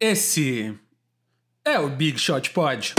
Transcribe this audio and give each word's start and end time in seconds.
Esse 0.00 0.74
é 1.64 1.78
o 1.78 1.88
Big 1.88 2.18
Shot 2.18 2.50
Pod. 2.50 2.94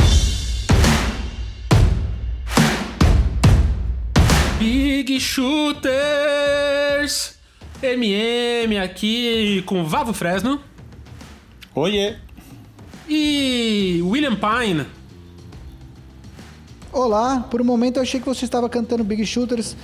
Big 4.57 5.19
Shooters! 5.19 6.55
MM 7.83 8.77
aqui 8.77 9.61
com 9.65 9.83
Vavo 9.83 10.13
Fresno 10.13 10.61
Oiê! 11.75 12.15
e 13.09 13.99
William 14.01 14.37
Pine. 14.37 14.85
Olá, 16.93 17.41
por 17.51 17.61
um 17.61 17.65
momento 17.65 17.97
eu 17.97 18.03
achei 18.03 18.21
que 18.21 18.25
você 18.25 18.45
estava 18.45 18.69
cantando 18.69 19.03
Big 19.03 19.25
Shooters 19.25 19.75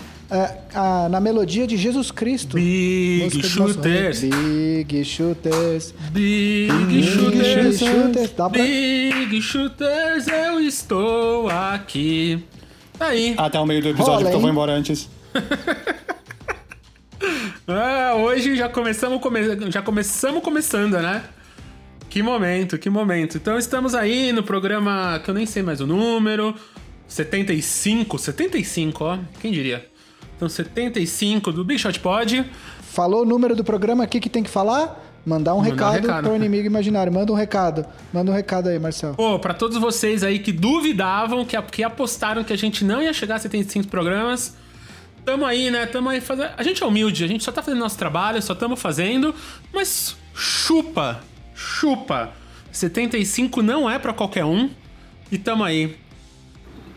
ah, 0.73 1.09
na 1.09 1.19
melodia 1.19 1.67
de 1.67 1.75
Jesus 1.75 2.09
Cristo. 2.09 2.55
Big. 2.55 3.43
Shooters. 3.43 4.21
Big 4.21 5.03
Shooters. 5.03 5.93
Big 6.11 6.71
Big 6.71 7.03
Shooters. 7.03 7.79
Shooters. 7.79 8.29
Pra... 8.31 8.49
Big 8.49 9.41
Shooters, 9.41 10.27
eu 10.27 10.59
estou 10.61 11.49
aqui. 11.49 12.43
Tá 12.97 13.07
aí. 13.07 13.35
Até 13.37 13.59
o 13.59 13.65
meio 13.65 13.81
do 13.81 13.89
episódio, 13.89 14.11
Rola, 14.11 14.21
porque 14.21 14.35
eu 14.35 14.41
vou 14.41 14.49
embora 14.49 14.71
antes. 14.71 15.09
Ah, 17.67 18.15
hoje 18.15 18.55
já 18.55 18.67
começamos, 18.67 19.21
come... 19.21 19.71
já 19.71 19.81
começamos 19.81 20.43
começando, 20.43 20.93
né? 20.93 21.23
Que 22.09 22.21
momento, 22.21 22.77
que 22.77 22.89
momento. 22.89 23.37
Então 23.37 23.57
estamos 23.57 23.95
aí 23.95 24.33
no 24.33 24.43
programa 24.43 25.21
que 25.23 25.29
eu 25.29 25.33
nem 25.33 25.45
sei 25.45 25.63
mais 25.63 25.79
o 25.79 25.87
número. 25.87 26.53
75, 27.07 28.17
75, 28.17 29.03
ó. 29.03 29.19
Quem 29.39 29.51
diria? 29.51 29.90
Então 30.41 30.49
75 30.49 31.51
do 31.51 31.63
Big 31.63 31.79
Shot 31.79 31.99
Pod. 31.99 32.43
Falou 32.81 33.21
o 33.21 33.25
número 33.25 33.55
do 33.55 33.63
programa 33.63 34.03
aqui 34.03 34.19
que 34.19 34.27
tem 34.27 34.41
que 34.41 34.49
falar? 34.49 34.99
Mandar 35.23 35.53
um 35.53 35.57
Mandar 35.57 35.69
um 35.69 35.91
recado, 35.91 36.01
recado. 36.01 36.23
para 36.23 36.33
o 36.33 36.35
inimigo 36.35 36.65
imaginário. 36.65 37.13
Manda 37.13 37.31
um 37.31 37.35
recado. 37.35 37.85
Manda 38.11 38.31
um 38.31 38.33
recado 38.33 38.67
aí, 38.67 38.79
Marcel. 38.79 39.13
Pô, 39.13 39.37
pra 39.37 39.53
todos 39.53 39.77
vocês 39.77 40.23
aí 40.23 40.39
que 40.39 40.51
duvidavam, 40.51 41.45
que, 41.45 41.61
que 41.61 41.83
apostaram 41.83 42.43
que 42.43 42.51
a 42.51 42.57
gente 42.57 42.83
não 42.83 43.03
ia 43.03 43.13
chegar 43.13 43.35
a 43.35 43.37
75 43.37 43.87
programas, 43.87 44.57
tamo 45.23 45.45
aí, 45.45 45.69
né? 45.69 45.85
Tamo 45.85 46.09
aí 46.09 46.19
fazendo. 46.19 46.49
A 46.57 46.63
gente 46.63 46.81
é 46.81 46.87
humilde, 46.87 47.23
a 47.23 47.27
gente 47.27 47.43
só 47.43 47.51
tá 47.51 47.61
fazendo 47.61 47.79
nosso 47.79 47.99
trabalho, 47.99 48.41
só 48.41 48.55
tamo 48.55 48.75
fazendo, 48.75 49.35
mas 49.71 50.17
chupa, 50.33 51.19
chupa. 51.53 52.31
75 52.71 53.61
não 53.61 53.87
é 53.87 53.99
pra 53.99 54.11
qualquer 54.11 54.45
um, 54.45 54.71
e 55.31 55.37
tamo 55.37 55.63
aí. 55.63 55.95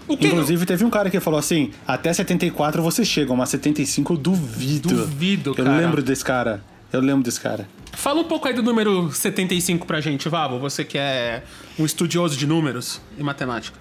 Inclusive, 0.09 0.67
teve 0.67 0.85
um 0.85 0.91
cara 0.91 1.11
que 1.11 1.19
falou 1.21 1.39
assim: 1.39 1.71
até 1.87 2.13
74 2.13 2.83
vocês 2.83 3.09
chegam, 3.09 3.37
mas 3.37 3.49
75 3.51 4.13
eu 4.13 4.17
duvido. 4.17 4.89
Duvido, 4.89 5.55
cara. 5.55 5.69
Eu 5.69 5.77
lembro 5.77 6.03
desse 6.03 6.25
cara. 6.25 6.63
Eu 6.93 7.01
lembro 7.01 7.25
desse 7.25 7.41
cara. 7.41 7.69
Fala 7.93 8.21
um 8.21 8.25
pouco 8.25 8.47
aí 8.47 8.55
do 8.55 8.63
número 8.63 9.11
75 9.13 9.87
pra 9.87 10.01
gente, 10.01 10.29
Vavo, 10.29 10.59
você 10.59 10.85
que 10.85 10.99
é 10.99 11.43
um 11.79 11.85
estudioso 11.85 12.37
de 12.37 12.47
números 12.47 13.01
e 13.19 13.23
matemática. 13.23 13.79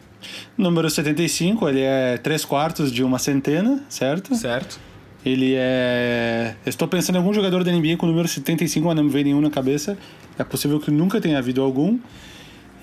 Número 0.57 0.89
75, 0.89 1.67
ele 1.67 1.81
é 1.81 2.17
3 2.17 2.45
quartos 2.45 2.91
de 2.91 3.03
uma 3.03 3.19
centena, 3.19 3.83
certo? 3.89 4.35
Certo? 4.35 4.79
Ele 5.25 5.53
é. 5.55 6.55
Eu 6.65 6.69
estou 6.69 6.87
pensando 6.87 7.15
em 7.15 7.17
algum 7.19 7.33
jogador 7.33 7.63
da 7.63 7.71
NBA 7.71 7.97
com 7.97 8.05
o 8.05 8.09
número 8.09 8.27
75, 8.27 8.85
mas 8.87 8.95
não 8.95 9.03
me 9.03 9.09
veio 9.09 9.25
nenhum 9.25 9.41
na 9.41 9.49
cabeça. 9.49 9.97
É 10.37 10.43
possível 10.43 10.79
que 10.79 10.91
nunca 10.91 11.21
tenha 11.21 11.37
havido 11.37 11.61
algum. 11.61 11.97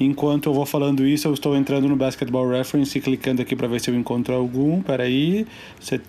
Enquanto 0.01 0.49
eu 0.49 0.55
vou 0.55 0.65
falando 0.65 1.07
isso, 1.07 1.29
eu 1.29 1.35
estou 1.35 1.55
entrando 1.55 1.87
no 1.87 1.95
Basketball 1.95 2.49
Reference 2.49 2.97
e 2.97 3.03
clicando 3.03 3.43
aqui 3.43 3.55
para 3.55 3.69
ver 3.69 3.83
se 3.83 3.91
eu 3.91 3.95
encontro 3.95 4.35
algum. 4.35 4.81
Peraí. 4.81 5.47
Set... 5.79 6.03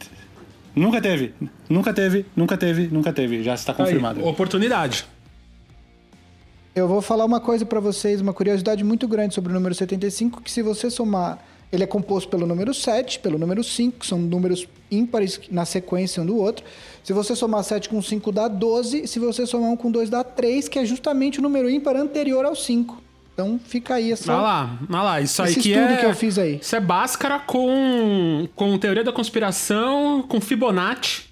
Nunca 0.73 1.01
teve, 1.01 1.33
nunca 1.69 1.93
teve, 1.93 2.25
nunca 2.33 2.57
teve, 2.57 2.87
nunca 2.87 3.11
teve. 3.11 3.43
Já 3.43 3.53
está 3.53 3.73
confirmado. 3.73 4.21
Aí, 4.21 4.25
oportunidade. 4.25 5.05
Eu 6.73 6.87
vou 6.87 7.01
falar 7.01 7.25
uma 7.25 7.41
coisa 7.41 7.65
pra 7.65 7.81
vocês, 7.81 8.21
uma 8.21 8.31
curiosidade 8.31 8.81
muito 8.81 9.05
grande 9.05 9.35
sobre 9.35 9.51
o 9.51 9.53
número 9.53 9.75
75, 9.75 10.41
que 10.41 10.49
se 10.49 10.61
você 10.61 10.89
somar, 10.89 11.43
ele 11.69 11.83
é 11.83 11.87
composto 11.87 12.29
pelo 12.29 12.47
número 12.47 12.73
7, 12.73 13.19
pelo 13.19 13.37
número 13.37 13.61
5, 13.61 13.99
que 13.99 14.07
são 14.07 14.17
números 14.17 14.65
ímpares 14.89 15.37
na 15.51 15.65
sequência 15.65 16.23
um 16.23 16.25
do 16.25 16.37
outro. 16.37 16.63
Se 17.03 17.11
você 17.11 17.35
somar 17.35 17.61
7 17.65 17.89
com 17.89 18.01
5 18.01 18.31
dá 18.31 18.47
12, 18.47 19.05
se 19.05 19.19
você 19.19 19.45
somar 19.45 19.69
1 19.71 19.75
com 19.75 19.91
2 19.91 20.09
dá 20.09 20.23
3, 20.23 20.69
que 20.69 20.79
é 20.79 20.85
justamente 20.85 21.39
o 21.39 21.41
número 21.41 21.69
ímpar 21.69 21.97
anterior 21.97 22.45
ao 22.45 22.55
5. 22.55 23.10
Então 23.33 23.59
fica 23.63 23.95
aí 23.95 24.11
essa... 24.11 24.33
Olha 24.33 24.41
lá, 24.41 24.79
olha 24.89 25.01
lá, 25.01 25.21
isso 25.21 25.41
aí 25.41 25.53
que 25.53 25.71
estudo 25.71 25.93
é... 25.93 25.97
que 25.97 26.05
eu 26.05 26.15
fiz 26.15 26.37
aí. 26.37 26.59
Isso 26.61 26.75
é 26.75 26.79
Bhaskara 26.79 27.39
com, 27.39 28.47
com 28.55 28.77
teoria 28.77 29.03
da 29.03 29.11
conspiração, 29.11 30.23
com 30.27 30.41
Fibonacci, 30.41 31.23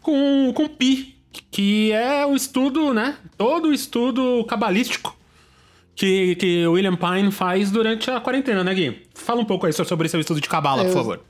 com, 0.00 0.52
com 0.54 0.68
Pi, 0.68 1.16
que 1.50 1.92
é 1.92 2.26
o 2.26 2.34
estudo, 2.34 2.92
né? 2.92 3.16
Todo 3.36 3.68
o 3.68 3.72
estudo 3.72 4.44
cabalístico 4.48 5.16
que, 5.94 6.34
que 6.36 6.66
William 6.66 6.96
Pine 6.96 7.30
faz 7.30 7.70
durante 7.70 8.10
a 8.10 8.20
quarentena, 8.20 8.64
né, 8.64 8.74
Gui? 8.74 9.02
Fala 9.14 9.40
um 9.40 9.44
pouco 9.44 9.66
aí 9.66 9.72
sobre 9.72 10.08
seu 10.08 10.18
estudo 10.18 10.40
de 10.40 10.48
cabala, 10.48 10.84
por 10.84 10.94
favor. 10.94 11.20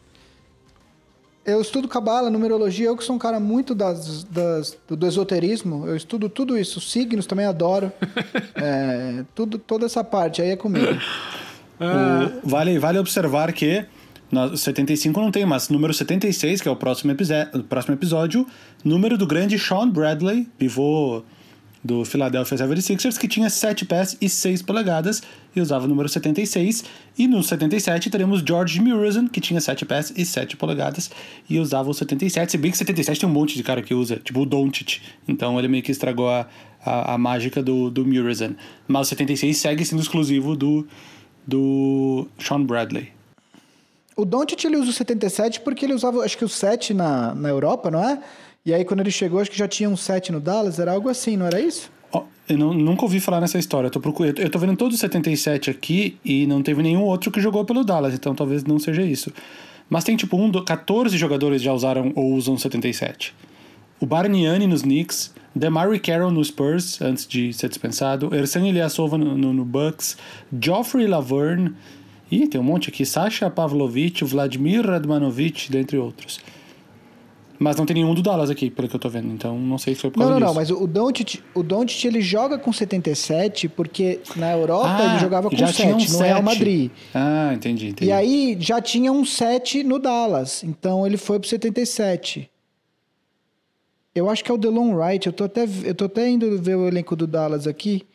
Eu 1.51 1.61
estudo 1.61 1.87
cabala, 1.89 2.31
numerologia, 2.31 2.87
eu 2.87 2.97
que 2.97 3.05
sou 3.05 3.17
um 3.17 3.19
cara 3.19 3.39
muito 3.41 3.75
das, 3.75 4.25
das- 4.25 4.77
do, 4.89 4.97
do 4.97 5.07
esoterismo, 5.07 5.87
eu 5.87 5.97
estudo 5.97 6.29
tudo 6.29 6.57
isso, 6.59 6.81
signos 6.81 7.27
também 7.27 7.47
adoro. 7.47 7.93
É, 8.55 9.25
tudo, 9.35 9.59
toda 9.59 9.87
essa 9.87 10.03
parte 10.05 10.43
aí 10.43 10.51
é 10.51 10.57
comigo. 10.57 10.87
O- 11.81 12.49
vale, 12.49 12.79
vale 12.79 12.99
observar 12.99 13.53
que 13.53 13.85
no 14.31 14.57
75 14.57 15.19
não 15.21 15.31
tem, 15.31 15.45
mas 15.47 15.69
número 15.71 15.93
76, 15.95 16.61
que 16.61 16.69
é 16.69 16.71
o 16.71 16.77
próximo, 16.77 17.11
episé- 17.11 17.47
próximo 17.69 17.95
episódio, 17.95 18.47
número 18.85 19.17
do 19.17 19.27
grande 19.27 19.59
Sean 19.59 19.89
Bradley, 19.89 20.47
pivô 20.59 21.23
do 21.83 22.05
Philadelphia 22.05 22.59
76ers, 22.59 23.19
que 23.19 23.27
tinha 23.27 23.49
7 23.49 23.85
pés 23.87 24.17
e 24.21 24.29
6 24.29 24.63
polegadas 24.63 25.23
e 25.57 25.61
usava 25.61 25.87
o 25.87 25.89
número 25.89 26.09
76. 26.09 26.85
E 27.19 27.27
no 27.27 27.43
77 27.43 28.11
teremos 28.11 28.43
George 28.47 28.81
Muresan, 28.81 29.27
que 29.27 29.41
tinha 29.41 29.61
7 29.61 29.87
pés 29.87 30.13
e 30.17 30.25
7 30.25 30.57
polegadas 30.57 31.11
e 31.49 31.59
usava 31.59 31.89
o 31.89 31.95
77. 31.95 32.53
Se 32.53 32.59
bem 32.59 32.71
que 32.71 32.79
77 32.79 33.21
tem 33.21 33.29
um 33.29 33.33
monte 33.33 33.57
de 33.57 33.63
cara 33.63 33.83
que 33.83 33.95
usa, 33.95 34.17
tipo 34.17 34.41
o 34.41 34.47
Doncic. 34.47 35.01
Então 35.27 35.59
ele 35.59 35.69
meio 35.69 35.83
que 35.83 35.91
estragou 35.91 36.29
a, 36.29 36.47
a, 36.85 37.15
a 37.15 37.19
mágica 37.19 37.63
do, 37.63 37.91
do 37.91 38.05
Muresan. 38.05 38.55
Mas 38.87 39.07
o 39.07 39.11
76 39.11 39.57
segue 39.57 39.85
sendo 39.85 40.03
exclusivo 40.03 40.55
do, 40.55 40.87
do 41.47 42.29
Sean 42.39 42.63
Bradley. 42.63 43.09
O 44.17 44.25
Doncic 44.27 44.65
ele 44.65 44.77
usa 44.77 44.91
o 44.91 44.93
77 44.93 45.61
porque 45.61 45.87
ele 45.87 45.95
usava, 45.95 46.23
acho 46.23 46.37
que 46.37 46.45
o 46.45 46.49
7 46.49 46.93
na, 46.93 47.35
na 47.35 47.49
Europa, 47.49 47.91
não 47.91 48.05
é? 48.07 48.23
E 48.65 48.75
aí 48.75 48.85
quando 48.85 49.01
ele 49.01 49.11
chegou, 49.11 49.41
acho 49.41 49.51
que 49.51 49.57
já 49.59 49.67
tinha 49.67 49.89
um 49.89 49.97
7 49.97 50.33
no 50.33 50.41
Dallas, 50.41 50.79
era 50.79 50.93
algo 50.93 51.09
assim, 51.09 51.37
não 51.37 51.47
era 51.47 51.61
isso? 51.61 51.91
Eu 52.49 52.59
não- 52.59 52.75
nunca 52.75 53.03
ouvi 53.05 53.21
falar 53.21 53.41
nessa 53.41 53.59
história. 53.59 53.87
Eu 53.87 53.91
tô, 53.93 54.01
procurando, 54.01 54.41
eu 54.41 54.51
tô 54.51 54.59
vendo 54.59 54.77
todos 54.77 54.95
os 54.95 55.01
77 55.01 55.71
aqui 55.71 56.17
e 56.25 56.47
não 56.49 56.63
teve 56.65 56.83
nenhum 56.83 57.03
outro 57.03 57.31
que 57.31 57.41
jogou 57.41 57.65
pelo 57.65 57.85
Dallas, 57.85 58.13
então 58.13 58.35
talvez 58.35 58.65
não 58.65 58.77
seja 58.79 59.03
isso. 59.03 59.33
Mas 59.89 60.03
tem 60.03 60.17
tipo 60.17 60.37
um, 60.37 60.51
do- 60.51 60.65
14 60.65 61.17
jogadores 61.17 61.63
já 61.63 61.73
usaram 61.73 62.13
ou 62.17 62.35
usam 62.35 62.59
77. 62.59 63.33
O 64.01 64.07
Barniani 64.07 64.67
nos 64.67 64.83
Knicks, 64.83 65.33
Demary 65.55 66.01
Carroll 66.01 66.33
no 66.33 66.45
Spurs, 66.45 67.01
antes 67.01 67.25
de 67.27 67.53
ser 67.53 67.69
dispensado, 67.69 68.35
Ersan 68.35 68.67
Ilyasova 68.67 69.17
no, 69.17 69.37
no, 69.39 69.53
no 69.53 69.65
Bucks, 69.65 70.17
Geoffrey 70.61 71.07
Laverne, 71.07 71.73
Ih, 72.33 72.47
tem 72.49 72.61
um 72.61 72.65
monte 72.65 72.89
aqui, 72.91 73.05
Sasha 73.07 73.49
Pavlovich, 73.51 74.25
Vladimir 74.25 74.85
Radmanovich, 74.87 75.71
dentre 75.71 75.97
outros. 75.99 76.41
Mas 77.63 77.77
não 77.77 77.85
tem 77.85 77.93
nenhum 77.93 78.15
do 78.15 78.23
Dallas 78.23 78.49
aqui, 78.49 78.71
pelo 78.71 78.89
que 78.89 78.97
eu 78.97 78.99
tô 78.99 79.11
vendo, 79.11 79.29
então 79.35 79.59
não 79.59 79.77
sei 79.77 79.95
se 79.95 80.01
foi 80.01 80.11
por 80.11 80.19
Não, 80.19 80.27
causa 80.29 80.41
não, 80.41 80.47
não, 80.55 80.63
disso. 80.63 80.75
mas 80.75 80.83
o 80.83 80.87
Doncic, 80.87 81.43
o 81.55 81.63
Doncic 81.63 82.07
ele 82.07 82.23
joga 82.23 82.59
com 82.59 82.73
77 82.73 83.69
porque 83.69 84.21
na 84.35 84.51
Europa 84.53 84.89
Ah, 84.99 85.11
ele 85.11 85.19
jogava 85.19 85.51
com 85.51 85.57
já 85.57 85.71
tinha 85.71 85.93
7 85.93 86.09
um 86.09 86.13
no 86.13 86.19
Real 86.25 86.37
sete. 86.39 86.43
Madrid. 86.47 86.91
Ah, 87.15 87.51
entendi, 87.55 87.89
entendi. 87.89 88.09
E 88.09 88.13
aí 88.13 88.57
já 88.59 88.81
tinha 88.81 89.13
um 89.13 89.27
7 89.27 89.85
no 89.85 89.99
Dallas, 89.99 90.65
então 90.65 91.07
ele 91.07 91.19
foi 91.19 91.39
pro 91.39 91.47
77. 91.47 92.51
Eu 94.15 94.31
acho 94.31 94.43
que 94.43 94.51
é 94.51 94.55
o 94.55 94.59
DeLon 94.59 94.95
Wright, 94.95 95.27
eu 95.27 95.33
tô 95.33 95.45
até, 95.45 95.69
eu 95.85 95.95
tô 95.95 96.07
até 96.07 96.31
indo 96.31 96.61
ver 96.61 96.77
o 96.77 96.89
elenco 96.89 97.15
do 97.15 97.27
Dallas 97.27 97.67
aqui, 97.67 98.07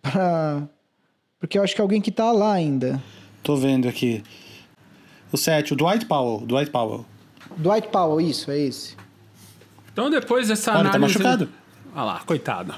pra... 0.00 0.68
porque 1.40 1.58
eu 1.58 1.64
acho 1.64 1.74
que 1.74 1.80
é 1.80 1.82
alguém 1.82 2.00
que 2.00 2.12
tá 2.12 2.30
lá 2.30 2.52
ainda. 2.52 3.02
Tô 3.42 3.56
vendo 3.56 3.88
aqui. 3.88 4.22
O 5.32 5.36
7, 5.36 5.72
o 5.72 5.76
Dwight 5.76 6.06
Powell. 6.06 6.46
Dwight 6.46 6.70
Powell. 6.70 7.04
Dwight 7.56 7.88
Powell, 7.88 8.20
isso, 8.20 8.50
é 8.50 8.58
esse. 8.58 8.96
Então 9.92 10.10
depois 10.10 10.48
dessa 10.48 10.72
Olha, 10.72 10.90
tá 10.90 10.96
análise... 10.96 11.18
machucado. 11.18 11.48
Olha 11.94 12.04
lá, 12.04 12.20
coitado. 12.26 12.74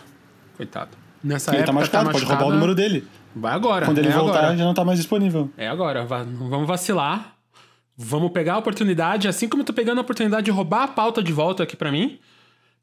Coitado. 0.57 0.91
Nessa 1.23 1.51
Ele 1.51 1.59
época 1.59 1.73
tá 1.73 1.73
machucado, 1.73 2.11
pode 2.11 2.25
roubar 2.25 2.47
o 2.47 2.53
número 2.53 2.75
dele. 2.75 3.07
Vai 3.35 3.53
agora. 3.53 3.87
Quando 3.87 3.99
ele 3.99 4.09
é 4.09 4.13
voltar, 4.13 4.39
agora. 4.39 4.57
já 4.57 4.65
não 4.65 4.75
tá 4.75 4.85
mais 4.85 4.99
disponível. 4.99 5.51
É 5.57 5.69
agora, 5.69 6.05
vamos 6.05 6.67
vacilar. 6.67 7.35
Vamos 7.97 8.31
pegar 8.31 8.55
a 8.55 8.59
oportunidade, 8.59 9.27
assim 9.27 9.49
como 9.49 9.63
eu 9.63 9.67
tô 9.67 9.73
pegando 9.73 9.99
a 9.99 10.03
oportunidade 10.03 10.45
de 10.45 10.51
roubar 10.51 10.83
a 10.83 10.89
pauta 10.89 11.23
de 11.23 11.33
volta 11.33 11.63
aqui 11.63 11.75
pra 11.75 11.91
mim, 11.91 12.19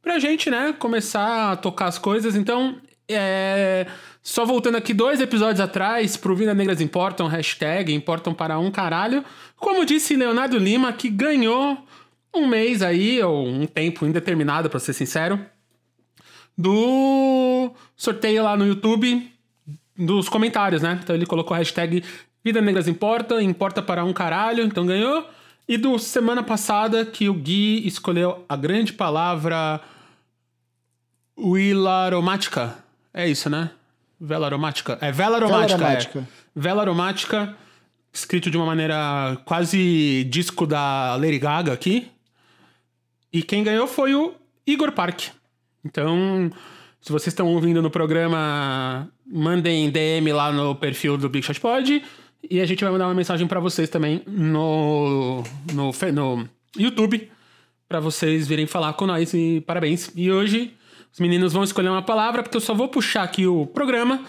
pra 0.01 0.17
gente, 0.17 0.49
né, 0.49 0.73
começar 0.73 1.51
a 1.51 1.55
tocar 1.55 1.85
as 1.85 1.99
coisas. 1.99 2.35
Então, 2.35 2.77
é... 3.07 3.85
Só 4.23 4.45
voltando 4.45 4.77
aqui 4.77 4.93
dois 4.93 5.19
episódios 5.19 5.59
atrás, 5.59 6.15
pro 6.15 6.33
Vida 6.33 6.53
Negras 6.53 6.79
Importam, 6.79 7.27
hashtag 7.27 7.93
Importam 7.93 8.33
para 8.33 8.57
um 8.57 8.71
caralho. 8.71 9.21
Como 9.57 9.85
disse 9.85 10.15
Leonardo 10.15 10.57
Lima, 10.57 10.93
que 10.93 11.09
ganhou 11.09 11.77
um 12.33 12.47
mês 12.47 12.81
aí, 12.81 13.21
ou 13.21 13.45
um 13.45 13.65
tempo 13.65 14.05
indeterminado, 14.05 14.69
pra 14.69 14.79
ser 14.79 14.93
sincero, 14.93 15.45
do 16.57 17.71
sorteio 17.97 18.43
lá 18.43 18.55
no 18.55 18.65
YouTube 18.65 19.29
dos 19.97 20.29
comentários, 20.29 20.81
né? 20.81 20.97
Então 21.03 21.13
ele 21.13 21.25
colocou 21.25 21.53
a 21.53 21.57
hashtag 21.57 22.01
Vida 22.41 22.61
Negras 22.61 22.87
Importa, 22.87 23.43
importa 23.43 23.81
para 23.81 24.05
um 24.05 24.13
caralho, 24.13 24.63
então 24.63 24.85
ganhou. 24.85 25.27
E 25.67 25.77
do 25.77 25.99
semana 25.99 26.41
passada 26.41 27.05
que 27.05 27.27
o 27.27 27.33
Gui 27.33 27.85
escolheu 27.85 28.45
a 28.47 28.55
grande 28.55 28.93
palavra 28.93 29.81
Willa 31.37 32.05
aromática. 32.05 32.77
É 33.13 33.27
isso, 33.27 33.49
né? 33.49 33.69
Vela 34.25 34.45
aromática. 34.45 34.97
É 35.01 35.11
vela 35.11 35.35
aromática. 35.35 35.77
Vela 35.77 35.89
aromática. 35.89 36.19
É. 36.19 36.23
Vela 36.55 36.81
aromática, 36.81 37.55
escrito 38.13 38.49
de 38.49 38.55
uma 38.55 38.65
maneira 38.65 39.37
quase 39.43 40.23
disco 40.29 40.65
da 40.65 41.17
Lady 41.17 41.37
Gaga 41.39 41.73
aqui. 41.73 42.09
E 43.33 43.43
quem 43.43 43.65
ganhou 43.65 43.85
foi 43.85 44.15
o 44.15 44.33
Igor 44.65 44.93
Park. 44.93 45.23
Então, 45.83 46.49
se 47.01 47.11
vocês 47.11 47.33
estão 47.33 47.47
ouvindo 47.47 47.81
no 47.81 47.89
programa, 47.89 49.09
mandem 49.25 49.89
DM 49.89 50.31
lá 50.31 50.53
no 50.53 50.73
perfil 50.73 51.17
do 51.17 51.27
Big 51.27 51.45
Shot 51.45 51.59
Pod. 51.59 52.01
E 52.49 52.61
a 52.61 52.65
gente 52.65 52.81
vai 52.81 52.93
mandar 52.93 53.07
uma 53.07 53.13
mensagem 53.13 53.45
para 53.45 53.59
vocês 53.59 53.89
também 53.89 54.23
no, 54.25 55.43
no, 55.73 55.91
no 56.13 56.49
YouTube. 56.77 57.29
para 57.89 57.99
vocês 57.99 58.47
virem 58.47 58.67
falar 58.67 58.93
com 58.93 59.05
nós 59.05 59.33
e 59.33 59.61
parabéns. 59.67 60.11
E 60.15 60.31
hoje 60.31 60.73
os 61.13 61.19
meninos 61.19 61.53
vão 61.53 61.63
escolher 61.63 61.89
uma 61.89 62.01
palavra, 62.01 62.41
porque 62.41 62.57
eu 62.57 62.61
só 62.61 62.73
vou 62.73 62.87
puxar 62.87 63.21
aqui 63.21 63.45
o 63.45 63.67
programa 63.67 64.25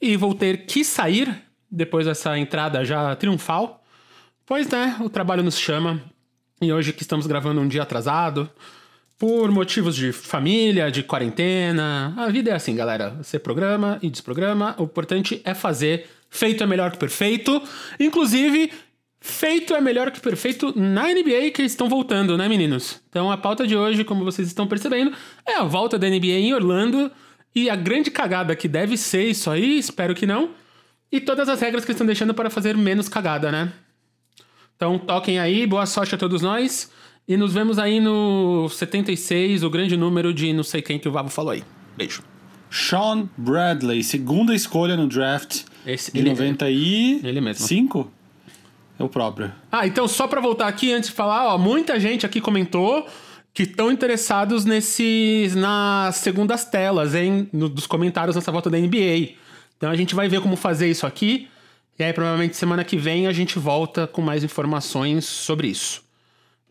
e 0.00 0.16
vou 0.16 0.34
ter 0.34 0.66
que 0.66 0.84
sair 0.84 1.42
depois 1.70 2.04
dessa 2.04 2.38
entrada 2.38 2.84
já 2.84 3.16
triunfal. 3.16 3.82
Pois, 4.44 4.68
né, 4.68 4.96
o 5.00 5.08
trabalho 5.08 5.42
nos 5.42 5.58
chama. 5.58 6.02
E 6.60 6.70
hoje 6.70 6.92
que 6.92 7.02
estamos 7.02 7.26
gravando 7.26 7.60
um 7.60 7.66
dia 7.66 7.82
atrasado, 7.82 8.50
por 9.18 9.50
motivos 9.50 9.96
de 9.96 10.12
família, 10.12 10.90
de 10.90 11.02
quarentena. 11.02 12.12
A 12.16 12.28
vida 12.28 12.50
é 12.50 12.54
assim, 12.54 12.76
galera. 12.76 13.16
Você 13.22 13.38
programa 13.38 13.98
e 14.02 14.10
desprograma. 14.10 14.74
O 14.78 14.84
importante 14.84 15.40
é 15.42 15.54
fazer. 15.54 16.06
Feito 16.28 16.62
é 16.62 16.66
melhor 16.66 16.90
que 16.90 16.98
perfeito. 16.98 17.62
Inclusive, 17.98 18.70
Feito 19.28 19.74
é 19.74 19.80
melhor 19.80 20.12
que 20.12 20.20
perfeito 20.20 20.72
na 20.78 21.08
NBA 21.08 21.50
que 21.52 21.62
estão 21.62 21.88
voltando, 21.88 22.38
né, 22.38 22.48
meninos? 22.48 23.02
Então 23.10 23.30
a 23.30 23.36
pauta 23.36 23.66
de 23.66 23.76
hoje, 23.76 24.04
como 24.04 24.24
vocês 24.24 24.46
estão 24.46 24.68
percebendo, 24.68 25.12
é 25.44 25.56
a 25.56 25.64
volta 25.64 25.98
da 25.98 26.08
NBA 26.08 26.38
em 26.38 26.54
Orlando 26.54 27.10
e 27.52 27.68
a 27.68 27.74
grande 27.74 28.08
cagada 28.08 28.54
que 28.54 28.68
deve 28.68 28.96
ser 28.96 29.28
isso 29.28 29.50
aí, 29.50 29.78
espero 29.78 30.14
que 30.14 30.26
não, 30.26 30.50
e 31.10 31.20
todas 31.20 31.48
as 31.48 31.60
regras 31.60 31.84
que 31.84 31.90
estão 31.90 32.06
deixando 32.06 32.32
para 32.32 32.48
fazer 32.48 32.76
menos 32.76 33.08
cagada, 33.08 33.50
né? 33.50 33.72
Então 34.76 34.96
toquem 34.96 35.40
aí, 35.40 35.66
boa 35.66 35.86
sorte 35.86 36.14
a 36.14 36.18
todos 36.18 36.40
nós 36.40 36.88
e 37.26 37.36
nos 37.36 37.52
vemos 37.52 37.80
aí 37.80 37.98
no 37.98 38.68
76, 38.68 39.64
o 39.64 39.68
grande 39.68 39.96
número 39.96 40.32
de 40.32 40.52
não 40.52 40.62
sei 40.62 40.80
quem 40.80 41.00
que 41.00 41.08
o 41.08 41.12
Vavo 41.12 41.30
falou 41.30 41.50
aí. 41.50 41.64
Beijo. 41.96 42.22
Sean 42.70 43.28
Bradley, 43.36 44.04
segunda 44.04 44.54
escolha 44.54 44.96
no 44.96 45.08
draft 45.08 45.64
Esse, 45.84 46.12
de 46.12 46.20
ele, 46.20 46.30
95? 46.30 47.26
Ele 47.26 47.40
mesmo. 47.40 47.66
É 48.98 49.04
o 49.04 49.08
próprio. 49.08 49.52
Ah, 49.70 49.86
então 49.86 50.08
só 50.08 50.26
para 50.26 50.40
voltar 50.40 50.68
aqui 50.68 50.92
antes 50.92 51.10
de 51.10 51.14
falar, 51.16 51.54
ó, 51.54 51.58
muita 51.58 52.00
gente 52.00 52.24
aqui 52.24 52.40
comentou 52.40 53.06
que 53.52 53.62
estão 53.62 53.90
interessados 53.90 54.64
nesses 54.64 55.54
nas 55.54 56.16
segundas 56.16 56.64
telas, 56.64 57.14
hein, 57.14 57.48
no, 57.52 57.68
dos 57.68 57.86
comentários 57.86 58.36
nessa 58.36 58.52
volta 58.52 58.68
da 58.68 58.78
NBA. 58.78 59.34
Então 59.76 59.90
a 59.90 59.96
gente 59.96 60.14
vai 60.14 60.28
ver 60.28 60.40
como 60.40 60.56
fazer 60.56 60.90
isso 60.90 61.06
aqui. 61.06 61.48
E 61.98 62.04
aí 62.04 62.12
provavelmente 62.12 62.56
semana 62.56 62.84
que 62.84 62.96
vem 62.96 63.26
a 63.26 63.32
gente 63.32 63.58
volta 63.58 64.06
com 64.06 64.20
mais 64.20 64.44
informações 64.44 65.24
sobre 65.24 65.68
isso. 65.68 66.02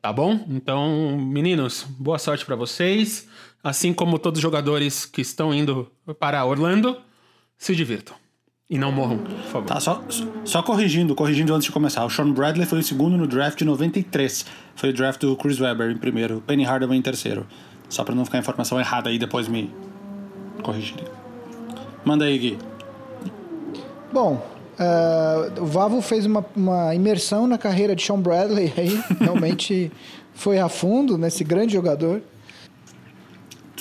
Tá 0.02 0.14
bom? 0.14 0.46
Então, 0.48 1.18
meninos, 1.18 1.84
boa 1.98 2.20
sorte 2.20 2.46
para 2.46 2.56
vocês, 2.56 3.28
assim 3.64 3.92
como 3.92 4.20
todos 4.20 4.38
os 4.38 4.44
jogadores 4.44 5.04
que 5.04 5.22
estão 5.22 5.52
indo 5.52 5.92
para 6.20 6.46
Orlando, 6.46 6.96
se 7.58 7.76
divirtam. 7.76 8.16
E 8.68 8.80
não 8.80 8.92
morram, 8.92 9.20
por 9.20 9.32
favor. 9.44 9.68
Tá, 9.68 9.80
só, 9.80 10.04
só 10.44 10.64
corrigindo, 10.64 11.14
corrigindo 11.14 11.54
antes 11.54 11.66
de 11.66 11.72
começar. 11.72 12.04
O 12.04 12.10
Sean 12.10 12.32
Bradley 12.32 12.66
foi 12.66 12.80
o 12.80 12.84
segundo 12.84 13.16
no 13.16 13.28
draft 13.28 13.60
de 13.60 13.66
93. 13.66 14.44
Foi 14.76 14.90
o 14.90 14.94
draft 14.94 15.22
do 15.22 15.36
Chris 15.36 15.60
Webber 15.62 15.92
em 15.92 15.98
primeiro, 15.98 16.42
Penny 16.48 16.64
Hardaway 16.64 16.98
em 16.98 17.02
terceiro. 17.02 17.46
Só 17.88 18.04
pra 18.04 18.16
não 18.16 18.26
ficar 18.26 18.40
a 18.40 18.42
informação 18.42 18.80
errada 18.80 19.10
aí, 19.12 19.20
depois 19.20 19.48
me 19.48 19.72
corrigirem. 20.64 21.06
Manda 22.04 22.26
aí, 22.26 22.40
Gui. 22.40 22.58
Bom, 24.12 24.44
uh, 24.80 25.62
o 25.62 25.66
Vavo 25.68 26.02
fez 26.02 26.26
uma, 26.26 26.44
uma 26.56 26.96
imersão 26.96 27.46
na 27.46 27.60
carreira 27.60 27.96
de 27.96 28.02
Sean 28.02 28.20
Bradley 28.20 28.74
aí. 28.76 29.00
Realmente 29.22 29.92
foi 30.34 30.58
a 30.58 30.68
fundo 30.70 31.20
nesse 31.20 31.44
grande 31.44 31.74
jogador 31.74 32.20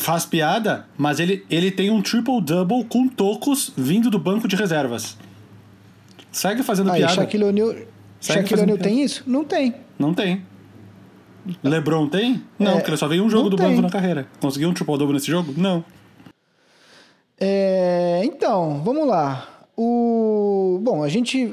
faz 0.04 0.26
piada, 0.26 0.86
mas 0.98 1.18
ele, 1.18 1.44
ele 1.50 1.70
tem 1.70 1.90
um 1.90 2.02
triple-double 2.02 2.84
com 2.84 3.08
tocos 3.08 3.72
vindo 3.74 4.10
do 4.10 4.18
banco 4.18 4.46
de 4.46 4.54
reservas. 4.54 5.16
Segue 6.30 6.62
fazendo 6.62 6.92
Aí, 6.92 6.98
piada. 6.98 7.14
Shaquille 7.14 7.44
O'Neal, 7.44 7.74
Shaquille 8.20 8.62
O'Neal 8.62 8.78
tem 8.78 9.02
isso? 9.02 9.22
Não 9.26 9.44
tem. 9.44 9.74
Não 9.98 10.12
tem. 10.12 10.42
LeBron 11.62 12.06
tem? 12.08 12.42
Não, 12.58 12.72
é, 12.72 12.74
porque 12.74 12.90
ele 12.90 12.96
só 12.96 13.08
veio 13.08 13.24
um 13.24 13.30
jogo 13.30 13.48
do 13.48 13.56
tem. 13.56 13.68
banco 13.68 13.82
na 13.82 13.90
carreira. 13.90 14.26
Conseguiu 14.40 14.68
um 14.68 14.74
triple-double 14.74 15.14
nesse 15.14 15.30
jogo? 15.30 15.54
Não. 15.56 15.84
É, 17.40 18.22
então, 18.24 18.82
vamos 18.84 19.06
lá. 19.06 19.48
O, 19.76 20.80
bom, 20.82 21.02
a 21.02 21.08
gente 21.08 21.52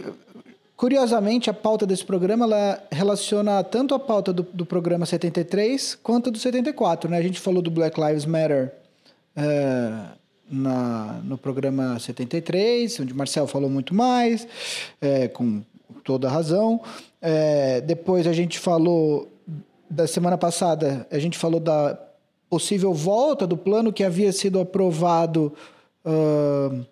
Curiosamente, 0.81 1.47
a 1.47 1.53
pauta 1.53 1.85
desse 1.85 2.03
programa 2.03 2.43
ela 2.43 2.83
relaciona 2.91 3.63
tanto 3.63 3.93
a 3.93 3.99
pauta 3.99 4.33
do, 4.33 4.41
do 4.41 4.65
programa 4.65 5.05
73 5.05 5.93
quanto 6.01 6.31
do 6.31 6.39
74. 6.39 7.07
Né? 7.07 7.19
A 7.19 7.21
gente 7.21 7.39
falou 7.39 7.61
do 7.61 7.69
Black 7.69 8.01
Lives 8.01 8.25
Matter 8.25 8.73
é, 9.35 9.93
na, 10.49 11.21
no 11.23 11.37
programa 11.37 11.99
73, 11.99 12.99
onde 12.99 13.13
o 13.13 13.15
Marcel 13.15 13.45
falou 13.45 13.69
muito 13.69 13.93
mais, 13.93 14.47
é, 14.99 15.27
com 15.27 15.61
toda 16.03 16.27
razão. 16.27 16.81
É, 17.21 17.79
depois 17.81 18.25
a 18.25 18.33
gente 18.33 18.57
falou, 18.57 19.31
da 19.87 20.07
semana 20.07 20.35
passada, 20.35 21.05
a 21.11 21.19
gente 21.19 21.37
falou 21.37 21.59
da 21.59 21.95
possível 22.49 22.91
volta 22.91 23.45
do 23.45 23.55
plano 23.55 23.93
que 23.93 24.03
havia 24.03 24.31
sido 24.31 24.59
aprovado 24.59 25.53
uh, 26.03 26.83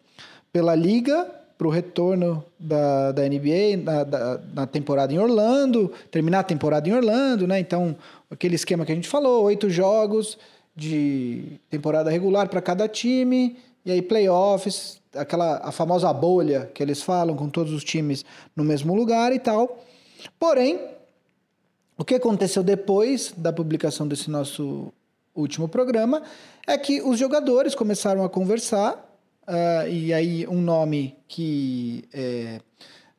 pela 0.54 0.76
Liga 0.76 1.39
para 1.60 1.68
o 1.68 1.70
retorno 1.70 2.42
da, 2.58 3.12
da 3.12 3.28
NBA 3.28 3.84
na, 3.84 4.04
da, 4.06 4.40
na 4.54 4.66
temporada 4.66 5.14
em 5.14 5.20
Orlando, 5.20 5.92
terminar 6.10 6.40
a 6.40 6.44
temporada 6.44 6.88
em 6.88 6.94
Orlando, 6.94 7.46
né? 7.46 7.60
Então, 7.60 7.98
aquele 8.32 8.56
esquema 8.56 8.86
que 8.86 8.94
a 8.94 8.96
gente 8.96 9.10
falou, 9.10 9.44
oito 9.44 9.70
jogos 9.70 10.38
de 10.74 11.60
temporada 11.70 12.10
regular 12.10 12.48
para 12.48 12.62
cada 12.62 12.88
time, 12.88 13.58
e 13.86 13.92
aí 13.92 14.02
playoffs, 14.02 15.02
aquela 15.14 15.58
a 15.58 15.70
famosa 15.70 16.14
bolha 16.14 16.72
que 16.74 16.82
eles 16.82 17.04
falam 17.04 17.36
com 17.36 17.50
todos 17.50 17.74
os 17.74 17.84
times 17.84 18.24
no 18.56 18.64
mesmo 18.64 18.96
lugar 18.96 19.34
e 19.34 19.40
tal. 19.40 19.84
Porém, 20.40 20.80
o 21.98 22.06
que 22.06 22.16
aconteceu 22.16 22.64
depois 22.64 23.34
da 23.36 23.52
publicação 23.52 24.08
desse 24.08 24.32
nosso 24.32 24.94
último 25.36 25.68
programa 25.68 26.24
é 26.66 26.78
que 26.78 27.02
os 27.02 27.20
jogadores 27.20 27.76
começaram 27.76 28.24
a 28.24 28.30
conversar 28.30 29.09
Uh, 29.50 29.90
e 29.90 30.14
aí, 30.14 30.48
um 30.48 30.62
nome 30.62 31.18
que 31.28 32.06
é, 32.14 32.62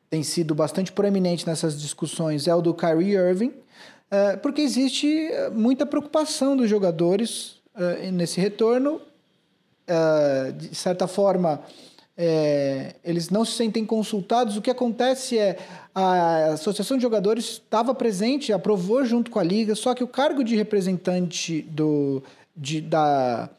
tem 0.09 0.23
sido 0.23 0.55
bastante 0.55 0.89
proeminente 0.89 1.45
nessas 1.45 1.77
discussões 1.77 2.47
é 2.47 2.55
o 2.55 2.61
do 2.61 2.73
Kyrie 2.73 3.15
Irving, 3.15 3.49
uh, 3.49 4.39
porque 4.41 4.61
existe 4.61 5.29
muita 5.51 5.85
preocupação 5.85 6.55
dos 6.55 6.69
jogadores 6.69 7.57
uh, 7.75 8.09
nesse 8.13 8.39
retorno. 8.39 9.01
de 10.57 10.73
certa 10.73 11.05
forma, 11.05 11.61
é, 12.15 12.95
eles 13.03 13.29
não 13.29 13.43
se 13.43 13.53
sentem 13.53 13.85
consultados. 13.85 14.55
O 14.55 14.61
que 14.61 14.71
acontece 14.71 15.37
é 15.37 15.57
a 15.93 16.53
Associação 16.53 16.95
de 16.95 17.03
Jogadores 17.03 17.45
estava 17.45 17.93
presente, 17.93 18.53
aprovou 18.53 19.03
junto 19.03 19.29
com 19.29 19.39
a 19.39 19.43
Liga, 19.43 19.75
só 19.75 19.93
que 19.93 20.03
o 20.03 20.07
cargo 20.07 20.45
de 20.45 20.55
representante 20.55 21.61
do, 21.63 22.23
de, 22.55 22.79
da 22.79 23.49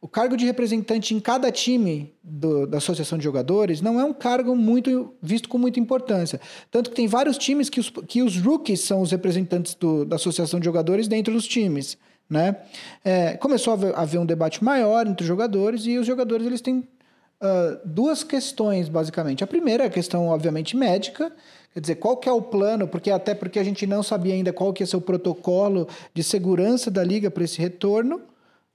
o 0.00 0.08
cargo 0.08 0.36
de 0.36 0.44
representante 0.44 1.14
em 1.14 1.20
cada 1.20 1.50
time 1.50 2.14
do, 2.22 2.66
da 2.66 2.78
associação 2.78 3.16
de 3.16 3.24
jogadores 3.24 3.80
não 3.80 3.98
é 3.98 4.04
um 4.04 4.12
cargo 4.12 4.54
muito 4.54 5.14
visto 5.22 5.48
com 5.48 5.58
muita 5.58 5.80
importância. 5.80 6.40
Tanto 6.70 6.90
que 6.90 6.96
tem 6.96 7.06
vários 7.06 7.38
times 7.38 7.68
que 7.70 7.80
os, 7.80 7.90
que 8.06 8.22
os 8.22 8.36
rookies 8.36 8.80
são 8.80 9.00
os 9.00 9.10
representantes 9.10 9.74
do, 9.74 10.04
da 10.04 10.16
associação 10.16 10.60
de 10.60 10.64
jogadores 10.64 11.08
dentro 11.08 11.32
dos 11.32 11.46
times. 11.46 11.96
Né? 12.28 12.56
É, 13.04 13.36
começou 13.36 13.72
a 13.72 14.02
haver, 14.02 14.18
um 14.18 14.26
debate 14.26 14.62
maior 14.62 15.06
entre 15.06 15.22
os 15.22 15.28
jogadores 15.28 15.86
e 15.86 15.96
os 15.96 16.06
jogadores 16.06 16.46
eles 16.46 16.60
têm 16.60 16.78
uh, 16.78 17.80
duas 17.84 18.22
questões, 18.22 18.88
basicamente. 18.88 19.42
A 19.42 19.46
primeira 19.46 19.84
é 19.84 19.86
a 19.86 19.90
questão, 19.90 20.28
obviamente, 20.28 20.76
médica, 20.76 21.32
Quer 21.76 21.80
dizer, 21.80 21.94
qual 21.96 22.16
que 22.16 22.26
é 22.26 22.32
o 22.32 22.40
plano? 22.40 22.88
Porque 22.88 23.10
até 23.10 23.34
porque 23.34 23.58
a 23.58 23.62
gente 23.62 23.86
não 23.86 24.02
sabia 24.02 24.32
ainda 24.32 24.50
qual 24.50 24.72
que 24.72 24.82
ia 24.82 24.86
ser 24.86 24.96
o 24.96 25.00
protocolo 25.00 25.86
de 26.14 26.24
segurança 26.24 26.90
da 26.90 27.04
liga 27.04 27.30
para 27.30 27.44
esse 27.44 27.60
retorno. 27.60 28.22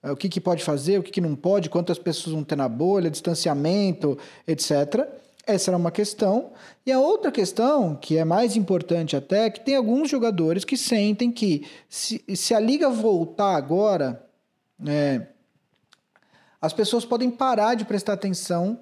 É, 0.03 0.11
o 0.11 0.15
que, 0.15 0.27
que 0.27 0.41
pode 0.41 0.63
fazer, 0.63 0.99
o 0.99 1.03
que, 1.03 1.11
que 1.11 1.21
não 1.21 1.35
pode, 1.35 1.69
quantas 1.69 1.99
pessoas 1.99 2.33
vão 2.33 2.43
ter 2.43 2.55
na 2.55 2.67
bolha, 2.67 3.09
distanciamento, 3.09 4.17
etc. 4.47 5.07
Essa 5.45 5.71
era 5.71 5.77
uma 5.77 5.91
questão. 5.91 6.51
E 6.85 6.91
a 6.91 6.99
outra 6.99 7.31
questão, 7.31 7.95
que 7.95 8.17
é 8.17 8.25
mais 8.25 8.55
importante 8.55 9.15
até, 9.15 9.45
é 9.45 9.49
que 9.49 9.59
tem 9.59 9.75
alguns 9.75 10.09
jogadores 10.09 10.65
que 10.65 10.77
sentem 10.77 11.31
que 11.31 11.67
se, 11.87 12.23
se 12.35 12.53
a 12.53 12.59
liga 12.59 12.89
voltar 12.89 13.55
agora, 13.55 14.25
é, 14.85 15.27
as 16.59 16.73
pessoas 16.73 17.05
podem 17.05 17.29
parar 17.29 17.75
de 17.75 17.85
prestar 17.85 18.13
atenção 18.13 18.79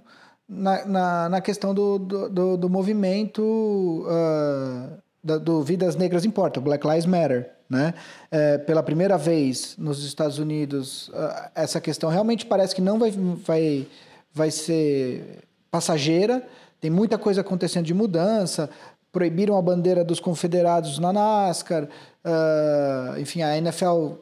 na, 0.48 0.86
na, 0.86 1.30
na 1.30 1.42
questão 1.42 1.74
do, 1.74 2.00
do, 2.00 2.30
do, 2.30 2.58
do 2.58 2.70
movimento 2.70 3.42
uh, 3.42 4.98
da, 5.30 5.38
do 5.38 5.62
Vidas 5.62 5.96
Negras 5.96 6.26
Importam, 6.26 6.64
Black 6.64 6.86
Lives 6.88 7.06
Matter. 7.06 7.52
Né? 7.70 7.94
É, 8.32 8.58
pela 8.58 8.82
primeira 8.82 9.16
vez 9.16 9.76
nos 9.78 10.04
Estados 10.04 10.40
Unidos, 10.40 11.10
uh, 11.10 11.50
essa 11.54 11.80
questão 11.80 12.10
realmente 12.10 12.48
parece 12.48 12.74
que 12.74 12.82
não 12.82 12.98
vai, 12.98 13.12
vai, 13.12 13.88
vai 14.34 14.50
ser 14.50 15.44
passageira. 15.70 16.42
Tem 16.82 16.90
muita 16.90 17.16
coisa 17.16 17.42
acontecendo 17.42 17.86
de 17.86 17.94
mudança. 17.94 18.72
Proibiram 19.12 19.56
a 19.56 19.62
bandeira 19.62 20.04
dos 20.04 20.20
confederados 20.20 20.98
na 20.98 21.14
NASCAR. 21.14 21.84
Uh, 21.84 23.20
enfim, 23.20 23.44
a 23.44 23.56
NFL 23.56 24.14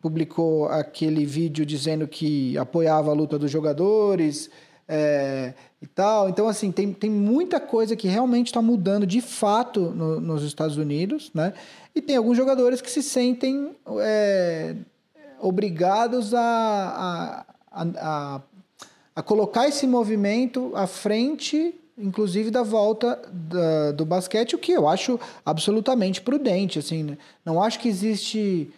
publicou 0.00 0.66
aquele 0.66 1.24
vídeo 1.24 1.64
dizendo 1.64 2.08
que 2.08 2.58
apoiava 2.58 3.10
a 3.10 3.14
luta 3.14 3.38
dos 3.38 3.50
jogadores 3.50 4.50
é, 4.88 5.54
e 5.80 5.86
tal. 5.86 6.28
Então, 6.28 6.48
assim, 6.48 6.70
tem, 6.70 6.92
tem 6.92 7.10
muita 7.10 7.60
coisa 7.60 7.96
que 7.96 8.08
realmente 8.08 8.48
está 8.48 8.62
mudando 8.62 9.06
de 9.06 9.20
fato 9.20 9.80
no, 9.80 10.20
nos 10.20 10.42
Estados 10.42 10.76
Unidos, 10.76 11.30
né? 11.34 11.52
E 11.94 12.00
tem 12.00 12.16
alguns 12.16 12.36
jogadores 12.36 12.80
que 12.80 12.90
se 12.90 13.02
sentem 13.02 13.74
é, 14.00 14.76
obrigados 15.40 16.34
a, 16.34 17.44
a, 17.70 17.86
a, 17.96 18.40
a, 19.14 19.22
colocar 19.22 19.66
esse 19.68 19.86
movimento 19.86 20.72
à 20.74 20.86
frente, 20.86 21.74
inclusive 21.96 22.50
da 22.50 22.62
volta 22.62 23.20
da, 23.32 23.92
do 23.92 24.04
basquete, 24.04 24.54
o 24.54 24.58
que 24.58 24.72
eu 24.72 24.86
acho 24.86 25.18
absolutamente 25.44 26.20
prudente. 26.20 26.78
Assim, 26.78 27.02
né? 27.02 27.18
Não 27.44 27.62
acho 27.62 27.80
que 27.80 27.88
existe 27.88 28.70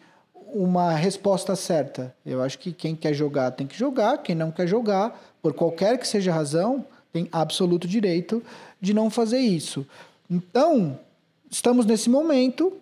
uma 0.53 0.93
resposta 0.93 1.55
certa. 1.55 2.15
Eu 2.25 2.43
acho 2.43 2.59
que 2.59 2.73
quem 2.73 2.95
quer 2.97 3.13
jogar 3.13 3.51
tem 3.51 3.67
que 3.67 3.77
jogar, 3.77 4.19
quem 4.19 4.35
não 4.35 4.51
quer 4.51 4.67
jogar, 4.67 5.21
por 5.43 5.55
qualquer 5.55 5.99
que 5.99 6.07
seja 6.07 6.31
a 6.31 6.35
razão, 6.35 6.85
tem 7.13 7.29
absoluto 7.33 7.87
direito 7.89 8.43
de 8.81 8.93
não 8.93 9.11
fazer 9.11 9.39
isso. 9.39 9.87
Então, 10.31 10.99
estamos 11.51 11.87
nesse 11.87 12.11
momento. 12.11 12.73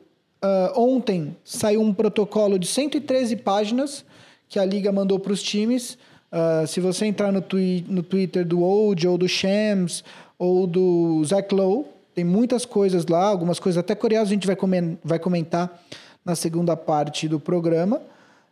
Uh, 0.44 0.78
ontem 0.78 1.36
saiu 1.44 1.80
um 1.80 1.94
protocolo 1.94 2.58
de 2.58 2.66
113 2.66 3.36
páginas 3.36 4.04
que 4.48 4.58
a 4.58 4.64
Liga 4.64 4.92
mandou 4.92 5.18
para 5.18 5.32
os 5.32 5.42
times. 5.42 5.98
Uh, 6.30 6.66
se 6.66 6.80
você 6.80 7.06
entrar 7.06 7.32
no, 7.32 7.40
twi 7.40 7.84
no 7.88 8.02
Twitter 8.02 8.44
do 8.44 8.62
Old 8.62 9.06
ou 9.06 9.16
do 9.16 9.28
Shams 9.28 10.04
ou 10.38 10.66
do 10.66 11.24
Zach 11.24 11.52
Lowe, 11.54 11.86
tem 12.14 12.24
muitas 12.24 12.64
coisas 12.64 13.06
lá, 13.06 13.24
algumas 13.24 13.58
coisas 13.58 13.78
até 13.78 13.94
curiosas 13.94 14.28
a 14.28 14.34
gente 14.34 14.46
vai, 14.46 14.56
comen 14.56 14.98
vai 15.04 15.18
comentar 15.18 15.82
na 16.24 16.34
segunda 16.34 16.76
parte 16.76 17.28
do 17.28 17.38
programa. 17.38 18.00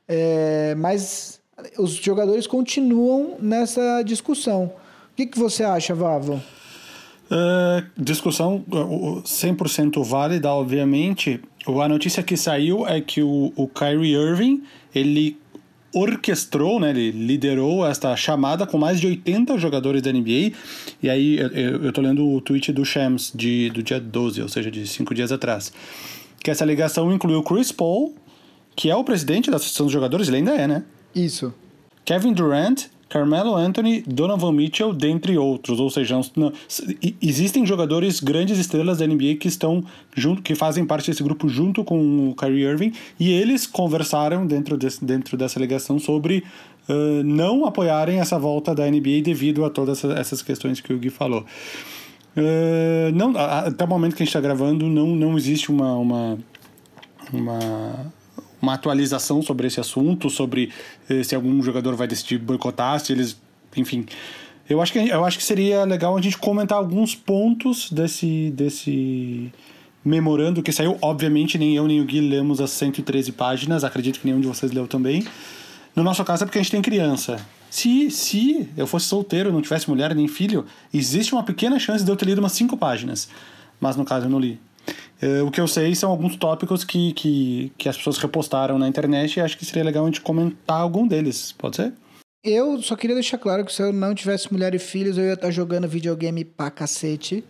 É, 0.07 0.75
mas 0.77 1.41
os 1.79 1.95
jogadores 1.95 2.47
continuam 2.47 3.37
nessa 3.41 4.03
discussão. 4.03 4.65
O 5.13 5.17
que, 5.17 5.27
que 5.27 5.39
você 5.39 5.63
acha, 5.63 5.95
Vavo? 5.95 6.43
Uh, 7.31 7.85
discussão 7.97 8.65
100% 8.69 10.05
válida, 10.05 10.51
obviamente. 10.51 11.41
A 11.67 11.89
notícia 11.89 12.23
que 12.23 12.37
saiu 12.37 12.87
é 12.87 13.01
que 13.01 13.23
o, 13.23 13.53
o 13.57 13.69
Kyrie 13.69 14.15
Irving, 14.15 14.63
ele 14.95 15.39
orquestrou, 15.95 16.81
né, 16.81 16.91
ele 16.91 17.13
liderou 17.13 17.87
esta 17.87 18.17
chamada 18.17 18.67
com 18.67 18.77
mais 18.77 19.01
de 19.01 19.07
80 19.07 19.57
jogadores 19.59 20.03
da 20.03 20.13
NBA. 20.13 20.53
E 21.03 21.09
aí 21.09 21.39
eu, 21.39 21.85
eu 21.85 21.93
tô 21.93 22.01
lendo 22.01 22.29
o 22.29 22.41
tweet 22.41 22.73
do 22.73 22.85
Shams 22.85 23.33
de, 23.35 23.71
do 23.71 23.83
dia 23.83 24.01
12, 24.01 24.43
ou 24.43 24.49
seja, 24.49 24.71
de 24.71 24.87
cinco 24.87 25.15
dias 25.15 25.31
atrás 25.31 25.73
que 26.45 26.51
essa 26.51 26.65
ligação 26.65 27.11
incluiu 27.11 27.43
Chris 27.43 27.73
Paul, 27.73 28.15
que 28.77 28.91
é 28.91 28.95
o 28.95 29.03
presidente 29.03 29.51
da 29.51 29.57
Associação 29.57 29.87
dos 29.87 29.93
Jogadores, 29.93 30.29
ele 30.29 30.37
ainda 30.37 30.53
é, 30.53 30.69
né? 30.69 30.85
Isso. 31.15 31.53
Kevin 32.05 32.33
Durant, 32.33 32.87
Carmelo 33.09 33.55
Anthony, 33.55 34.03
Donovan 34.03 34.53
Mitchell, 34.53 34.93
dentre 34.93 35.39
outros. 35.39 35.79
Ou 35.79 35.89
seja, 35.89 36.21
não, 36.37 36.53
existem 37.23 37.65
jogadores 37.65 38.21
grandes 38.21 38.59
estrelas 38.59 38.99
da 38.99 39.07
NBA 39.07 39.37
que 39.37 39.49
estão 39.49 39.85
junto, 40.15 40.43
que 40.43 40.55
fazem 40.55 40.85
parte 40.85 41.11
desse 41.11 41.23
grupo 41.23 41.49
junto 41.49 41.85
com 41.85 42.31
o 42.31 42.35
Kyrie 42.35 42.65
Irving, 42.65 42.93
e 43.19 43.31
eles 43.31 43.67
conversaram 43.67 44.47
dentro, 44.47 44.77
desse, 44.77 45.05
dentro 45.05 45.37
dessa 45.37 45.61
ligação 45.61 45.99
sobre 45.99 46.43
uh, 46.89 47.23
não 47.25 47.65
apoiarem 47.65 48.19
essa 48.19 48.39
volta 48.39 48.75
da 48.75 48.85
NBA 48.91 49.23
devido 49.23 49.65
a 49.65 49.71
todas 49.71 50.05
essas 50.05 50.43
questões 50.43 50.81
que 50.81 50.93
o 50.93 50.99
Gui 50.99 51.11
falou. 51.11 51.45
Uh, 52.37 53.15
não, 53.15 53.33
até 53.37 53.85
o 53.85 53.89
momento 53.89 54.17
que 54.17 54.23
a 54.23 54.27
gente 54.27 54.31
está 54.37 54.41
gravando, 54.41 54.87
não, 54.87 55.07
não 55.15 55.39
existe 55.39 55.71
uma, 55.71 55.95
uma, 55.95 56.39
uma, 57.33 58.13
uma, 58.65 58.75
atualização 58.75 59.43
sobre 59.43 59.67
esse 59.67 59.79
assunto, 59.81 60.29
sobre 60.29 60.71
uh, 61.11 61.23
se 61.23 61.35
algum 61.35 61.63
jogador 61.63 61.95
vai 61.95 62.07
decidir 62.07 62.39
boicotar, 62.39 62.99
se 63.01 63.13
eles. 63.13 63.41
Enfim. 63.77 64.07
Eu 64.69 64.81
acho, 64.81 64.93
que, 64.93 64.99
eu 64.99 65.25
acho 65.25 65.37
que 65.37 65.45
seria 65.45 65.85
legal 65.85 66.17
a 66.17 66.21
gente 66.23 66.39
comentar 66.39 66.79
alguns 66.79 67.15
pontos 67.15 67.93
desse, 67.93 68.51
desse 68.51 69.53
memorando 70.03 70.63
que 70.63 70.73
saiu. 70.73 70.97
Obviamente, 71.03 71.59
nem 71.59 71.77
eu 71.77 71.87
nem 71.87 72.01
o 72.01 72.05
Gui 72.05 72.21
lemos 72.21 72.61
as 72.61 72.71
113 72.71 73.33
páginas, 73.33 73.85
acredito 73.85 74.21
que 74.21 74.27
nenhum 74.27 74.41
de 74.41 74.47
vocês 74.47 74.73
leu 74.73 74.87
também. 74.87 75.23
No 75.95 76.03
nosso 76.03 76.25
caso 76.25 76.45
é 76.45 76.47
porque 76.47 76.59
a 76.59 76.63
gente 76.63 76.71
tem 76.71 76.83
criança. 76.83 77.37
Se, 77.71 78.11
se 78.11 78.69
eu 78.77 78.87
fosse 78.87 79.07
solteiro, 79.07 79.53
não 79.53 79.61
tivesse 79.61 79.89
mulher 79.89 80.15
nem 80.15 80.29
filho, 80.29 80.65
existe 80.93 81.33
uma 81.33 81.43
pequena 81.43 81.79
chance 81.79 82.05
de 82.05 82.11
eu 82.11 82.17
ter 82.17 82.27
lido 82.27 82.39
umas 82.39 82.53
cinco 82.53 82.77
páginas. 82.77 83.29
Mas 83.81 83.97
no 83.97 84.05
caso 84.05 84.27
eu 84.27 84.31
não 84.31 84.39
li. 84.39 84.59
Uh, 85.25 85.47
o 85.47 85.51
que 85.51 85.61
eu 85.61 85.67
sei 85.67 85.95
são 85.95 86.11
alguns 86.11 86.37
tópicos 86.37 86.85
que, 86.85 87.15
que, 87.15 87.73
que 87.79 87.89
as 87.89 87.97
pessoas 87.97 88.19
repostaram 88.19 88.79
na 88.79 88.87
internet 88.87 89.37
e 89.37 89.41
acho 89.41 89.57
que 89.57 89.65
seria 89.65 89.83
legal 89.83 90.05
a 90.05 90.07
gente 90.07 90.21
comentar 90.21 90.81
algum 90.81 91.09
deles. 91.09 91.53
Pode 91.53 91.77
ser? 91.77 91.95
Eu 92.45 92.83
só 92.83 92.95
queria 92.95 93.15
deixar 93.15 93.39
claro 93.39 93.65
que 93.65 93.73
se 93.73 93.81
eu 93.81 93.91
não 93.91 94.15
tivesse 94.15 94.53
mulher 94.53 94.75
e 94.75 94.79
filhos, 94.79 95.17
eu 95.17 95.25
ia 95.25 95.33
estar 95.33 95.51
jogando 95.51 95.89
videogame 95.89 96.45
pra 96.45 96.71
cacete. 96.71 97.43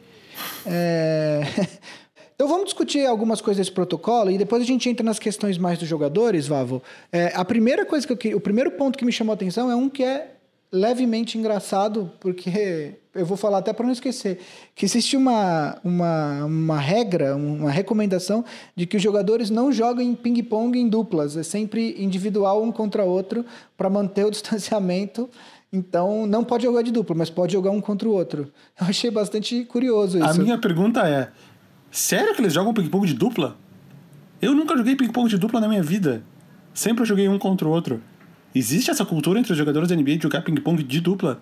É... 0.65 1.43
Então 2.35 2.49
vamos 2.49 2.65
discutir 2.65 3.07
algumas 3.07 3.41
coisas 3.41 3.65
desse 3.65 3.73
protocolo 3.73 4.29
e 4.29 4.37
depois 4.37 4.61
a 4.61 4.67
gente 4.67 4.89
entra 4.91 5.05
nas 5.05 5.21
questões 5.21 5.57
mais 5.57 5.79
dos 5.79 5.89
jogadores, 5.89 6.49
Vavo. 6.49 6.83
É, 7.13 7.33
a 7.33 7.45
primeira 7.45 7.87
coisa 7.87 8.05
que 8.05 8.13
eu 8.13 8.17
queria, 8.17 8.37
o 8.37 8.41
primeiro 8.41 8.73
ponto 8.73 8.99
que 8.99 9.05
me 9.05 9.13
chamou 9.13 9.33
a 9.33 9.35
atenção 9.35 9.71
é 9.71 9.77
um 9.77 9.89
que 9.89 10.03
é 10.03 10.34
levemente 10.75 11.39
engraçado, 11.39 12.11
porque 12.19 12.97
eu 13.15 13.25
vou 13.25 13.37
falar 13.37 13.59
até 13.59 13.73
para 13.73 13.87
não 13.87 13.93
esquecer, 13.93 14.41
que 14.75 14.85
existe 14.85 15.17
uma, 15.17 15.79
uma, 15.85 16.45
uma 16.45 16.81
regra, 16.81 17.37
uma 17.37 17.71
recomendação 17.71 18.45
de 18.75 18.85
que 18.85 18.97
os 18.97 19.03
jogadores 19.03 19.51
não 19.51 19.73
joguem 19.73 20.13
ping-pong 20.17 20.77
em 20.77 20.89
duplas, 20.89 21.37
é 21.37 21.45
sempre 21.45 21.95
individual 21.97 22.61
um 22.61 22.73
contra 22.73 23.05
outro 23.05 23.45
para 23.77 23.89
manter 23.89 24.27
o 24.27 24.31
distanciamento. 24.33 25.31
Então, 25.73 26.27
não 26.27 26.43
pode 26.43 26.65
jogar 26.65 26.83
de 26.83 26.91
dupla, 26.91 27.15
mas 27.17 27.31
pode 27.31 27.53
jogar 27.53 27.71
um 27.71 27.81
contra 27.81 28.09
o 28.09 28.13
outro. 28.13 28.53
Eu 28.81 28.89
achei 28.89 29.11
bastante 29.11 29.65
curioso 29.65 30.19
isso. 30.19 30.29
A 30.29 30.35
minha 30.35 30.59
pergunta 30.59 31.09
é: 31.09 31.31
Sério 31.91 32.35
que 32.35 32.41
eles 32.41 32.53
jogam 32.53 32.75
ping-pong 32.75 33.07
de 33.07 33.15
dupla? 33.15 33.57
Eu 34.43 34.55
nunca 34.55 34.77
joguei 34.77 34.97
ping-pong 34.97 35.29
de 35.29 35.39
dupla 35.39 35.61
na 35.61 35.69
minha 35.69 35.83
vida. 35.83 36.23
Sempre 36.73 37.05
joguei 37.05 37.29
um 37.29 37.39
contra 37.39 37.67
o 37.67 37.71
outro. 37.71 38.01
Existe 38.55 38.91
essa 38.91 39.05
cultura 39.05 39.39
entre 39.41 39.53
os 39.53 39.59
jogadores 39.59 39.89
da 39.89 39.97
NBA 39.97 40.17
de 40.17 40.23
jogar 40.23 40.43
ping-pong 40.43 40.83
de 40.83 41.01
dupla? 41.01 41.41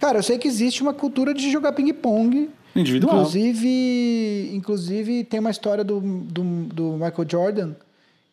Cara, 0.00 0.18
eu 0.18 0.22
sei 0.22 0.38
que 0.38 0.48
existe 0.48 0.82
uma 0.82 0.94
cultura 0.94 1.32
de 1.32 1.50
jogar 1.50 1.72
ping-pong. 1.72 2.50
Individual. 2.74 3.14
Inclusive, 3.14 4.50
inclusive, 4.52 5.24
tem 5.24 5.38
uma 5.40 5.50
história 5.50 5.84
do, 5.84 6.00
do, 6.00 6.42
do 6.64 6.92
Michael 6.92 7.28
Jordan 7.28 7.74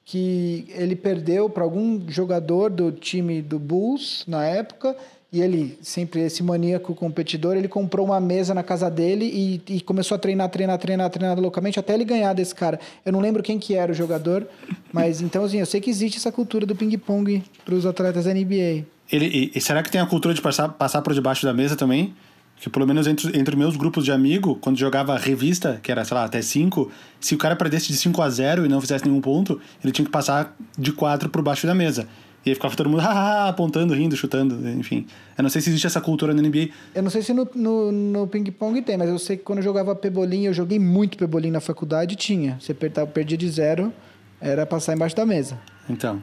que 0.05 0.65
ele 0.69 0.95
perdeu 0.95 1.49
para 1.49 1.63
algum 1.63 2.09
jogador 2.09 2.69
do 2.69 2.93
time 2.93 3.41
do 3.41 3.59
Bulls 3.59 4.23
na 4.25 4.45
época 4.45 4.95
e 5.31 5.41
ele, 5.41 5.77
sempre 5.81 6.21
esse 6.21 6.41
maníaco 6.41 6.95
competidor, 6.95 7.57
ele 7.57 7.67
comprou 7.67 8.05
uma 8.05 8.19
mesa 8.19 8.53
na 8.53 8.63
casa 8.63 8.89
dele 8.89 9.25
e, 9.25 9.75
e, 9.75 9.81
começou 9.81 10.15
a 10.15 10.17
treinar, 10.17 10.49
treinar, 10.49 10.77
treinar, 10.77 11.09
treinar 11.09 11.37
loucamente 11.37 11.77
até 11.77 11.93
ele 11.93 12.05
ganhar 12.05 12.31
desse 12.31 12.55
cara. 12.55 12.79
Eu 13.05 13.11
não 13.11 13.19
lembro 13.19 13.43
quem 13.43 13.59
que 13.59 13.75
era 13.75 13.91
o 13.91 13.95
jogador, 13.95 14.47
mas 14.91 15.21
então 15.21 15.43
assim, 15.43 15.59
eu 15.59 15.65
sei 15.65 15.81
que 15.81 15.89
existe 15.89 16.17
essa 16.17 16.31
cultura 16.31 16.65
do 16.65 16.73
ping-pong 16.75 17.43
para 17.65 17.75
os 17.75 17.85
atletas 17.85 18.23
da 18.23 18.33
NBA. 18.33 18.85
Ele, 19.11 19.25
e, 19.25 19.51
e, 19.53 19.61
será 19.61 19.83
que 19.83 19.91
tem 19.91 19.99
a 19.99 20.05
cultura 20.05 20.33
de 20.33 20.41
passar, 20.41 20.69
passar 20.69 21.01
por 21.01 21.13
debaixo 21.13 21.45
da 21.45 21.53
mesa 21.53 21.75
também? 21.75 22.15
Que 22.55 22.69
pelo 22.69 22.87
menos 22.87 23.05
entre, 23.05 23.37
entre 23.37 23.55
meus 23.55 23.75
grupos 23.75 24.05
de 24.05 24.11
amigo, 24.13 24.55
quando 24.55 24.77
jogava 24.77 25.15
revista, 25.17 25.79
que 25.83 25.91
era, 25.91 26.05
sei 26.05 26.15
lá, 26.15 26.23
até 26.23 26.41
5, 26.41 26.89
se 27.19 27.35
o 27.35 27.37
cara 27.37 27.55
perdesse 27.55 27.87
de 27.87 27.97
5 27.97 28.21
a 28.21 28.29
0 28.29 28.65
e 28.65 28.69
não 28.69 28.79
fizesse 28.81 29.05
nenhum 29.05 29.21
ponto, 29.21 29.59
ele 29.83 29.91
tinha 29.91 30.05
que 30.05 30.11
passar 30.11 30.55
de 30.77 30.91
4 30.93 31.29
por 31.29 31.41
baixo 31.41 31.67
da 31.67 31.75
mesa. 31.75 32.07
E 32.47 32.51
aí 32.51 32.55
ficava 32.55 32.73
todo 32.77 32.89
mundo 32.89 33.01
apontando, 33.03 33.93
rindo, 33.93 34.15
chutando, 34.15 34.69
enfim. 34.69 35.05
Eu 35.37 35.43
não 35.43 35.49
sei 35.49 35.61
se 35.61 35.69
existe 35.69 35.85
essa 35.85 35.99
cultura 35.99 36.33
na 36.33 36.41
NBA. 36.41 36.69
Eu 36.95 37.03
não 37.03 37.09
sei 37.09 37.21
se 37.21 37.33
no, 37.33 37.47
no, 37.53 37.91
no 37.91 38.27
ping-pong 38.27 38.81
tem, 38.81 38.95
mas 38.95 39.09
eu 39.09 39.19
sei 39.19 39.35
que 39.35 39.43
quando 39.43 39.59
eu 39.59 39.63
jogava 39.63 39.93
pebolim, 39.93 40.45
eu 40.45 40.53
joguei 40.53 40.79
muito 40.79 41.17
pebolim 41.17 41.51
na 41.51 41.59
faculdade, 41.59 42.15
tinha. 42.15 42.57
Você 42.61 42.73
perdia 42.73 43.37
de 43.37 43.49
zero, 43.49 43.93
era 44.39 44.65
passar 44.65 44.95
embaixo 44.95 45.13
da 45.13 45.25
mesa. 45.25 45.59
Então. 45.89 46.21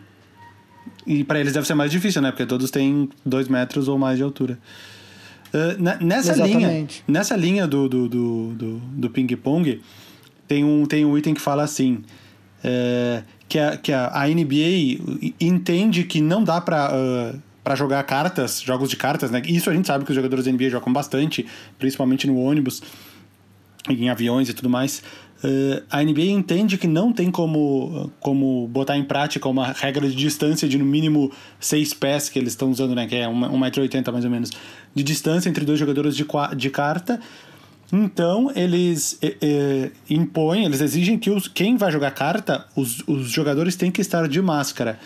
E 1.07 1.23
para 1.25 1.39
eles 1.39 1.53
deve 1.53 1.67
ser 1.67 1.75
mais 1.75 1.91
difícil, 1.91 2.23
né? 2.23 2.31
Porque 2.31 2.47
todos 2.47 2.71
têm 2.71 3.11
dois 3.25 3.47
metros 3.47 3.87
ou 3.87 3.99
mais 3.99 4.17
de 4.17 4.23
altura. 4.23 4.59
Uh, 5.53 6.05
nessa 6.05 6.33
Exatamente. 6.33 6.57
linha, 6.57 6.89
nessa 7.07 7.37
linha 7.37 7.67
do, 7.67 7.87
do, 7.87 8.09
do, 8.09 8.55
do, 8.55 8.77
do 8.79 9.11
ping-pong, 9.11 9.83
tem 10.49 10.65
um, 10.65 10.87
tem 10.87 11.05
um 11.05 11.19
item 11.19 11.35
que 11.35 11.41
fala 11.41 11.63
assim. 11.63 12.03
É, 12.67 13.23
que 13.55 13.59
a, 13.61 13.77
que 13.77 13.93
a, 13.93 14.11
a 14.13 14.27
NBA 14.27 15.33
entende 15.41 16.03
que 16.03 16.21
não 16.21 16.43
dá 16.43 16.61
para 16.61 16.91
uh, 16.93 17.39
para 17.63 17.77
jogar 17.77 18.03
cartas, 18.03 18.61
jogos 18.61 18.91
de 18.91 18.97
cartas, 18.97 19.31
né? 19.31 19.41
Isso 19.47 19.71
a 19.71 19.73
gente 19.73 19.87
sabe 19.87 20.05
que 20.05 20.11
os 20.11 20.15
jogadores 20.17 20.45
da 20.45 20.51
NBA 20.51 20.71
jogam 20.71 20.93
bastante, 20.93 21.47
principalmente 21.79 22.27
no 22.27 22.37
ônibus, 22.37 22.83
em 23.89 24.11
aviões 24.11 24.49
e 24.49 24.55
tudo 24.55 24.69
mais. 24.69 25.05
Uh, 25.45 25.81
a 25.89 26.03
NBA 26.03 26.33
entende 26.33 26.77
que 26.77 26.89
não 26.89 27.13
tem 27.13 27.31
como, 27.31 28.11
como 28.19 28.67
botar 28.67 28.97
em 28.97 29.05
prática 29.05 29.49
uma 29.49 29.71
regra 29.71 30.09
de 30.09 30.17
distância 30.17 30.69
de 30.69 30.77
no 30.77 30.85
mínimo 30.85 31.31
seis 31.61 31.95
pés 31.95 32.29
que 32.29 32.41
eles 32.41 32.55
estão 32.55 32.73
usando, 32.73 32.93
né? 32.93 33.07
Que 33.07 33.15
é 33.15 33.27
1,80m 33.29 34.11
mais 34.11 34.25
ou 34.25 34.31
menos, 34.33 34.51
de 34.93 35.05
distância 35.05 35.49
entre 35.49 35.65
dois 35.65 35.79
jogadores 35.79 36.17
de, 36.17 36.27
de 36.57 36.71
carta. 36.71 37.21
Então, 37.93 38.51
eles 38.55 39.19
impõem, 40.09 40.65
eles 40.65 40.81
exigem 40.81 41.19
que 41.19 41.31
os, 41.31 41.47
quem 41.47 41.77
vai 41.77 41.93
jogar 41.93 42.11
carta, 42.11 42.67
os, 42.75 43.03
os 43.07 43.31
jogadores 43.31 43.77
têm 43.77 43.91
que 43.91 44.01
estar 44.01 44.27
de 44.29 44.41
máscara. 44.41 44.99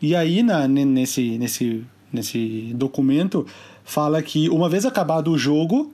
E 0.00 0.14
aí, 0.14 0.42
na, 0.42 0.68
nesse, 0.68 1.38
nesse, 1.38 1.84
nesse 2.12 2.72
documento, 2.74 3.46
fala 3.84 4.20
que 4.22 4.48
uma 4.50 4.68
vez 4.68 4.84
acabado 4.84 5.30
o 5.30 5.38
jogo, 5.38 5.92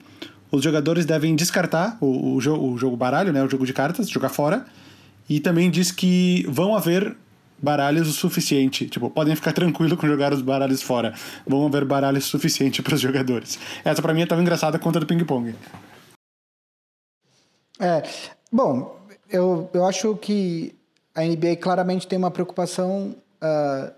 os 0.51 0.63
jogadores 0.63 1.05
devem 1.05 1.35
descartar 1.35 1.97
o, 2.01 2.35
o, 2.35 2.41
jogo, 2.41 2.73
o 2.73 2.77
jogo 2.77 2.97
baralho, 2.97 3.31
né, 3.31 3.43
o 3.43 3.49
jogo 3.49 3.65
de 3.65 3.73
cartas, 3.73 4.09
jogar 4.09 4.29
fora. 4.29 4.65
E 5.29 5.39
também 5.39 5.71
diz 5.71 5.91
que 5.91 6.45
vão 6.49 6.75
haver 6.75 7.15
baralhos 7.61 8.09
o 8.09 8.11
suficiente. 8.11 8.87
Tipo, 8.87 9.09
podem 9.09 9.35
ficar 9.35 9.53
tranquilo 9.53 9.95
com 9.95 10.05
jogar 10.05 10.33
os 10.33 10.41
baralhos 10.41 10.81
fora. 10.81 11.13
Vão 11.47 11.65
haver 11.65 11.85
baralhos 11.85 12.25
suficiente 12.25 12.81
para 12.81 12.95
os 12.95 12.99
jogadores. 12.99 13.57
Essa 13.85 14.01
para 14.01 14.13
mim 14.13 14.23
é 14.23 14.25
tão 14.25 14.39
engraçada 14.41 14.77
quanto 14.77 14.97
a 14.97 14.99
do 14.99 15.05
ping-pong. 15.05 15.55
É, 17.79 18.03
bom, 18.51 18.97
eu, 19.29 19.69
eu 19.73 19.85
acho 19.85 20.15
que 20.15 20.75
a 21.15 21.23
NBA 21.23 21.57
claramente 21.57 22.07
tem 22.07 22.17
uma 22.17 22.31
preocupação. 22.31 23.15
Uh, 23.41 23.91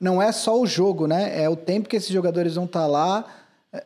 não 0.00 0.20
é 0.20 0.32
só 0.32 0.60
o 0.60 0.66
jogo, 0.66 1.06
né? 1.06 1.42
É 1.42 1.48
o 1.48 1.56
tempo 1.56 1.88
que 1.88 1.96
esses 1.96 2.10
jogadores 2.10 2.54
vão 2.54 2.64
estar 2.64 2.80
tá 2.80 2.86
lá. 2.86 3.24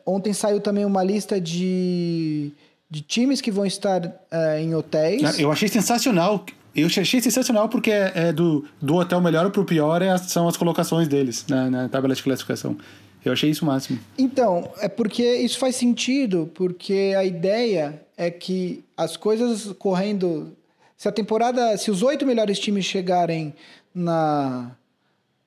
Ontem 0.05 0.33
saiu 0.33 0.59
também 0.59 0.83
uma 0.83 1.03
lista 1.03 1.39
de, 1.39 2.51
de 2.89 3.01
times 3.01 3.39
que 3.39 3.51
vão 3.51 3.65
estar 3.65 4.05
uh, 4.05 4.59
em 4.59 4.75
hotéis. 4.75 5.39
Eu 5.39 5.51
achei 5.51 5.67
sensacional. 5.67 6.45
Eu 6.75 6.87
achei 6.87 7.21
sensacional 7.21 7.69
porque 7.69 7.91
é, 7.91 8.11
é 8.15 8.33
do, 8.33 8.65
do 8.81 8.95
hotel 8.95 9.19
melhor 9.21 9.49
para 9.49 9.61
o 9.61 9.65
pior 9.65 10.01
é, 10.01 10.15
são 10.17 10.47
as 10.47 10.55
colocações 10.55 11.07
deles 11.07 11.45
na, 11.47 11.69
na 11.69 11.89
tabela 11.89 12.13
de 12.13 12.21
classificação. 12.21 12.77
Eu 13.25 13.33
achei 13.33 13.49
isso 13.49 13.65
o 13.65 13.67
máximo. 13.67 13.99
Então, 14.17 14.69
é 14.79 14.87
porque 14.87 15.23
isso 15.37 15.57
faz 15.57 15.75
sentido, 15.75 16.51
porque 16.53 17.13
a 17.17 17.25
ideia 17.25 18.01
é 18.17 18.31
que 18.31 18.83
as 18.97 19.15
coisas 19.15 19.71
correndo. 19.73 20.51
Se 20.97 21.07
a 21.07 21.11
temporada. 21.11 21.77
Se 21.77 21.91
os 21.91 22.01
oito 22.01 22.25
melhores 22.25 22.57
times 22.57 22.83
chegarem 22.83 23.53
na, 23.93 24.71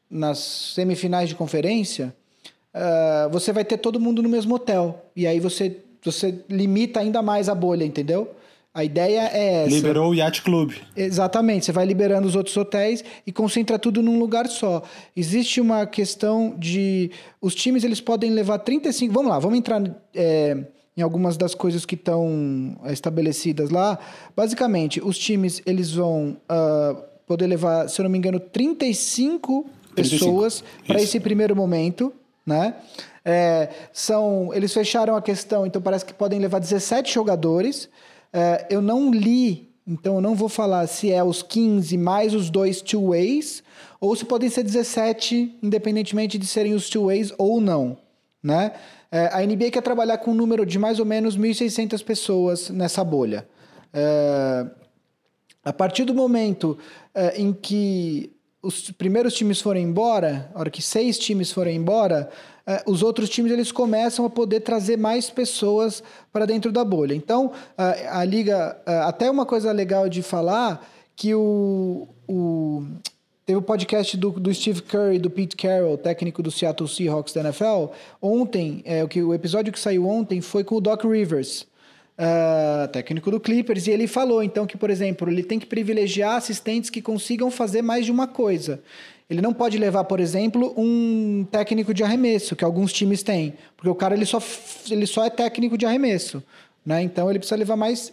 nas 0.08 0.38
semifinais 0.38 1.28
de 1.28 1.34
conferência, 1.34 2.14
uh, 2.72 3.28
você 3.30 3.52
vai 3.52 3.64
ter 3.64 3.78
todo 3.78 3.98
mundo 3.98 4.22
no 4.22 4.28
mesmo 4.28 4.54
hotel. 4.54 5.04
E 5.16 5.26
aí 5.26 5.40
você, 5.40 5.78
você 6.02 6.42
limita 6.48 7.00
ainda 7.00 7.20
mais 7.20 7.48
a 7.48 7.54
bolha, 7.54 7.84
entendeu? 7.84 8.36
A 8.72 8.84
ideia 8.84 9.28
é 9.32 9.64
essa. 9.64 9.74
Liberou 9.74 10.10
o 10.10 10.14
Yacht 10.14 10.42
Club. 10.42 10.74
Exatamente. 10.96 11.66
Você 11.66 11.72
vai 11.72 11.84
liberando 11.84 12.28
os 12.28 12.36
outros 12.36 12.56
hotéis 12.56 13.04
e 13.26 13.32
concentra 13.32 13.80
tudo 13.80 14.00
num 14.00 14.16
lugar 14.16 14.46
só. 14.46 14.84
Existe 15.16 15.60
uma 15.60 15.84
questão 15.86 16.54
de... 16.56 17.10
Os 17.40 17.52
times, 17.52 17.82
eles 17.82 18.00
podem 18.00 18.30
levar 18.30 18.58
35... 18.58 19.12
Vamos 19.12 19.28
lá, 19.28 19.40
vamos 19.40 19.58
entrar 19.58 19.82
é, 20.14 20.56
em 21.00 21.02
algumas 21.02 21.36
das 21.36 21.54
coisas 21.54 21.84
que 21.84 21.94
estão 21.94 22.76
estabelecidas 22.86 23.70
lá. 23.70 23.98
Basicamente, 24.36 25.00
os 25.02 25.18
times, 25.18 25.62
eles 25.64 25.92
vão 25.92 26.36
uh, 26.48 27.02
poder 27.26 27.46
levar, 27.46 27.88
se 27.88 28.00
eu 28.00 28.04
não 28.04 28.10
me 28.10 28.18
engano, 28.18 28.38
35, 28.38 29.66
35. 29.94 29.94
pessoas 29.94 30.64
para 30.86 31.00
esse 31.00 31.18
primeiro 31.18 31.56
momento, 31.56 32.12
né? 32.46 32.76
É, 33.24 33.68
são, 33.92 34.50
eles 34.54 34.72
fecharam 34.72 35.14
a 35.14 35.20
questão, 35.20 35.66
então 35.66 35.80
parece 35.80 36.04
que 36.04 36.14
podem 36.14 36.38
levar 36.38 36.58
17 36.58 37.12
jogadores... 37.12 37.88
Uh, 38.32 38.64
eu 38.70 38.80
não 38.80 39.10
li, 39.10 39.70
então 39.84 40.14
eu 40.14 40.20
não 40.20 40.36
vou 40.36 40.48
falar 40.48 40.86
se 40.86 41.10
é 41.10 41.22
os 41.22 41.42
15 41.42 41.98
mais 41.98 42.32
os 42.32 42.48
dois 42.48 42.80
two-ways, 42.80 43.60
ou 44.00 44.14
se 44.14 44.24
podem 44.24 44.48
ser 44.48 44.62
17, 44.62 45.58
independentemente 45.60 46.38
de 46.38 46.46
serem 46.46 46.72
os 46.72 46.88
two-ways 46.88 47.32
ou 47.36 47.60
não. 47.60 47.98
Né? 48.40 48.72
Uh, 49.12 49.28
a 49.32 49.42
NBA 49.44 49.70
quer 49.70 49.82
trabalhar 49.82 50.18
com 50.18 50.30
um 50.30 50.34
número 50.34 50.64
de 50.64 50.78
mais 50.78 51.00
ou 51.00 51.04
menos 51.04 51.36
1.600 51.36 52.04
pessoas 52.04 52.70
nessa 52.70 53.02
bolha. 53.02 53.48
Uh, 53.92 54.70
a 55.64 55.72
partir 55.72 56.04
do 56.04 56.14
momento 56.14 56.78
em 57.34 57.52
que 57.52 58.32
os 58.62 58.90
primeiros 58.90 59.34
times 59.34 59.60
forem 59.60 59.84
embora, 59.84 60.50
a 60.54 60.60
hora 60.60 60.70
que 60.70 60.80
seis 60.80 61.18
times 61.18 61.50
forem 61.50 61.76
embora, 61.76 62.30
eh, 62.66 62.82
os 62.86 63.02
outros 63.02 63.28
times 63.28 63.52
eles 63.52 63.72
começam 63.72 64.24
a 64.24 64.30
poder 64.30 64.60
trazer 64.60 64.96
mais 64.96 65.30
pessoas 65.30 66.02
para 66.32 66.46
dentro 66.46 66.70
da 66.70 66.84
bolha. 66.84 67.14
Então, 67.14 67.52
a, 67.76 68.20
a 68.20 68.24
liga, 68.24 68.80
até 68.86 69.30
uma 69.30 69.46
coisa 69.46 69.72
legal 69.72 70.08
de 70.08 70.22
falar 70.22 70.86
que 71.16 71.34
o, 71.34 72.08
o 72.28 72.84
teve 73.50 73.58
o 73.58 73.62
podcast 73.62 74.16
do, 74.16 74.30
do 74.30 74.54
Steve 74.54 74.80
Curry, 74.80 75.18
do 75.18 75.28
Pete 75.28 75.56
Carroll, 75.56 75.98
técnico 75.98 76.40
do 76.40 76.52
Seattle 76.52 76.88
Seahawks 76.88 77.32
da 77.32 77.40
NFL. 77.40 77.86
Ontem, 78.22 78.80
é, 78.84 79.02
o, 79.02 79.08
que, 79.08 79.20
o 79.20 79.34
episódio 79.34 79.72
que 79.72 79.80
saiu 79.80 80.06
ontem 80.06 80.40
foi 80.40 80.62
com 80.62 80.76
o 80.76 80.80
Doc 80.80 81.02
Rivers. 81.02 81.66
Uh, 82.16 82.86
técnico 82.92 83.28
do 83.30 83.40
Clippers, 83.40 83.86
e 83.86 83.90
ele 83.90 84.06
falou 84.06 84.42
então 84.42 84.66
que, 84.66 84.76
por 84.76 84.88
exemplo, 84.90 85.28
ele 85.28 85.42
tem 85.42 85.58
que 85.58 85.66
privilegiar 85.66 86.36
assistentes 86.36 86.90
que 86.90 87.02
consigam 87.02 87.50
fazer 87.50 87.82
mais 87.82 88.04
de 88.04 88.12
uma 88.12 88.28
coisa. 88.28 88.80
Ele 89.28 89.40
não 89.40 89.52
pode 89.52 89.78
levar, 89.78 90.04
por 90.04 90.20
exemplo, 90.20 90.72
um 90.76 91.44
técnico 91.50 91.92
de 91.92 92.04
arremesso, 92.04 92.54
que 92.54 92.64
alguns 92.64 92.92
times 92.92 93.22
têm, 93.22 93.54
porque 93.74 93.88
o 93.88 93.94
cara 93.96 94.14
ele 94.14 94.26
só, 94.26 94.40
ele 94.90 95.06
só 95.06 95.24
é 95.24 95.30
técnico 95.30 95.76
de 95.76 95.86
arremesso, 95.86 96.40
né? 96.86 97.02
Então 97.02 97.28
ele 97.28 97.38
precisa 97.38 97.56
levar 97.56 97.74
mais 97.74 98.12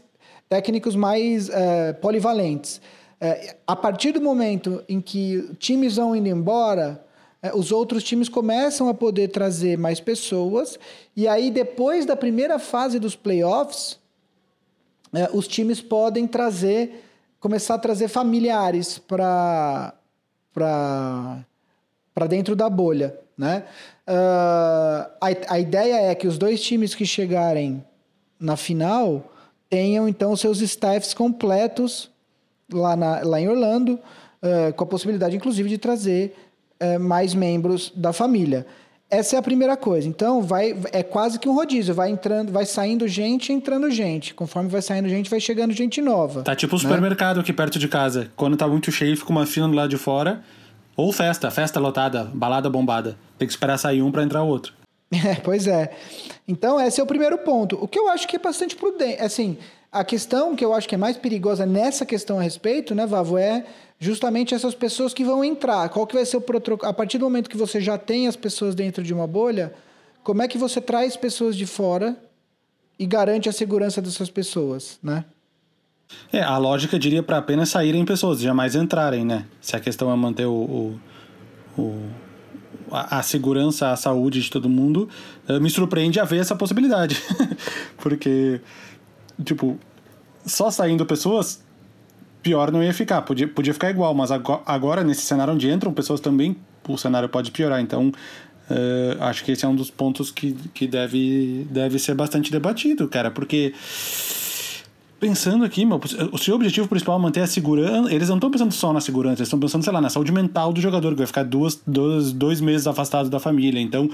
técnicos 0.50 0.96
mais 0.96 1.50
uh, 1.50 1.94
polivalentes. 2.02 2.82
Uh, 3.20 3.56
a 3.66 3.76
partir 3.76 4.12
do 4.12 4.22
momento 4.22 4.84
em 4.88 5.02
que 5.02 5.50
times 5.58 5.96
vão 5.96 6.16
indo 6.16 6.28
embora, 6.28 7.04
uh, 7.44 7.58
os 7.58 7.72
outros 7.72 8.04
times 8.04 8.30
começam 8.30 8.90
a 8.90 8.94
poder 8.94 9.30
trazer 9.30 9.78
mais 9.78 10.00
pessoas, 10.00 10.78
e 11.16 11.28
aí 11.28 11.50
depois 11.50 12.06
da 12.06 12.16
primeira 12.16 12.60
fase 12.60 13.00
dos 13.00 13.16
playoffs, 13.16 14.00
os 15.34 15.48
times 15.48 15.82
podem 15.82 16.28
trazer, 16.28 17.02
começar 17.40 17.76
a 17.76 17.80
trazer 17.80 18.10
familiares 18.10 19.00
para 19.00 19.94
para 20.54 22.26
dentro 22.28 22.56
da 22.56 22.68
bolha, 22.68 23.16
né? 23.38 23.64
Uh, 24.08 25.12
a, 25.22 25.28
a 25.50 25.60
ideia 25.60 26.02
é 26.10 26.16
que 26.16 26.28
os 26.28 26.38
dois 26.38 26.62
times 26.62 26.96
que 26.96 27.06
chegarem 27.06 27.86
na 28.40 28.58
final 28.58 29.32
tenham 29.70 30.08
então 30.08 30.36
seus 30.36 30.60
staffs 30.62 31.14
completos 31.14 32.10
lá, 32.72 32.96
na, 32.96 33.22
lá 33.22 33.40
em 33.40 33.48
Orlando, 33.48 34.00
uh, 34.42 34.74
com 34.74 34.84
a 34.84 34.88
possibilidade 34.88 35.36
inclusive 35.36 35.70
de 35.70 35.78
trazer 35.78 36.36
uh, 36.82 37.00
mais 37.00 37.34
membros 37.34 37.92
da 37.96 38.14
família. 38.14 38.66
Essa 39.10 39.38
é 39.38 39.40
a 39.40 39.42
primeira 39.42 39.78
coisa. 39.78 40.08
Então, 40.08 40.42
vai 40.42 40.76
é 40.92 41.02
quase 41.02 41.40
que 41.40 41.48
um 41.48 41.56
rodízio, 41.56 41.94
vai 41.94 42.10
entrando, 42.10 42.52
vai 42.52 42.66
saindo 42.66 43.08
gente, 43.08 43.54
entrando 43.54 43.90
gente. 43.90 44.34
Conforme 44.34 44.70
vai 44.70 44.82
saindo 44.82 45.08
gente, 45.08 45.30
vai 45.30 45.40
chegando 45.40 45.72
gente 45.72 46.02
nova. 46.02 46.44
Tá 46.44 46.54
tipo 46.54 46.76
o 46.76 46.78
um 46.78 46.82
né? 46.82 46.90
supermercado 46.90 47.40
aqui 47.40 47.54
perto 47.54 47.80
de 47.80 47.88
casa. 47.88 48.30
Quando 48.36 48.58
tá 48.58 48.68
muito 48.68 48.92
cheio, 48.92 49.16
fica 49.16 49.32
uma 49.32 49.46
fila 49.46 49.68
do 49.70 49.74
lado 49.74 49.90
de 49.90 49.98
fora. 49.98 50.44
Ou 50.98 51.14
festa, 51.14 51.50
festa 51.50 51.80
lotada, 51.80 52.26
balada 52.34 52.70
bombada. 52.70 53.16
Tem 53.38 53.48
que 53.48 53.54
esperar 53.54 53.78
sair 53.78 54.02
um 54.02 54.12
para 54.12 54.24
entrar 54.24 54.44
outro. 54.44 54.74
É, 55.26 55.36
pois 55.36 55.68
é. 55.68 55.90
Então, 56.46 56.78
esse 56.82 57.00
é 57.00 57.04
o 57.04 57.08
primeiro 57.08 57.38
ponto. 57.38 57.82
O 57.82 57.88
que 57.88 57.98
eu 57.98 58.10
acho 58.10 58.28
que 58.28 58.36
é 58.36 58.40
bastante 58.40 58.76
prudente, 58.76 59.22
assim, 59.22 59.58
a 59.92 60.04
questão 60.04 60.56
que 60.56 60.64
eu 60.64 60.74
acho 60.74 60.88
que 60.88 60.96
é 60.96 60.98
mais 60.98 61.18
perigosa 61.18 61.66
nessa 61.66 62.06
questão 62.06 62.40
a 62.40 62.42
respeito, 62.42 62.94
né, 62.94 63.06
Vavo, 63.06 63.38
é 63.38 63.66
justamente 64.00 64.54
essas 64.54 64.76
pessoas 64.76 65.14
que 65.14 65.24
vão 65.24 65.44
entrar. 65.44 65.90
Qual 65.90 66.06
que 66.06 66.16
vai 66.16 66.26
ser 66.26 66.38
o 66.38 66.42
protocolo? 66.42 66.90
A 66.90 66.94
partir 66.94 67.18
do 67.18 67.26
momento 67.26 67.50
que 67.50 67.58
você 67.58 67.82
já 67.82 67.98
tem 67.98 68.28
as 68.28 68.36
pessoas 68.36 68.76
dentro 68.76 69.04
de 69.04 69.14
uma 69.14 69.26
bolha, 69.26 69.74
como 70.24 70.42
é 70.42 70.48
que 70.48 70.58
você 70.58 70.80
traz 70.82 71.16
pessoas 71.16 71.56
de 71.56 71.66
fora 71.66 72.16
e 73.00 73.06
garante 73.06 73.48
a 73.48 73.52
segurança 73.52 74.02
dessas 74.02 74.30
pessoas, 74.30 75.00
né? 75.02 75.24
É, 76.32 76.42
a 76.42 76.58
lógica 76.58 76.98
diria 76.98 77.22
para 77.22 77.38
apenas 77.38 77.70
saírem 77.70 78.06
pessoas, 78.06 78.40
jamais 78.40 78.76
entrarem, 78.76 79.26
né? 79.26 79.46
Se 79.60 79.76
a 79.76 79.80
questão 79.80 80.12
é 80.12 80.16
manter 80.16 80.46
o, 80.46 80.54
o, 81.78 81.82
o 81.82 82.10
a, 82.92 83.20
a, 83.20 83.24
segurança, 83.24 83.92
a 83.92 83.96
saúde 83.96 84.42
de 84.42 84.50
todo 84.50 84.70
mundo, 84.70 85.10
eh, 85.48 85.60
me 85.60 85.70
surpreende 85.70 86.20
haver 86.20 86.40
essa 86.40 86.56
possibilidade. 86.56 87.22
Porque, 87.98 88.62
tipo, 89.44 89.78
só 90.46 90.72
saindo 90.72 91.06
pessoas 91.06 91.62
pior 92.48 92.72
não 92.72 92.82
ia 92.82 92.94
ficar. 92.94 93.22
Podia, 93.24 93.48
podia 93.48 93.74
ficar 93.74 93.90
igual, 93.90 94.14
mas 94.14 94.32
agora, 94.32 94.62
agora, 94.66 95.04
nesse 95.04 95.22
cenário 95.22 95.54
onde 95.54 95.70
entram 95.70 95.94
pessoas 95.94 96.22
também, 96.22 96.56
o 96.88 96.98
cenário 96.98 97.28
pode 97.28 97.52
piorar. 97.52 97.82
Então, 97.82 98.08
uh, 98.08 99.24
acho 99.24 99.44
que 99.44 99.52
esse 99.52 99.66
é 99.66 99.68
um 99.68 99.76
dos 99.76 99.90
pontos 99.90 100.32
que, 100.32 100.54
que 100.74 100.88
deve, 100.88 101.68
deve 101.70 102.00
ser 102.00 102.16
bastante 102.16 102.50
debatido, 102.50 103.08
cara, 103.08 103.30
porque 103.30 103.74
pensando 105.20 105.66
aqui, 105.66 105.84
meu, 105.84 106.00
o 106.32 106.38
seu 106.38 106.56
objetivo 106.56 106.88
principal 106.88 107.18
é 107.18 107.22
manter 107.22 107.42
a 107.42 107.48
segurança. 107.48 108.14
Eles 108.14 108.30
não 108.30 108.38
estão 108.38 108.50
pensando 108.50 108.72
só 108.72 108.94
na 108.94 109.02
segurança, 109.02 109.40
eles 109.40 109.48
estão 109.48 109.60
pensando, 109.60 109.84
sei 109.84 109.92
lá, 109.92 110.00
na 110.00 110.10
saúde 110.10 110.32
mental 110.32 110.72
do 110.72 110.80
jogador, 110.80 111.12
que 111.12 111.18
vai 111.18 111.28
ficar 111.28 111.44
duas, 111.44 111.82
dois, 111.86 112.32
dois 112.32 112.62
meses 112.62 112.88
afastado 112.88 113.30
da 113.30 113.40
família. 113.40 113.82
Então, 113.82 114.10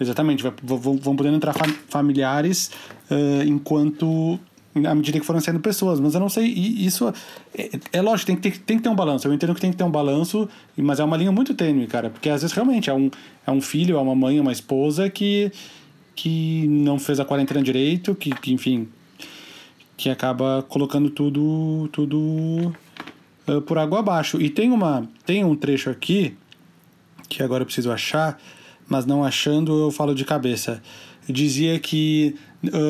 exatamente, 0.00 0.42
vai, 0.42 0.52
vão, 0.62 0.96
vão 0.96 1.14
podendo 1.14 1.36
entrar 1.36 1.54
familiares 1.88 2.70
uh, 3.10 3.42
enquanto. 3.46 4.40
À 4.84 4.94
medida 4.94 5.20
que 5.20 5.26
foram 5.26 5.40
saindo 5.40 5.60
pessoas. 5.60 6.00
Mas 6.00 6.14
eu 6.14 6.20
não 6.20 6.28
sei, 6.28 6.46
isso. 6.46 7.12
É, 7.56 7.70
é 7.92 8.02
lógico, 8.02 8.26
tem 8.26 8.36
que, 8.36 8.42
ter, 8.42 8.58
tem 8.58 8.76
que 8.76 8.82
ter 8.82 8.88
um 8.88 8.94
balanço. 8.94 9.26
Eu 9.28 9.32
entendo 9.32 9.54
que 9.54 9.60
tem 9.60 9.70
que 9.70 9.76
ter 9.76 9.84
um 9.84 9.90
balanço, 9.90 10.48
mas 10.76 11.00
é 11.00 11.04
uma 11.04 11.16
linha 11.16 11.32
muito 11.32 11.54
tênue, 11.54 11.86
cara, 11.86 12.10
porque 12.10 12.28
às 12.28 12.42
vezes 12.42 12.54
realmente 12.54 12.90
é 12.90 12.94
um, 12.94 13.10
é 13.46 13.50
um 13.50 13.60
filho, 13.60 13.96
é 13.96 14.00
uma 14.00 14.14
mãe, 14.14 14.38
é 14.38 14.40
uma 14.40 14.52
esposa 14.52 15.08
que. 15.08 15.50
que 16.14 16.66
não 16.68 16.98
fez 16.98 17.20
a 17.20 17.24
quarentena 17.24 17.62
direito, 17.62 18.14
que, 18.14 18.30
que 18.30 18.52
enfim 18.52 18.88
que 19.96 20.10
acaba 20.10 20.64
colocando 20.68 21.08
tudo 21.08 21.88
tudo 21.90 22.72
uh, 23.48 23.62
por 23.62 23.78
água 23.78 24.00
abaixo. 24.00 24.40
E 24.40 24.50
tem 24.50 24.70
uma 24.70 25.08
tem 25.24 25.44
um 25.44 25.56
trecho 25.56 25.90
aqui 25.90 26.36
que 27.28 27.42
agora 27.42 27.62
eu 27.62 27.66
preciso 27.66 27.90
achar, 27.90 28.38
mas 28.86 29.06
não 29.06 29.24
achando 29.24 29.72
eu 29.80 29.90
falo 29.90 30.14
de 30.14 30.24
cabeça. 30.24 30.82
Dizia 31.28 31.78
que 31.78 32.36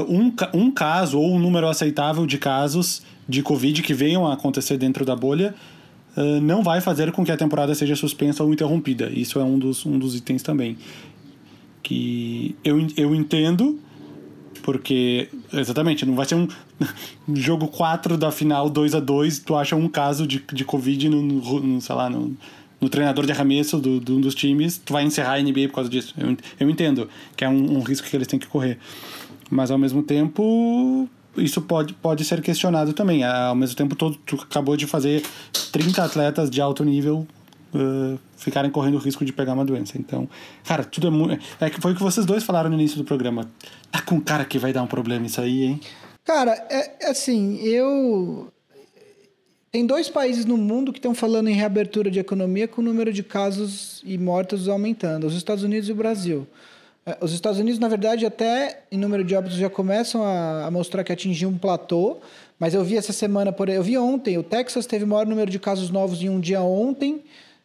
um, 0.09 0.33
um 0.55 0.71
caso 0.71 1.19
ou 1.19 1.35
um 1.35 1.39
número 1.39 1.69
aceitável 1.69 2.27
de 2.27 2.39
casos 2.39 3.03
de 3.29 3.43
Covid 3.43 3.83
que 3.83 3.93
venham 3.93 4.27
a 4.27 4.35
acontecer 4.35 4.77
dentro 4.77 5.05
da 5.05 5.17
bolha 5.17 5.55
uh, 6.17 6.41
não 6.41 6.63
vai 6.63 6.81
fazer 6.81 7.13
com 7.13 7.25
que 7.25 7.33
a 7.33 7.37
temporada 7.37 7.75
seja 7.75 7.97
suspensa 7.97 8.43
ou 8.43 8.53
interrompida. 8.53 9.11
Isso 9.11 9.39
é 9.39 9.45
um 9.45 9.59
dos, 9.59 9.85
um 9.85 9.99
dos 9.99 10.15
itens 10.15 10.43
também. 10.43 10.77
Que 11.83 12.57
eu, 12.65 12.87
eu 12.97 13.15
entendo 13.15 13.79
porque, 14.63 15.29
exatamente, 15.53 16.05
não 16.05 16.17
vai 16.17 16.27
ser 16.27 16.35
um 16.35 16.49
jogo 17.35 17.69
4 17.69 18.17
da 18.17 18.33
final 18.33 18.69
2 18.69 18.95
a 18.95 19.01
2 19.01 19.39
tu 19.41 19.55
acha 19.55 19.77
um 19.77 19.89
caso 19.89 20.27
de, 20.27 20.43
de 20.53 20.65
Covid 20.65 21.09
no, 21.09 21.23
no 21.23 21.81
sei 21.81 21.95
lá, 21.95 22.11
no, 22.11 22.37
no 22.81 22.89
treinador 22.89 23.25
de 23.27 23.33
arremesso 23.33 23.79
do, 23.79 24.01
do, 24.01 24.17
um 24.17 24.21
dos 24.21 24.35
times, 24.35 24.79
tu 24.79 24.93
vai 24.93 25.05
encerrar 25.05 25.35
a 25.35 25.43
NBA 25.43 25.69
por 25.69 25.75
causa 25.75 25.91
disso. 25.91 26.15
Eu, 26.19 26.37
eu 26.59 26.69
entendo 26.69 27.09
que 27.37 27.45
é 27.45 27.49
um, 27.49 27.79
um 27.79 27.81
risco 27.81 28.09
que 28.09 28.17
eles 28.17 28.27
têm 28.27 28.39
que 28.39 28.47
correr. 28.47 28.79
Mas, 29.51 29.71
ao 29.71 29.79
mesmo 29.79 30.03
tempo, 30.03 31.09
isso 31.37 31.61
pode, 31.63 31.95
pode 31.95 32.25
ser 32.25 32.41
questionado 32.41 32.93
também. 32.93 33.25
Ao 33.25 33.55
mesmo 33.55 33.77
tempo, 33.77 33.95
todo, 33.95 34.17
tu 34.27 34.37
acabou 34.37 34.77
de 34.77 34.87
fazer 34.87 35.23
30 35.73 36.05
atletas 36.05 36.51
de 36.51 36.61
alto 36.61 36.85
nível 36.85 37.27
uh, 37.75 38.19
ficarem 38.37 38.71
correndo 38.71 38.95
o 38.95 38.99
risco 38.99 39.25
de 39.25 39.33
pegar 39.33 39.53
uma 39.53 39.65
doença. 39.65 39.99
Então, 39.99 40.29
cara, 40.65 40.85
tudo 40.85 41.09
é 41.09 41.11
muito. 41.11 41.45
É 41.61 41.71
que 41.71 41.81
foi 41.81 41.93
o 41.93 41.95
que 41.95 42.03
vocês 42.03 42.27
dois 42.27 42.45
falaram 42.45 42.71
no 42.71 42.77
início 42.77 42.97
do 42.97 43.05
programa. 43.05 43.51
Tá 43.91 44.01
com 44.01 44.21
cara 44.21 44.45
que 44.45 44.59
vai 44.59 44.73
dar 44.73 44.83
um 44.83 44.87
problema 44.87 45.27
isso 45.27 45.41
aí, 45.41 45.65
hein? 45.65 45.81
Cara, 46.25 46.53
é, 46.71 47.07
é 47.07 47.11
assim, 47.11 47.59
eu. 47.63 48.53
Tem 49.71 49.87
dois 49.87 50.09
países 50.09 50.47
no 50.47 50.57
mundo 50.57 50.93
que 50.93 50.99
estão 50.99 51.15
falando 51.15 51.49
em 51.49 51.55
reabertura 51.55 52.11
de 52.11 52.19
economia 52.19 52.67
com 52.67 52.81
o 52.81 52.85
número 52.85 53.13
de 53.13 53.23
casos 53.23 54.03
e 54.05 54.17
mortos 54.17 54.69
aumentando: 54.69 55.27
os 55.27 55.37
Estados 55.37 55.63
Unidos 55.63 55.89
e 55.89 55.93
o 55.93 55.97
Brasil. 55.97 56.47
É, 57.07 57.17
os 57.21 57.33
Estados 57.33 57.61
Unidos, 57.61 57.79
na 57.79 57.87
verdade, 57.87 58.27
até 58.27 58.81
em 58.91 58.99
número 58.99 59.23
de 59.23 59.37
óbitos 59.37 59.57
já 59.57 59.71
começam 59.71 60.25
a, 60.25 60.67
a 60.67 60.71
mostrar 60.73 61.05
que 61.05 61.13
atingiu 61.13 61.49
um 61.49 61.57
platô, 61.57 62.17
mas 62.59 62.75
eu 62.75 62.83
vi 62.83 62.97
essa 62.97 63.13
semana, 63.13 63.53
por 63.53 63.69
eu 63.69 63.83
vi 63.83 63.97
ontem, 63.97 64.37
o 64.37 64.43
Texas 64.43 64.87
teve 64.87 65.05
o 65.05 65.07
maior 65.07 65.25
número 65.25 65.49
de 65.49 65.59
casos 65.61 65.89
novos 65.89 66.21
em 66.21 66.29
um 66.29 66.41
dia 66.41 66.61
ontem, 66.61 67.23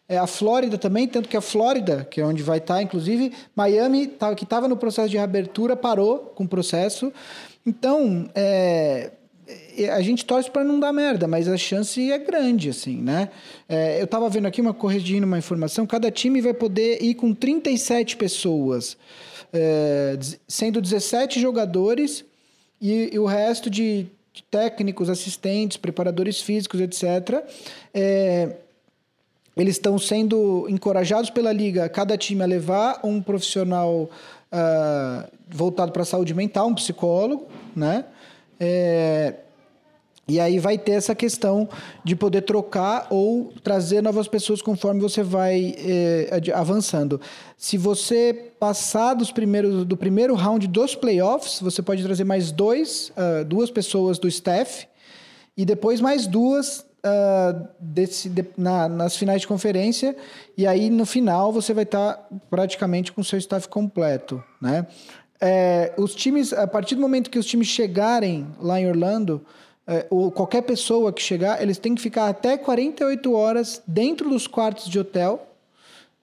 é, 0.07 0.17
a 0.17 0.27
Flórida 0.27 0.77
também, 0.77 1.07
tanto 1.07 1.27
que 1.27 1.37
a 1.37 1.41
Flórida, 1.41 2.05
que 2.11 2.21
é 2.21 2.25
onde 2.25 2.43
vai 2.43 2.59
estar, 2.59 2.83
inclusive, 2.83 3.31
Miami, 3.55 4.07
tá, 4.07 4.35
que 4.35 4.43
estava 4.43 4.67
no 4.67 4.77
processo 4.77 5.09
de 5.09 5.17
reabertura, 5.17 5.75
parou 5.75 6.19
com 6.35 6.43
o 6.43 6.47
processo. 6.47 7.11
Então, 7.65 8.29
é, 8.35 9.09
é 9.77 9.89
a 9.89 10.01
gente 10.01 10.25
torce 10.25 10.51
para 10.51 10.65
não 10.65 10.79
dar 10.79 10.91
merda, 10.91 11.27
mas 11.27 11.47
a 11.47 11.55
chance 11.57 12.11
é 12.11 12.17
grande, 12.19 12.69
assim, 12.69 12.97
né? 12.97 13.29
É, 13.69 14.01
eu 14.01 14.03
estava 14.03 14.29
vendo 14.29 14.47
aqui, 14.47 14.59
uma 14.59 14.73
corrigindo 14.73 15.25
uma 15.25 15.37
informação, 15.37 15.87
cada 15.87 16.11
time 16.11 16.41
vai 16.41 16.53
poder 16.53 17.01
ir 17.01 17.15
com 17.15 17.33
37 17.33 18.17
pessoas, 18.17 18.97
é, 19.53 20.17
sendo 20.47 20.81
17 20.81 21.39
jogadores 21.39 22.25
e, 22.79 23.09
e 23.13 23.19
o 23.19 23.25
resto 23.25 23.69
de 23.69 24.07
técnicos, 24.49 25.09
assistentes, 25.09 25.77
preparadores 25.77 26.41
físicos, 26.41 26.79
etc., 26.79 27.43
é, 27.93 28.55
eles 29.55 29.75
estão 29.75 29.99
sendo 29.99 30.65
encorajados 30.69 31.29
pela 31.29 31.51
liga, 31.51 31.89
cada 31.89 32.17
time 32.17 32.41
a 32.41 32.45
levar 32.45 33.01
um 33.03 33.21
profissional 33.21 34.09
uh, 34.51 35.29
voltado 35.47 35.91
para 35.91 36.03
a 36.03 36.05
saúde 36.05 36.33
mental, 36.33 36.69
um 36.69 36.75
psicólogo, 36.75 37.47
né? 37.75 38.05
É, 38.57 39.33
e 40.31 40.39
aí 40.39 40.59
vai 40.59 40.77
ter 40.77 40.93
essa 40.93 41.13
questão 41.13 41.67
de 42.05 42.15
poder 42.15 42.43
trocar 42.43 43.07
ou 43.09 43.51
trazer 43.61 44.01
novas 44.01 44.29
pessoas 44.29 44.61
conforme 44.61 45.01
você 45.01 45.21
vai 45.21 45.75
eh, 45.77 46.41
avançando. 46.55 47.19
Se 47.57 47.77
você 47.77 48.53
passar 48.57 49.13
dos 49.13 49.29
primeiros, 49.29 49.83
do 49.83 49.97
primeiro 49.97 50.33
round 50.33 50.67
dos 50.67 50.95
playoffs, 50.95 51.59
você 51.59 51.81
pode 51.81 52.01
trazer 52.01 52.23
mais 52.23 52.49
dois, 52.49 53.11
uh, 53.11 53.43
duas 53.43 53.69
pessoas 53.69 54.17
do 54.17 54.27
staff 54.29 54.87
e 55.57 55.65
depois 55.65 55.99
mais 55.99 56.25
duas 56.27 56.85
uh, 57.05 57.67
desse, 57.79 58.29
de, 58.29 58.45
na, 58.57 58.87
nas 58.87 59.17
finais 59.17 59.41
de 59.41 59.47
conferência, 59.47 60.15
e 60.57 60.65
aí 60.65 60.89
no 60.89 61.05
final 61.05 61.51
você 61.51 61.73
vai 61.73 61.83
estar 61.83 62.13
tá 62.13 62.27
praticamente 62.49 63.11
com 63.11 63.19
o 63.19 63.23
seu 63.23 63.37
staff 63.37 63.67
completo, 63.67 64.41
né? 64.61 64.87
É, 65.43 65.93
os 65.97 66.13
times, 66.13 66.53
a 66.53 66.67
partir 66.67 66.93
do 66.93 67.01
momento 67.01 67.31
que 67.31 67.39
os 67.39 67.47
times 67.47 67.67
chegarem 67.67 68.47
lá 68.59 68.79
em 68.79 68.87
Orlando, 68.87 69.43
ou 70.09 70.31
qualquer 70.31 70.61
pessoa 70.61 71.11
que 71.11 71.21
chegar, 71.21 71.61
eles 71.61 71.77
têm 71.77 71.95
que 71.95 72.01
ficar 72.01 72.27
até 72.27 72.57
48 72.57 73.33
horas 73.33 73.81
dentro 73.85 74.29
dos 74.29 74.47
quartos 74.47 74.87
de 74.87 74.99
hotel. 74.99 75.47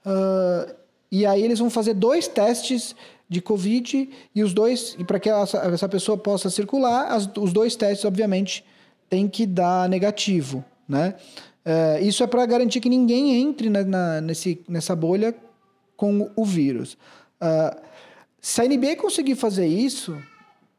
Uh, 0.06 0.74
e 1.10 1.26
aí 1.26 1.42
eles 1.42 1.58
vão 1.58 1.70
fazer 1.70 1.94
dois 1.94 2.28
testes 2.28 2.94
de 3.28 3.40
Covid 3.40 4.08
e 4.34 4.42
os 4.42 4.54
dois, 4.54 4.96
e 4.98 5.04
para 5.04 5.20
que 5.20 5.28
essa, 5.28 5.58
essa, 5.58 5.88
pessoa 5.88 6.16
possa 6.16 6.48
circular, 6.48 7.12
as, 7.12 7.28
os 7.36 7.52
dois 7.52 7.76
testes, 7.76 8.04
obviamente, 8.04 8.64
tem 9.08 9.28
que 9.28 9.44
dar 9.46 9.88
negativo, 9.88 10.64
né? 10.88 11.14
É, 11.64 12.00
isso 12.00 12.22
é 12.22 12.26
para 12.26 12.46
garantir 12.46 12.80
que 12.80 12.88
ninguém 12.88 13.34
entre 13.42 13.68
na, 13.68 13.84
na, 13.84 14.20
nesse, 14.22 14.62
nessa 14.66 14.96
bolha 14.96 15.34
com 15.96 16.30
o 16.34 16.44
vírus. 16.44 16.96
Uh, 17.42 17.78
se 18.40 18.62
a 18.62 18.64
NBA 18.64 18.96
conseguir 18.96 19.34
fazer 19.34 19.66
isso, 19.66 20.16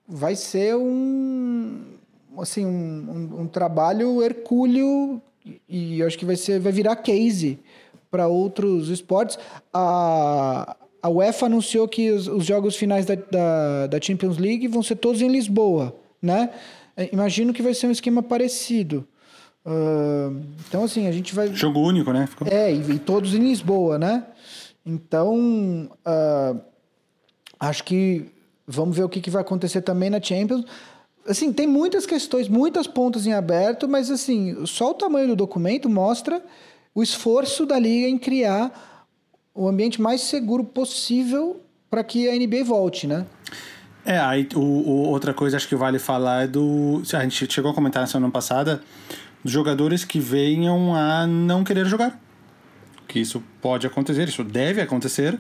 vai 0.08 0.36
ser 0.36 0.76
um 0.76 1.89
assim 2.42 2.66
um, 2.66 2.70
um, 2.70 3.42
um 3.42 3.48
trabalho 3.48 4.24
hercúleo 4.24 5.22
e 5.68 6.04
acho 6.04 6.18
que 6.18 6.26
vai 6.26 6.36
ser 6.36 6.60
vai 6.60 6.72
virar 6.72 6.96
case 6.98 7.60
para 8.12 8.28
outros 8.28 8.90
esportes. 8.90 9.38
A, 9.74 10.76
a 11.02 11.10
UEFA 11.10 11.46
anunciou 11.46 11.88
que 11.88 12.12
os, 12.12 12.28
os 12.28 12.46
jogos 12.46 12.76
finais 12.76 13.06
da, 13.06 13.16
da, 13.16 13.88
da 13.88 14.02
Champions 14.02 14.38
League 14.38 14.68
vão 14.68 14.84
ser 14.84 14.96
todos 14.96 15.22
em 15.22 15.28
Lisboa, 15.28 15.96
né? 16.22 16.50
É, 16.98 17.10
imagino 17.14 17.54
que 17.54 17.62
vai 17.62 17.74
ser 17.74 17.88
um 17.88 17.92
esquema 17.92 18.22
parecido. 18.22 19.08
Uh, 19.66 20.42
então, 20.68 20.84
assim, 20.84 21.08
a 21.08 21.12
gente 21.12 21.36
vai. 21.36 21.54
Jogo 21.54 21.80
único, 21.80 22.12
né? 22.12 22.28
Ficou... 22.28 22.48
É, 22.48 22.74
e, 22.74 22.92
e, 22.92 23.00
todos 23.00 23.34
em 23.34 23.40
Lisboa, 23.40 23.98
né? 23.98 24.26
Então, 24.86 25.90
uh, 26.06 26.60
acho 27.60 27.84
que 27.84 28.26
vamos 28.66 28.96
ver 28.96 29.04
o 29.04 29.10
que, 29.10 29.22
que 29.22 29.30
vai 29.30 29.42
acontecer 29.42 29.82
também 29.82 30.10
na 30.10 30.22
Champions. 30.22 30.66
Assim, 31.30 31.54
tem 31.54 31.68
muitas 31.68 32.08
questões, 32.08 32.48
muitas 32.48 32.88
pontas 32.88 33.28
em 33.28 33.34
aberto, 33.34 33.88
mas 33.88 34.10
assim, 34.10 34.66
só 34.66 34.90
o 34.90 34.94
tamanho 34.96 35.28
do 35.28 35.36
documento 35.36 35.88
mostra 35.88 36.44
o 36.94 37.04
esforço 37.04 37.68
da 37.68 37.78
liga 37.78 38.08
em 38.08 38.18
criar 38.18 38.98
o 39.54 39.68
ambiente 39.68 40.02
mais 40.02 40.22
seguro 40.22 40.64
possível 40.64 41.62
para 41.88 42.04
que 42.04 42.28
a 42.28 42.34
NBA 42.36 42.64
volte, 42.64 43.06
né? 43.06 43.28
É, 44.04 44.18
aí 44.18 44.48
o, 44.56 44.60
o, 44.60 45.10
outra 45.10 45.34
coisa 45.34 45.58
acho 45.58 45.68
que 45.68 45.76
vale 45.76 46.00
falar 46.00 46.46
é 46.46 46.48
do. 46.48 47.04
A 47.14 47.22
gente 47.22 47.54
chegou 47.54 47.70
a 47.70 47.74
comentar 47.76 48.02
na 48.02 48.08
semana 48.08 48.32
passada 48.32 48.82
dos 49.44 49.52
jogadores 49.52 50.04
que 50.04 50.20
venham 50.20 50.96
a 50.96 51.28
não 51.28 51.64
querer 51.64 51.86
jogar. 51.86 52.20
Que 53.08 53.20
isso 53.20 53.44
pode 53.62 53.86
acontecer, 53.86 54.28
isso 54.28 54.44
deve 54.44 54.82
acontecer. 54.82 55.38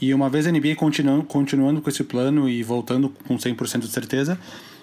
E 0.00 0.14
uma 0.14 0.30
vez 0.30 0.46
a 0.46 0.52
NBA 0.52 0.76
continuando, 0.76 1.24
continuando 1.24 1.82
com 1.82 1.90
esse 1.90 2.02
plano 2.04 2.48
e 2.48 2.62
voltando 2.62 3.12
com 3.26 3.36
100% 3.36 3.80
de 3.80 3.88
certeza, 3.88 4.38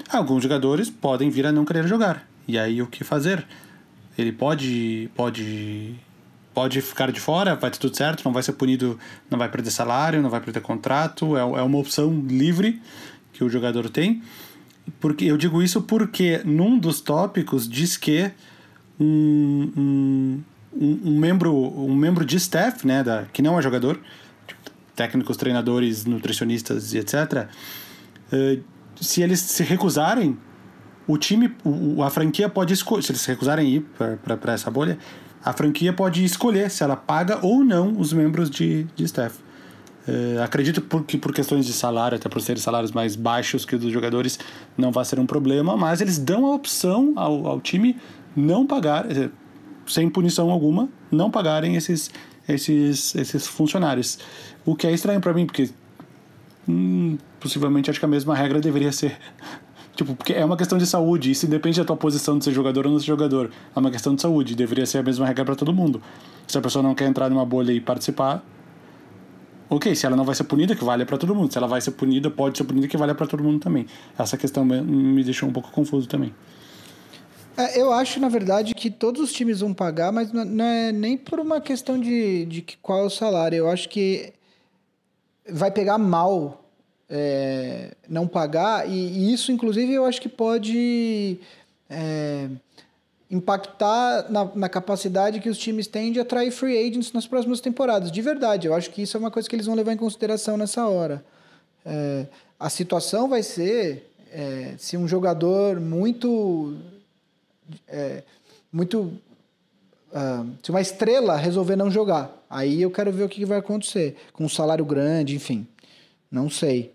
alguns 0.10 0.44
jogadores 0.44 0.90
podem 0.90 1.30
vir 1.30 1.46
a 1.46 1.52
não 1.52 1.66
querer 1.66 1.88
jogar. 1.88 2.28
E 2.48 2.58
aí 2.58 2.82
o 2.82 2.88
que 2.88 3.04
fazer? 3.04 3.46
Ele 4.18 4.32
pode 4.32 5.10
pode 5.16 5.96
pode 6.54 6.82
ficar 6.82 7.12
de 7.12 7.20
fora, 7.20 7.56
vai 7.56 7.70
ter 7.70 7.78
tudo 7.78 7.96
certo, 7.96 8.26
não 8.26 8.34
vai 8.34 8.42
ser 8.42 8.54
punido, 8.54 8.98
não 9.30 9.38
vai 9.38 9.48
perder 9.48 9.70
salário, 9.70 10.22
não 10.24 10.30
vai 10.30 10.42
perder 10.42 10.60
contrato, 10.62 11.38
é, 11.38 11.42
é 11.42 11.62
uma 11.62 11.78
opção 11.78 12.26
livre 12.28 12.82
que 13.32 13.44
o 13.44 13.50
jogador 13.50 13.90
tem. 13.90 14.24
Porque 15.00 15.26
eu 15.26 15.38
digo 15.38 15.62
isso 15.62 15.82
porque 15.82 16.42
num 16.44 16.80
dos 16.80 17.00
tópicos 17.00 17.70
diz 17.70 17.96
que 17.96 18.32
um, 19.00 19.72
um, 19.78 20.44
um, 20.74 21.20
membro 21.20 21.54
um 21.54 21.96
membro 21.96 22.26
de 22.26 22.38
staff, 22.38 22.88
né, 22.88 23.04
da, 23.04 23.26
que 23.32 23.42
não 23.42 23.60
é 23.60 23.62
jogador, 23.62 24.00
técnicos, 24.96 25.38
treinadores, 25.38 26.06
nutricionistas 26.06 26.94
e 26.94 26.98
etc, 26.98 27.14
uh, 27.14 27.48
eh, 28.32 28.60
se 29.00 29.22
eles 29.22 29.40
se 29.40 29.64
recusarem 29.64 30.38
o 31.08 31.18
time, 31.18 31.56
o, 31.64 32.04
a 32.04 32.10
franquia 32.10 32.50
pode 32.50 32.74
escolher, 32.74 33.04
se 33.04 33.12
eles 33.12 33.22
se 33.22 33.30
recusarem 33.30 33.68
ir 33.68 33.86
para 34.40 34.54
essa 34.54 34.70
bolha, 34.70 34.98
a 35.44 35.54
franquia 35.54 35.94
pode 35.94 36.24
escolher 36.24 36.70
se 36.70 36.84
ela 36.84 36.96
paga 36.96 37.40
ou 37.42 37.64
não 37.64 37.98
os 37.98 38.12
membros 38.12 38.50
de, 38.50 38.84
de 38.96 39.06
staff. 39.06 39.40
Uh, 40.08 40.42
acredito 40.42 40.82
que 41.06 41.18
por 41.18 41.34
questões 41.34 41.66
de 41.66 41.74
salário, 41.74 42.18
até 42.18 42.30
por 42.30 42.42
serem 42.42 42.62
salários 42.62 42.92
mais 42.92 43.16
baixos 43.16 43.66
que 43.66 43.76
os 43.76 43.82
dos 43.82 43.92
jogadores, 43.92 44.40
não 44.78 44.92
vai 44.92 45.04
ser 45.04 45.20
um 45.20 45.26
problema, 45.26 45.76
mas 45.76 46.02
eles 46.02 46.18
dão 46.18 46.46
a 46.46 46.56
opção 46.56 47.14
ao, 47.16 47.46
ao 47.48 47.62
time 47.62 47.98
não 48.36 48.66
pagar, 48.66 49.10
eh, 49.12 49.30
sem 49.86 50.10
punição 50.10 50.50
alguma, 50.50 50.88
não 51.12 51.30
pagarem 51.30 51.76
esses, 51.76 52.10
esses, 52.48 53.16
esses 53.16 53.48
funcionários. 53.48 54.20
O 54.66 54.76
que 54.76 54.88
é 54.88 54.94
estranho 54.94 55.20
para 55.20 55.34
mim, 55.34 55.46
porque 55.46 55.70
hum, 56.68 57.18
possivelmente 57.40 57.90
acho 57.90 58.00
que 58.00 58.06
a 58.06 58.10
mesma 58.10 58.36
regra 58.36 58.60
deveria 58.60 58.92
ser. 58.92 59.18
Tipo, 59.96 60.16
porque 60.16 60.34
é 60.34 60.46
uma 60.46 60.56
questão 60.56 60.78
de 60.78 60.86
saúde, 60.86 61.32
isso 61.32 61.48
depende 61.48 61.80
da 61.80 61.86
tua 61.86 61.98
posição 61.98 62.38
de 62.38 62.44
ser 62.44 62.52
jogador 62.52 62.86
ou 62.86 62.92
não 62.92 63.00
ser 63.00 63.08
jogador. 63.08 63.50
É 63.76 63.80
uma 63.80 63.90
questão 63.90 64.14
de 64.14 64.22
saúde, 64.22 64.56
deveria 64.56 64.86
ser 64.86 65.00
a 65.00 65.04
mesma 65.04 65.26
regra 65.26 65.44
para 65.44 65.56
todo 65.56 65.74
mundo. 65.74 66.02
Se 66.48 66.56
a 66.56 66.62
pessoa 66.62 66.84
não 66.84 66.94
quer 66.94 67.06
entrar 67.06 67.30
numa 67.30 67.44
bolha 67.44 67.72
e 67.72 67.82
participar, 67.82 68.44
ok, 69.68 69.96
se 69.96 70.06
ela 70.06 70.16
não 70.16 70.24
vai 70.24 70.36
ser 70.36 70.44
punida, 70.44 70.76
que 70.76 70.84
vale 70.84 71.04
para 71.04 71.18
todo 71.18 71.34
mundo. 71.34 71.52
Se 71.52 71.58
ela 71.58 71.68
vai 71.68 71.82
ser 71.82 71.92
punida, 71.92 72.30
pode 72.30 72.58
ser 72.60 72.64
punida, 72.64 72.88
que 72.88 72.96
vale 72.96 73.14
para 73.16 73.26
todo 73.26 73.44
mundo 73.44 73.60
também. 73.60 73.88
Essa 74.18 74.38
questão 74.38 74.64
me 74.64 75.24
deixou 75.24 75.50
um 75.50 75.52
pouco 75.52 75.72
confuso 75.72 76.08
também. 76.08 76.32
É, 77.58 77.82
eu 77.82 77.92
acho, 77.92 78.20
na 78.20 78.30
verdade, 78.30 78.76
que 78.76 78.92
todos 78.92 79.20
os 79.20 79.34
times 79.34 79.62
vão 79.62 79.74
pagar, 79.74 80.12
mas 80.12 80.32
não 80.32 80.64
é 80.64 80.92
nem 80.92 81.18
por 81.18 81.40
uma 81.40 81.60
questão 81.60 82.00
de, 82.00 82.46
de 82.46 82.62
qual 82.84 83.00
é 83.00 83.06
o 83.06 83.10
salário. 83.10 83.58
Eu 83.58 83.70
acho 83.70 83.90
que 83.90 84.32
vai 85.50 85.72
pegar 85.72 85.98
mal 85.98 86.67
é, 87.10 87.96
não 88.08 88.28
pagar, 88.28 88.90
e, 88.90 88.92
e, 88.92 89.34
isso, 89.34 89.52
inclusive, 89.52 89.94
eu 89.94 90.06
acho 90.06 90.22
que 90.22 90.30
pode 90.30 91.40
é, 91.90 92.50
impactar 93.30 94.30
na, 94.30 94.46
na, 94.56 94.70
capacidade 94.70 95.40
que 95.40 95.50
os 95.50 95.58
times 95.58 95.88
têm 95.88 96.12
de 96.12 96.20
atrair 96.20 96.52
free 96.52 96.78
agents 96.78 97.12
nas 97.12 97.28
próximas 97.28 97.62
temporadas. 97.62 98.12
De 98.12 98.22
verdade, 98.22 98.68
eu 98.68 98.74
acho 98.74 98.90
que 98.90 99.02
isso 99.02 99.16
é 99.16 99.20
uma 99.20 99.32
coisa 99.32 99.48
que 99.48 99.56
eles 99.56 99.66
vão 99.66 99.76
levar 99.76 99.94
em 99.94 99.98
consideração 99.98 100.58
nessa 100.58 100.88
hora. 100.88 101.24
É, 101.86 102.26
a 102.60 102.70
situação 102.70 103.30
vai 103.30 103.44
ser 103.44 104.12
é, 104.32 104.76
se 104.78 104.98
um 104.98 105.08
jogador 105.08 105.80
muito. 105.80 106.76
É, 107.88 108.24
muito. 108.72 109.14
Uh, 110.10 110.50
se 110.64 110.70
uma 110.70 110.80
estrela 110.80 111.36
resolver 111.36 111.76
não 111.76 111.92
jogar, 111.92 112.32
aí 112.50 112.82
eu 112.82 112.90
quero 112.90 113.12
ver 113.12 113.24
o 113.24 113.30
que 113.30 113.46
vai 113.46 113.60
acontecer. 113.60 114.16
Com 114.34 114.46
um 114.46 114.50
salário 114.50 114.86
grande, 114.86 115.36
enfim. 115.36 115.68
Não 116.32 116.50
sei. 116.50 116.94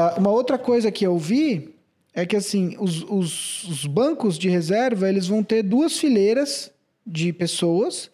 Uh, 0.00 0.18
uma 0.18 0.30
outra 0.30 0.56
coisa 0.56 0.90
que 0.90 1.06
eu 1.06 1.18
vi 1.18 1.74
é 2.14 2.24
que 2.24 2.34
assim 2.34 2.74
os, 2.78 3.02
os, 3.02 3.64
os, 3.64 3.86
bancos 3.86 4.38
de 4.38 4.48
reserva 4.48 5.06
eles 5.08 5.26
vão 5.26 5.42
ter 5.42 5.62
duas 5.62 5.98
fileiras 5.98 6.72
de 7.06 7.34
pessoas. 7.34 8.06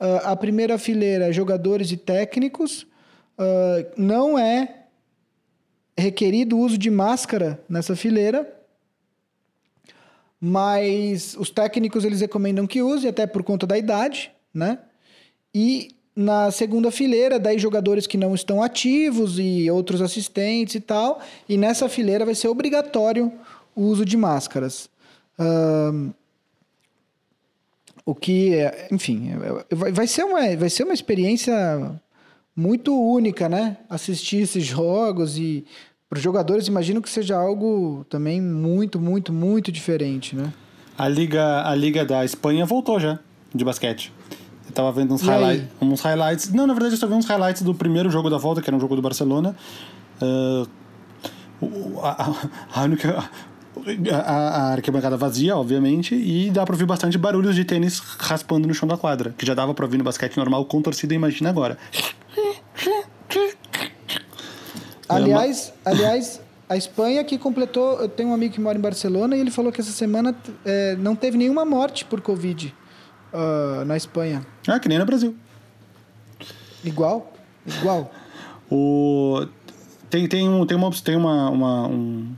Uh, 0.00 0.22
a 0.22 0.36
primeira 0.36 0.78
fileira 0.78 1.32
jogadores 1.32 1.90
e 1.90 1.96
técnicos. 1.96 2.86
Uh, 3.36 3.84
não 3.96 4.38
é 4.38 4.84
requerido 5.98 6.56
o 6.56 6.60
uso 6.60 6.78
de 6.78 6.88
máscara 6.88 7.60
nessa 7.68 7.96
fileira, 7.96 8.48
mas 10.40 11.34
os 11.36 11.50
técnicos 11.50 12.04
eles 12.04 12.20
recomendam 12.20 12.64
que 12.64 12.80
use 12.80 13.08
até 13.08 13.26
por 13.26 13.42
conta 13.42 13.66
da 13.66 13.76
idade, 13.76 14.30
né? 14.52 14.78
E 15.52 15.96
na 16.16 16.50
segunda 16.50 16.90
fileira, 16.90 17.38
daí 17.38 17.58
jogadores 17.58 18.06
que 18.06 18.16
não 18.16 18.34
estão 18.34 18.62
ativos 18.62 19.38
e 19.38 19.68
outros 19.70 20.00
assistentes 20.00 20.76
e 20.76 20.80
tal. 20.80 21.20
E 21.48 21.56
nessa 21.56 21.88
fileira 21.88 22.24
vai 22.24 22.34
ser 22.34 22.48
obrigatório 22.48 23.32
o 23.74 23.82
uso 23.82 24.04
de 24.04 24.16
máscaras. 24.16 24.88
Um, 25.38 26.12
o 28.06 28.14
que, 28.14 28.54
é, 28.54 28.88
enfim, 28.92 29.32
é, 29.32 29.74
vai 29.74 30.06
ser, 30.06 30.24
uma, 30.24 30.56
vai 30.56 30.70
ser 30.70 30.84
uma 30.84 30.92
experiência 30.94 31.54
muito 32.54 32.94
única, 32.94 33.48
né? 33.48 33.78
Assistir 33.88 34.42
esses 34.42 34.62
jogos 34.64 35.38
e 35.38 35.64
para 36.08 36.18
os 36.18 36.22
jogadores 36.22 36.68
imagino 36.68 37.02
que 37.02 37.08
seja 37.08 37.36
algo 37.36 38.06
também 38.08 38.40
muito, 38.40 39.00
muito, 39.00 39.32
muito 39.32 39.72
diferente, 39.72 40.36
né? 40.36 40.52
A 40.96 41.08
liga, 41.08 41.66
a 41.66 41.74
liga 41.74 42.04
da 42.04 42.24
Espanha 42.24 42.64
voltou 42.64 43.00
já 43.00 43.18
de 43.52 43.64
basquete. 43.64 44.12
Tava 44.74 44.90
vendo 44.90 45.14
uns, 45.14 45.22
highlight, 45.22 45.68
uns 45.80 46.00
highlights. 46.00 46.52
Não, 46.52 46.66
na 46.66 46.74
verdade 46.74 46.94
eu 46.94 46.98
só 46.98 47.06
vi 47.06 47.14
uns 47.14 47.26
highlights 47.26 47.62
do 47.62 47.72
primeiro 47.72 48.10
jogo 48.10 48.28
da 48.28 48.36
volta, 48.36 48.60
que 48.60 48.68
era 48.68 48.76
um 48.76 48.80
jogo 48.80 48.96
do 48.96 49.02
Barcelona. 49.02 49.54
Uh, 50.20 50.68
a, 52.02 52.34
a, 52.74 52.82
única. 52.82 53.30
A, 54.12 54.32
a, 54.32 54.72
arquibancada 54.72 55.16
vazia, 55.16 55.56
obviamente, 55.56 56.14
e 56.14 56.50
dá 56.50 56.64
pra 56.64 56.74
ouvir 56.74 56.86
bastante 56.86 57.16
barulhos 57.16 57.54
de 57.54 57.64
tênis 57.64 58.00
raspando 58.00 58.66
no 58.66 58.74
chão 58.74 58.88
da 58.88 58.96
quadra, 58.96 59.32
que 59.38 59.46
já 59.46 59.54
dava 59.54 59.72
pra 59.74 59.84
ouvir 59.84 59.98
no 59.98 60.04
basquete 60.04 60.36
normal 60.36 60.64
com 60.64 60.82
torcida, 60.82 61.14
imagina 61.14 61.50
agora. 61.50 61.78
Aliás, 65.08 65.72
aliás, 65.84 66.40
a 66.68 66.76
Espanha 66.76 67.22
que 67.22 67.38
completou. 67.38 68.00
Eu 68.00 68.08
tenho 68.08 68.30
um 68.30 68.34
amigo 68.34 68.54
que 68.54 68.60
mora 68.60 68.76
em 68.76 68.80
Barcelona 68.80 69.36
e 69.36 69.40
ele 69.40 69.50
falou 69.50 69.70
que 69.70 69.80
essa 69.80 69.92
semana 69.92 70.34
é, 70.64 70.96
não 70.96 71.14
teve 71.14 71.36
nenhuma 71.36 71.64
morte 71.64 72.04
por 72.04 72.20
Covid 72.20 72.74
uh, 73.34 73.84
na 73.84 73.96
Espanha. 73.96 74.46
Ah, 74.66 74.78
que 74.78 74.88
nem 74.88 74.98
no 74.98 75.04
Brasil. 75.04 75.34
Igual, 76.84 77.32
igual. 77.66 78.12
O... 78.70 79.46
Tem, 80.08 80.28
tem, 80.28 80.48
um, 80.48 80.64
tem, 80.64 80.76
uma, 80.76 80.90
tem 80.90 81.16
uma, 81.16 81.50
uma 81.50 81.88
um, 81.88 82.32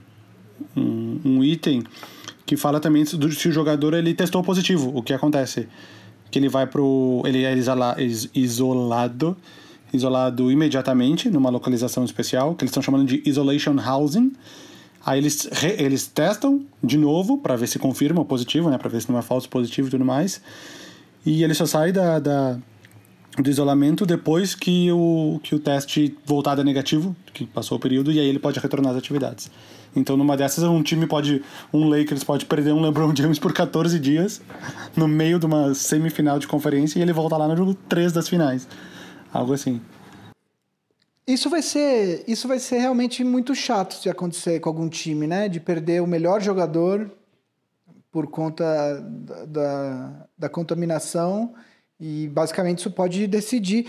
um, 0.74 1.20
um, 1.24 1.44
item 1.44 1.85
que 2.46 2.56
fala 2.56 2.80
também 2.80 3.04
se 3.04 3.16
o 3.16 3.52
jogador 3.52 3.92
ele 3.92 4.14
testou 4.14 4.42
positivo, 4.42 4.92
o 4.94 5.02
que 5.02 5.12
acontece? 5.12 5.68
Que 6.30 6.38
ele 6.38 6.48
vai 6.48 6.66
pro. 6.66 7.22
Ele 7.26 7.44
é 7.44 7.54
isolado, 8.35 9.37
isolado 9.92 10.50
imediatamente 10.50 11.28
numa 11.28 11.50
localização 11.50 12.04
especial, 12.04 12.54
que 12.54 12.64
eles 12.64 12.70
estão 12.70 12.82
chamando 12.82 13.04
de 13.04 13.22
isolation 13.26 13.76
housing. 13.78 14.32
Aí 15.04 15.20
eles, 15.20 15.48
eles 15.78 16.06
testam 16.09 16.64
de 16.82 16.98
novo 16.98 17.38
para 17.38 17.54
ver 17.54 17.68
se 17.68 17.78
confirma 17.78 18.22
o 18.22 18.24
positivo, 18.24 18.70
né? 18.70 18.78
Para 18.78 18.88
ver 18.88 19.00
se 19.02 19.11
não 19.11 19.18
é 19.18 19.22
falso 19.22 19.48
positivo 19.48 19.88
e 19.88 19.90
tudo 19.90 20.04
mais. 20.04 20.40
E 21.26 21.42
ele 21.42 21.54
só 21.54 21.66
sai 21.66 21.90
da, 21.90 22.20
da, 22.20 22.56
do 23.36 23.50
isolamento 23.50 24.06
depois 24.06 24.54
que 24.54 24.92
o, 24.92 25.40
que 25.42 25.56
o 25.56 25.58
teste 25.58 26.16
voltar 26.24 26.58
a 26.58 26.62
negativo, 26.62 27.16
que 27.34 27.44
passou 27.44 27.76
o 27.76 27.80
período, 27.80 28.12
e 28.12 28.20
aí 28.20 28.28
ele 28.28 28.38
pode 28.38 28.60
retornar 28.60 28.92
às 28.92 28.98
atividades. 28.98 29.50
Então, 29.94 30.16
numa 30.16 30.36
dessas, 30.36 30.62
um 30.62 30.82
time 30.82 31.06
pode. 31.06 31.42
Um 31.72 31.88
Lakers 31.88 32.22
pode 32.22 32.44
perder 32.44 32.72
um 32.72 32.80
LeBron 32.80 33.16
James 33.16 33.38
por 33.38 33.52
14 33.52 33.98
dias, 33.98 34.40
no 34.94 35.08
meio 35.08 35.38
de 35.38 35.46
uma 35.46 35.74
semifinal 35.74 36.38
de 36.38 36.46
conferência, 36.46 36.98
e 36.98 37.02
ele 37.02 37.12
volta 37.12 37.36
lá 37.36 37.48
no 37.48 37.56
jogo 37.56 37.74
3 37.74 38.12
das 38.12 38.28
finais. 38.28 38.68
Algo 39.32 39.52
assim. 39.52 39.80
Isso 41.26 41.50
vai 41.50 41.62
ser, 41.62 42.22
isso 42.28 42.46
vai 42.46 42.60
ser 42.60 42.78
realmente 42.78 43.24
muito 43.24 43.52
chato 43.52 43.94
se 43.94 44.08
acontecer 44.08 44.60
com 44.60 44.68
algum 44.68 44.88
time, 44.88 45.26
né? 45.26 45.48
De 45.48 45.58
perder 45.58 46.00
o 46.00 46.06
melhor 46.06 46.40
jogador 46.40 47.10
por 48.16 48.29
conta 48.29 48.64
da, 49.02 49.44
da, 49.44 50.26
da 50.38 50.48
contaminação 50.48 51.52
e 52.00 52.29
basicamente 52.29 52.79
isso 52.79 52.90
pode 52.90 53.26
decidir 53.26 53.87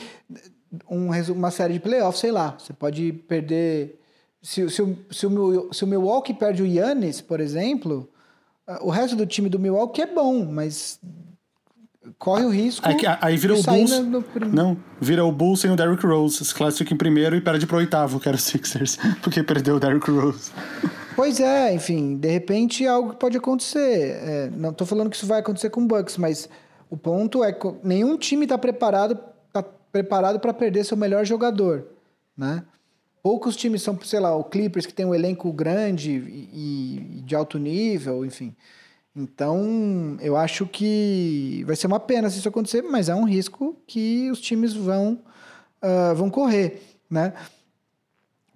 um, 0.92 1.12
uma 1.32 1.50
série 1.50 1.76
de 1.76 1.80
playoffs, 1.80 2.20
sei 2.20 2.30
lá. 2.30 2.58
Você 2.60 2.74
pode 2.74 3.14
perder. 3.26 3.98
Se, 4.42 4.70
se, 4.70 4.82
o, 4.82 4.98
se, 5.10 5.26
o, 5.26 5.74
se 5.74 5.84
o 5.86 5.88
Milwaukee 5.88 6.34
perde 6.34 6.62
o 6.62 6.66
Yannis, 6.66 7.22
por 7.22 7.40
exemplo, 7.40 8.10
o 8.82 8.90
resto 8.90 9.16
do 9.16 9.26
time 9.26 9.48
do 9.48 9.58
Milwaukee 9.58 10.02
é 10.02 10.14
bom, 10.14 10.44
mas 10.44 11.00
corre 12.20 12.44
o 12.44 12.50
risco. 12.50 12.86
Aí, 12.86 12.98
aí 13.22 13.38
vira 13.38 13.54
o 13.54 13.64
Bulls. 13.64 13.92
Não, 14.52 14.78
vira 15.00 15.24
o 15.24 15.32
Bulls 15.32 15.62
sem 15.62 15.72
o 15.72 15.78
Derrick 15.78 16.06
Rose. 16.06 16.44
Se 16.44 16.54
classifica 16.54 16.94
em 16.94 16.98
primeiro 16.98 17.34
e 17.34 17.40
perde 17.40 17.66
pro 17.66 17.78
oitavo, 17.78 18.20
que 18.20 18.28
era 18.28 18.36
o 18.36 18.42
Sixers, 18.42 18.98
porque 19.24 19.42
perdeu 19.42 19.78
o 19.78 19.80
Derrick 19.80 20.12
Rose. 20.12 20.52
Pois 21.18 21.40
é, 21.40 21.74
enfim, 21.74 22.16
de 22.16 22.30
repente 22.30 22.86
é 22.86 22.90
algo 22.90 23.16
pode 23.16 23.36
acontecer. 23.36 24.20
É, 24.24 24.52
não 24.52 24.70
estou 24.70 24.86
falando 24.86 25.10
que 25.10 25.16
isso 25.16 25.26
vai 25.26 25.40
acontecer 25.40 25.72
com 25.72 25.82
o 25.82 25.88
Bucks, 25.88 26.16
mas 26.16 26.48
o 26.92 26.96
ponto 26.96 27.44
é 27.44 27.52
que 27.52 27.68
nenhum 27.84 28.16
time 28.16 28.46
está 28.46 28.56
preparado 28.56 29.18
tá 29.52 29.64
preparado 29.92 30.40
para 30.40 30.54
perder 30.54 30.84
seu 30.86 30.96
melhor 30.96 31.26
jogador, 31.26 31.88
né? 32.38 32.64
Poucos 33.24 33.56
times 33.56 33.82
são, 33.82 34.00
sei 34.04 34.20
lá, 34.20 34.36
o 34.36 34.44
Clippers 34.44 34.86
que 34.86 34.94
tem 34.94 35.08
um 35.08 35.16
elenco 35.16 35.52
grande 35.52 36.12
e, 36.12 37.18
e 37.18 37.22
de 37.24 37.36
alto 37.36 37.58
nível, 37.58 38.24
enfim. 38.24 38.56
Então, 39.16 40.18
eu 40.22 40.38
acho 40.38 40.68
que 40.68 41.64
vai 41.66 41.76
ser 41.76 41.88
uma 41.88 42.00
pena 42.00 42.30
se 42.30 42.38
isso 42.38 42.48
acontecer, 42.48 42.84
mas 42.84 43.10
é 43.10 43.16
um 43.16 43.26
risco 43.26 43.76
que 43.88 44.30
os 44.30 44.40
times 44.40 44.72
vão, 44.74 45.20
uh, 45.84 46.14
vão 46.14 46.30
correr, 46.30 46.80
né? 47.10 47.34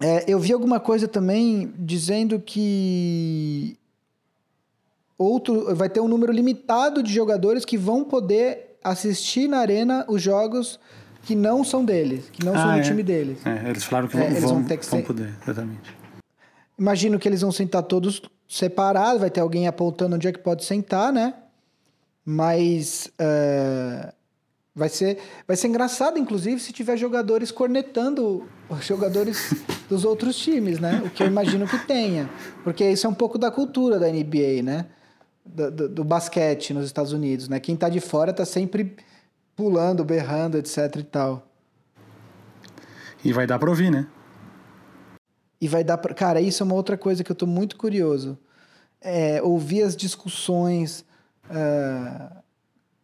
É, 0.02 0.24
eu 0.26 0.38
vi 0.38 0.52
alguma 0.52 0.80
coisa 0.80 1.06
também 1.06 1.72
dizendo 1.78 2.40
que 2.40 3.76
outro 5.16 5.74
vai 5.74 5.88
ter 5.88 6.00
um 6.00 6.08
número 6.08 6.32
limitado 6.32 7.02
de 7.02 7.12
jogadores 7.12 7.64
que 7.64 7.78
vão 7.78 8.02
poder 8.04 8.76
assistir 8.82 9.48
na 9.48 9.58
arena 9.58 10.04
os 10.08 10.20
jogos 10.20 10.80
que 11.22 11.36
não 11.36 11.62
são 11.62 11.84
deles, 11.84 12.28
que 12.30 12.44
não 12.44 12.54
ah, 12.54 12.58
são 12.58 12.72
do 12.72 12.78
é. 12.78 12.82
time 12.82 13.02
deles. 13.02 13.46
É, 13.46 13.70
eles 13.70 13.84
falaram 13.84 14.08
que 14.08 14.16
é, 14.16 14.28
vão, 14.30 14.40
vão, 14.40 14.64
vão, 14.64 14.78
vão 14.82 15.02
poder, 15.02 15.32
exatamente. 15.42 15.96
Imagino 16.76 17.18
que 17.18 17.28
eles 17.28 17.42
vão 17.42 17.52
sentar 17.52 17.84
todos 17.84 18.22
separados, 18.48 19.20
vai 19.20 19.30
ter 19.30 19.40
alguém 19.40 19.68
apontando 19.68 20.16
onde 20.16 20.26
é 20.26 20.32
que 20.32 20.40
pode 20.40 20.64
sentar, 20.64 21.12
né? 21.12 21.34
Mas 22.24 23.10
uh, 23.20 24.12
vai, 24.74 24.88
ser, 24.88 25.18
vai 25.46 25.56
ser 25.56 25.68
engraçado, 25.68 26.18
inclusive, 26.18 26.60
se 26.60 26.72
tiver 26.72 26.96
jogadores 26.96 27.50
cornetando 27.50 28.48
os 28.68 28.84
jogadores 28.84 29.54
dos 29.88 30.04
outros 30.04 30.36
times, 30.36 30.78
né? 30.78 31.02
O 31.04 31.10
que 31.10 31.22
eu 31.22 31.26
imagino 31.26 31.66
que 31.66 31.78
tenha. 31.86 32.30
Porque 32.64 32.88
isso 32.88 33.06
é 33.06 33.10
um 33.10 33.14
pouco 33.14 33.38
da 33.38 33.50
cultura 33.50 33.98
da 33.98 34.08
NBA, 34.08 34.62
né? 34.62 34.86
Do, 35.44 35.70
do, 35.70 35.88
do 35.88 36.04
basquete 36.04 36.72
nos 36.72 36.86
Estados 36.86 37.12
Unidos, 37.12 37.48
né? 37.48 37.58
Quem 37.60 37.76
tá 37.76 37.88
de 37.88 38.00
fora 38.00 38.32
tá 38.32 38.44
sempre 38.44 38.96
pulando, 39.54 40.04
berrando, 40.04 40.56
etc 40.56 40.96
e 40.96 41.02
tal. 41.02 41.48
E 43.24 43.32
vai 43.32 43.46
dar 43.46 43.58
pra 43.58 43.70
ouvir, 43.70 43.90
né? 43.90 44.06
E 45.60 45.68
vai 45.68 45.84
dar 45.84 45.98
pra... 45.98 46.12
Cara, 46.12 46.40
isso 46.40 46.62
é 46.62 46.66
uma 46.66 46.74
outra 46.74 46.96
coisa 46.96 47.22
que 47.22 47.30
eu 47.30 47.36
tô 47.36 47.46
muito 47.46 47.76
curioso. 47.76 48.36
É, 49.00 49.40
ouvir 49.42 49.82
as 49.82 49.96
discussões, 49.96 51.04
uh, 51.44 52.42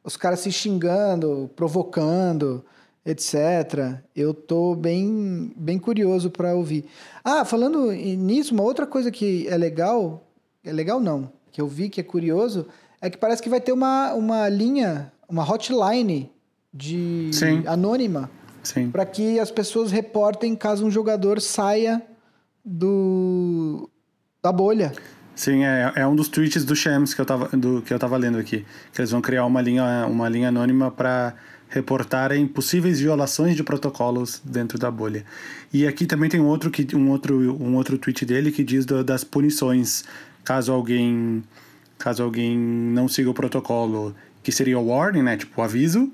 os 0.02 0.16
caras 0.16 0.40
se 0.40 0.50
xingando, 0.50 1.50
provocando, 1.54 2.64
etc. 3.04 4.00
Eu 4.14 4.34
tô 4.34 4.74
bem, 4.74 5.52
bem 5.56 5.78
curioso 5.78 6.30
para 6.30 6.54
ouvir. 6.54 6.84
Ah, 7.24 7.44
falando 7.44 7.92
nisso, 7.92 8.54
uma 8.54 8.62
outra 8.62 8.86
coisa 8.86 9.10
que 9.10 9.46
é 9.48 9.56
legal, 9.56 10.26
é 10.64 10.72
legal 10.72 11.00
não, 11.00 11.32
que 11.50 11.60
eu 11.60 11.66
vi 11.66 11.88
que 11.88 12.00
é 12.00 12.04
curioso, 12.04 12.66
é 13.00 13.08
que 13.08 13.16
parece 13.16 13.42
que 13.42 13.48
vai 13.48 13.60
ter 13.60 13.72
uma, 13.72 14.12
uma 14.14 14.48
linha, 14.48 15.12
uma 15.28 15.42
hotline 15.42 16.30
de 16.72 17.30
Sim. 17.32 17.62
anônima 17.66 18.30
para 18.92 19.06
que 19.06 19.38
as 19.38 19.50
pessoas 19.50 19.90
reportem 19.90 20.54
caso 20.54 20.84
um 20.84 20.90
jogador 20.90 21.40
saia 21.40 22.02
do 22.64 23.88
da 24.42 24.52
bolha. 24.52 24.92
Sim, 25.38 25.62
é, 25.62 25.92
é 25.94 26.04
um 26.04 26.16
dos 26.16 26.26
tweets 26.26 26.64
do 26.64 26.74
Shams 26.74 27.14
que 27.14 27.20
eu 27.20 27.24
tava, 27.24 27.56
do, 27.56 27.80
que 27.80 27.94
eu 27.94 27.98
tava 27.98 28.16
lendo 28.16 28.38
aqui. 28.38 28.66
Que 28.92 29.00
eles 29.00 29.12
vão 29.12 29.20
criar 29.20 29.44
uma 29.46 29.62
linha, 29.62 30.04
uma 30.04 30.28
linha 30.28 30.48
anônima 30.48 30.90
para 30.90 31.32
reportarem 31.68 32.44
possíveis 32.44 32.98
violações 32.98 33.54
de 33.54 33.62
protocolos 33.62 34.42
dentro 34.44 34.80
da 34.80 34.90
bolha. 34.90 35.24
E 35.72 35.86
aqui 35.86 36.06
também 36.06 36.28
tem 36.28 36.40
um 36.40 36.46
outro, 36.46 36.72
que, 36.72 36.84
um 36.96 37.08
outro, 37.10 37.56
um 37.62 37.76
outro 37.76 37.96
tweet 37.96 38.26
dele 38.26 38.50
que 38.50 38.64
diz 38.64 38.84
do, 38.84 39.04
das 39.04 39.22
punições 39.22 40.04
caso 40.42 40.72
alguém 40.72 41.44
caso 41.96 42.24
alguém 42.24 42.58
não 42.58 43.06
siga 43.06 43.30
o 43.30 43.34
protocolo, 43.34 44.16
que 44.42 44.50
seria 44.50 44.76
o 44.76 44.88
warning, 44.88 45.22
né? 45.22 45.36
Tipo, 45.36 45.62
aviso, 45.62 46.12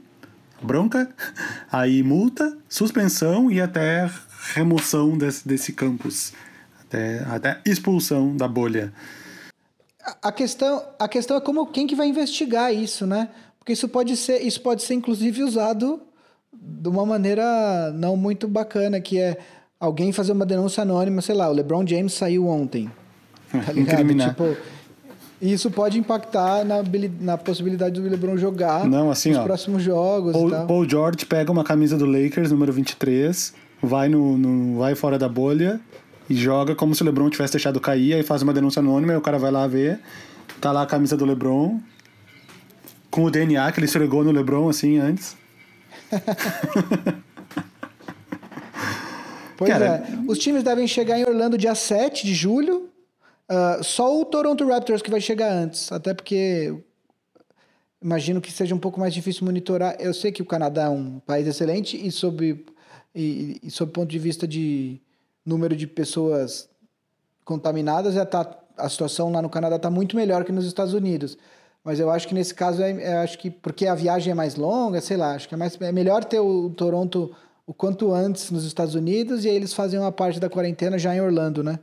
bronca, 0.63 1.09
aí 1.73 2.03
multa, 2.03 2.59
suspensão 2.69 3.51
e 3.51 3.59
até 3.59 4.11
remoção 4.53 5.17
desse, 5.17 5.49
desse 5.49 5.73
campus, 5.73 6.35
até, 6.95 7.25
até 7.29 7.61
expulsão 7.67 8.37
da 8.37 8.47
bolha. 8.47 8.93
A 10.23 10.31
questão, 10.31 10.83
a 10.99 11.09
questão 11.09 11.37
é 11.37 11.41
como 11.41 11.67
quem 11.67 11.87
que 11.87 11.97
vai 11.97 12.07
investigar 12.07 12.73
isso, 12.73 13.07
né? 13.07 13.29
Porque 13.59 13.73
isso 13.73 13.89
pode 13.89 14.17
ser, 14.17 14.43
isso 14.43 14.61
pode 14.61 14.83
ser 14.83 14.95
inclusive 14.95 15.43
usado 15.43 16.01
de 16.53 16.89
uma 16.89 17.05
maneira 17.05 17.91
não 17.95 18.17
muito 18.17 18.47
bacana, 18.47 19.01
que 19.01 19.19
é 19.19 19.39
alguém 19.81 20.13
fazer 20.13 20.33
uma 20.33 20.47
denúncia 20.47 20.83
anônima, 20.83 21.21
sei 21.21 21.35
lá, 21.35 21.49
o 21.49 21.53
LeBron 21.53 21.87
James 21.87 22.13
saiu 22.13 22.47
ontem. 22.47 22.91
Tá 23.51 23.73
ligado? 23.73 24.07
Tipo, 24.15 24.57
isso 25.41 25.71
pode 25.71 25.99
impactar 25.99 26.65
na, 26.65 26.77
na 27.21 27.39
possibilidade 27.39 28.01
do 28.01 28.09
LeBron 28.09 28.37
jogar 28.37 28.87
Não, 28.87 29.11
assim, 29.11 29.31
nos 29.31 29.39
ó, 29.39 29.45
próximos 29.45 29.83
jogos. 29.83 30.33
Paul, 30.33 30.67
Paul, 30.67 30.89
George 30.89 31.25
pega 31.25 31.51
uma 31.51 31.65
camisa 31.65 31.97
do 31.97 32.05
Lakers, 32.05 32.51
número 32.51 32.73
23, 32.73 33.55
vai, 33.83 34.09
no, 34.09 34.37
no, 34.37 34.79
vai 34.79 34.95
fora 34.95 35.19
da 35.19 35.29
bolha 35.29 35.81
e 36.29 36.35
joga 36.35 36.75
como 36.75 36.95
se 36.95 37.03
o 37.03 37.05
LeBron 37.05 37.31
tivesse 37.31 37.53
deixado 37.55 37.81
cair, 37.81 38.15
aí 38.15 38.23
faz 38.23 38.43
uma 38.43 38.53
denúncia 38.53 38.81
anônima, 38.81 39.13
e 39.13 39.17
o 39.17 39.21
cara 39.21 39.39
vai 39.39 39.51
lá 39.51 39.67
ver, 39.67 40.01
tá 40.61 40.73
lá 40.73 40.83
a 40.83 40.87
camisa 40.87 41.17
do 41.17 41.25
LeBron, 41.25 41.81
com 43.11 43.25
o 43.25 43.31
DNA 43.31 43.71
que 43.73 43.79
ele 43.79 43.87
esfregou 43.87 44.23
no 44.25 44.31
LeBron 44.31 44.69
assim 44.69 44.99
antes. 44.99 45.37
pois 49.57 49.71
cara, 49.71 49.85
é. 49.85 50.07
Os 50.27 50.39
times 50.39 50.63
devem 50.63 50.87
chegar 50.87 51.19
em 51.19 51.25
Orlando 51.25 51.59
dia 51.59 51.75
7 51.75 52.27
de 52.27 52.35
julho 52.35 52.91
Uh, 53.45 53.85
só 53.85 54.21
o 54.21 54.25
Toronto 54.25 54.67
Raptors 54.67 55.03
que 55.03 55.11
vai 55.11 55.21
chegar 55.21 55.53
antes, 55.53 55.93
até 55.93 56.15
porque 56.15 56.75
imagino 58.01 58.41
que 58.41 58.51
seja 58.51 58.75
um 58.75 58.79
pouco 58.79 58.99
mais 58.99 59.13
difícil 59.13 59.45
monitorar. 59.45 59.97
Eu 60.01 60.15
sei 60.15 60.33
que 60.33 60.43
o 60.43 60.47
Canadá 60.47 60.85
é 60.85 60.89
um 60.89 61.21
país 61.21 61.47
excelente 61.47 61.95
e 61.97 62.11
sob, 62.11 62.65
e, 63.15 63.61
e 63.63 63.71
sob 63.71 63.93
ponto 63.93 64.09
de 64.09 64.19
vista 64.19 64.49
de 64.49 65.01
número 65.45 65.77
de 65.77 65.87
pessoas 65.87 66.69
contaminadas, 67.45 68.17
é 68.17 68.25
tá, 68.25 68.59
a 68.77 68.89
situação 68.89 69.31
lá 69.31 69.43
no 69.43 69.51
Canadá 69.51 69.77
está 69.77 69.91
muito 69.91 70.17
melhor 70.17 70.45
que 70.45 70.53
nos 70.53 70.67
Estados 70.67 70.95
Unidos. 70.95 71.37
Mas 71.85 72.01
eu 72.01 72.11
acho 72.11 72.27
que 72.27 72.35
nesse 72.35 72.55
caso, 72.55 72.83
é, 72.83 72.91
é, 73.03 73.17
acho 73.19 73.39
que 73.39 73.51
porque 73.51 73.87
a 73.87 73.95
viagem 73.95 74.31
é 74.31 74.35
mais 74.35 74.57
longa, 74.57 75.01
sei 75.01 75.19
lá, 75.19 75.35
acho 75.35 75.47
que 75.47 75.55
é, 75.55 75.59
mais, 75.59 75.79
é 75.81 75.93
melhor 75.93 76.25
ter 76.25 76.41
o 76.41 76.71
Toronto 76.71 77.35
o 77.67 77.73
quanto 77.73 78.13
antes 78.13 78.51
nos 78.51 78.65
Estados 78.65 78.95
Unidos 78.95 79.45
e 79.45 79.49
aí 79.49 79.57
eles 79.57 79.73
fazem 79.73 79.99
uma 79.99 80.13
parte 80.13 80.39
da 80.41 80.51
quarentena 80.51 80.99
já 80.99 81.15
em 81.15 81.21
Orlando, 81.21 81.63
né? 81.63 81.79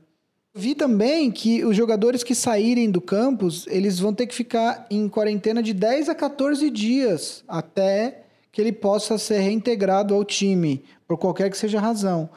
Vi 0.54 0.76
também 0.76 1.32
que 1.32 1.64
os 1.64 1.78
jogadores 1.78 2.24
que 2.24 2.36
saírem 2.36 2.92
do 2.92 3.00
campus, 3.00 3.66
eles 3.68 4.00
vão 4.00 4.14
ter 4.14 4.28
que 4.28 4.36
ficar 4.36 4.86
em 4.92 5.08
quarentena 5.08 5.64
de 5.64 5.74
10 5.74 6.10
a 6.10 6.16
14 6.16 6.70
dias 6.70 7.44
até 7.48 8.24
que 8.52 8.60
ele 8.60 8.74
possa 8.74 9.18
ser 9.18 9.40
reintegrado 9.40 10.14
ao 10.14 10.26
time, 10.26 10.84
por 11.08 11.18
qualquer 11.18 11.50
que 11.50 11.58
seja 11.58 11.78
a 11.78 11.82
razão. 11.82 12.30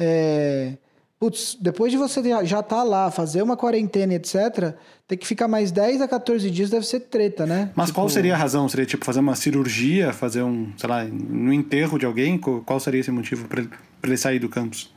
É... 0.00 0.74
Putz, 1.18 1.54
depois 1.60 1.92
de 1.92 1.98
você 1.98 2.22
já 2.22 2.60
estar 2.60 2.62
tá 2.62 2.82
lá, 2.82 3.10
fazer 3.10 3.42
uma 3.42 3.54
quarentena, 3.54 4.14
etc., 4.14 4.74
ter 5.06 5.18
que 5.18 5.26
ficar 5.26 5.46
mais 5.46 5.70
10 5.70 6.00
a 6.00 6.08
14 6.08 6.50
dias 6.50 6.70
deve 6.70 6.86
ser 6.86 7.00
treta, 7.00 7.44
né? 7.44 7.70
Mas 7.74 7.88
tipo... 7.88 8.00
qual 8.00 8.08
seria 8.08 8.34
a 8.34 8.38
razão? 8.38 8.66
Seria 8.70 8.86
tipo 8.86 9.04
fazer 9.04 9.20
uma 9.20 9.34
cirurgia, 9.34 10.14
fazer 10.14 10.42
um, 10.42 10.72
sei 10.78 10.88
lá, 10.88 11.04
no 11.04 11.52
enterro 11.52 11.98
de 11.98 12.06
alguém? 12.06 12.38
Qual 12.38 12.80
seria 12.80 13.00
esse 13.00 13.10
motivo 13.10 13.46
para 13.46 13.62
ele 14.02 14.16
sair 14.16 14.38
do 14.38 14.48
campus? 14.48 14.90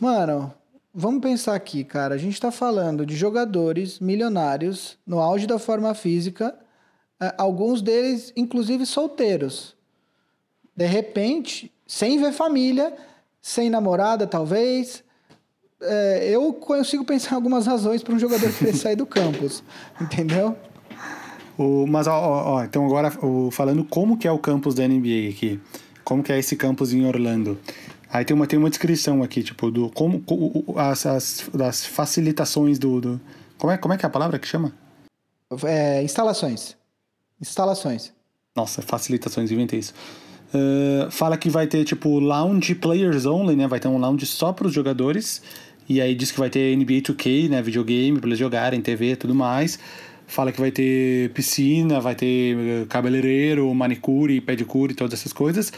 Mano, 0.00 0.52
Vamos 0.96 1.22
pensar 1.22 1.56
aqui, 1.56 1.82
cara. 1.82 2.14
A 2.14 2.18
gente 2.18 2.34
está 2.34 2.52
falando 2.52 3.04
de 3.04 3.16
jogadores 3.16 3.98
milionários 3.98 4.96
no 5.04 5.18
auge 5.18 5.44
da 5.44 5.58
forma 5.58 5.92
física, 5.92 6.56
é, 7.20 7.34
alguns 7.36 7.82
deles, 7.82 8.32
inclusive, 8.36 8.86
solteiros. 8.86 9.74
De 10.76 10.86
repente, 10.86 11.72
sem 11.84 12.16
ver 12.20 12.32
família, 12.32 12.94
sem 13.44 13.68
namorada, 13.68 14.26
talvez. 14.26 15.04
É, 15.78 16.30
eu 16.30 16.50
consigo 16.54 17.04
pensar 17.04 17.32
em 17.32 17.34
algumas 17.34 17.66
razões 17.66 18.02
para 18.02 18.14
um 18.14 18.18
jogador 18.18 18.50
querer 18.56 18.74
sair 18.74 18.96
do 18.96 19.04
campus, 19.04 19.62
entendeu? 20.00 20.56
O, 21.58 21.86
mas, 21.86 22.06
ó, 22.06 22.54
ó, 22.54 22.64
então 22.64 22.86
agora, 22.86 23.12
o, 23.22 23.50
falando 23.50 23.84
como 23.84 24.16
que 24.16 24.26
é 24.26 24.32
o 24.32 24.38
campus 24.38 24.74
da 24.74 24.88
NBA 24.88 25.28
aqui. 25.28 25.60
Como 26.02 26.22
que 26.22 26.32
é 26.32 26.38
esse 26.38 26.56
campus 26.56 26.94
em 26.94 27.04
Orlando. 27.04 27.58
Aí 28.10 28.24
tem 28.24 28.34
uma, 28.34 28.46
tem 28.46 28.58
uma 28.58 28.70
descrição 28.70 29.22
aqui, 29.22 29.42
tipo, 29.42 29.70
do 29.70 29.90
como, 29.90 30.24
as, 30.76 31.04
as, 31.04 31.50
das 31.52 31.84
facilitações 31.84 32.78
do, 32.78 32.98
do. 32.98 33.20
como, 33.58 33.72
é, 33.72 33.76
como 33.76 33.92
é 33.92 33.98
que 33.98 34.06
é 34.06 34.08
a 34.08 34.10
palavra 34.10 34.38
que 34.38 34.48
chama? 34.48 34.72
É, 35.64 36.02
instalações. 36.02 36.76
Instalações. 37.38 38.10
Nossa, 38.56 38.80
facilitações, 38.80 39.50
inventei 39.50 39.80
isso. 39.80 39.92
Uh, 40.54 41.10
fala 41.10 41.36
que 41.36 41.50
vai 41.50 41.66
ter, 41.66 41.84
tipo, 41.84 42.18
lounge 42.18 42.74
players 42.74 43.26
only, 43.26 43.56
né? 43.56 43.66
Vai 43.66 43.80
ter 43.80 43.88
um 43.88 43.98
lounge 43.98 44.26
só 44.26 44.52
para 44.52 44.66
os 44.66 44.72
jogadores. 44.72 45.42
E 45.88 46.00
aí 46.00 46.14
diz 46.14 46.30
que 46.30 46.38
vai 46.38 46.48
ter 46.48 46.76
NBA 46.76 47.02
2K, 47.02 47.48
né? 47.50 47.60
Videogame 47.60 48.18
para 48.18 48.28
eles 48.28 48.38
jogarem, 48.38 48.80
TV 48.80 49.12
e 49.12 49.16
tudo 49.16 49.34
mais. 49.34 49.78
Fala 50.26 50.52
que 50.52 50.60
vai 50.60 50.70
ter 50.70 51.30
piscina, 51.30 52.00
vai 52.00 52.14
ter 52.14 52.56
eh, 52.56 52.86
cabeleireiro, 52.88 53.72
manicure, 53.74 54.40
pedicure, 54.40 54.94
todas 54.94 55.20
essas 55.20 55.34
coisas 55.34 55.70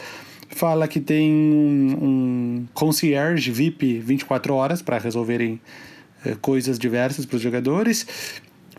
fala 0.49 0.87
que 0.87 0.99
tem 0.99 1.31
um, 1.31 1.97
um 2.01 2.67
concierge 2.73 3.51
VIP 3.51 3.99
24 3.99 4.53
horas 4.53 4.81
para 4.81 4.97
resolverem 4.97 5.59
eh, 6.25 6.35
coisas 6.41 6.79
diversas 6.79 7.25
para 7.25 7.35
os 7.35 7.41
jogadores. 7.41 8.07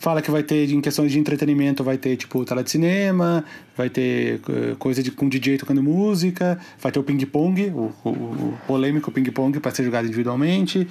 Fala 0.01 0.23
que 0.23 0.31
vai 0.31 0.45
ter, 0.45 0.71
em 0.71 0.81
questões 0.81 1.11
de 1.11 1.19
entretenimento, 1.19 1.83
vai 1.83 1.99
ter 1.99 2.17
tipo 2.17 2.45
tela 2.45 2.63
de 2.63 2.71
cinema, 2.71 3.45
vai 3.77 3.91
ter 3.91 4.41
uh, 4.49 4.77
coisa 4.77 5.03
de, 5.03 5.11
com 5.11 5.29
DJ 5.29 5.59
tocando 5.59 5.83
música, 5.83 6.59
vai 6.81 6.93
ter 6.93 7.01
o 7.01 7.03
ping-pong, 7.03 7.73
o, 7.75 7.93
o, 8.05 8.09
o, 8.11 8.59
polêmico 8.67 9.11
ping-pong 9.11 9.59
para 9.59 9.73
ser 9.73 9.83
jogado 9.83 10.07
individualmente, 10.07 10.87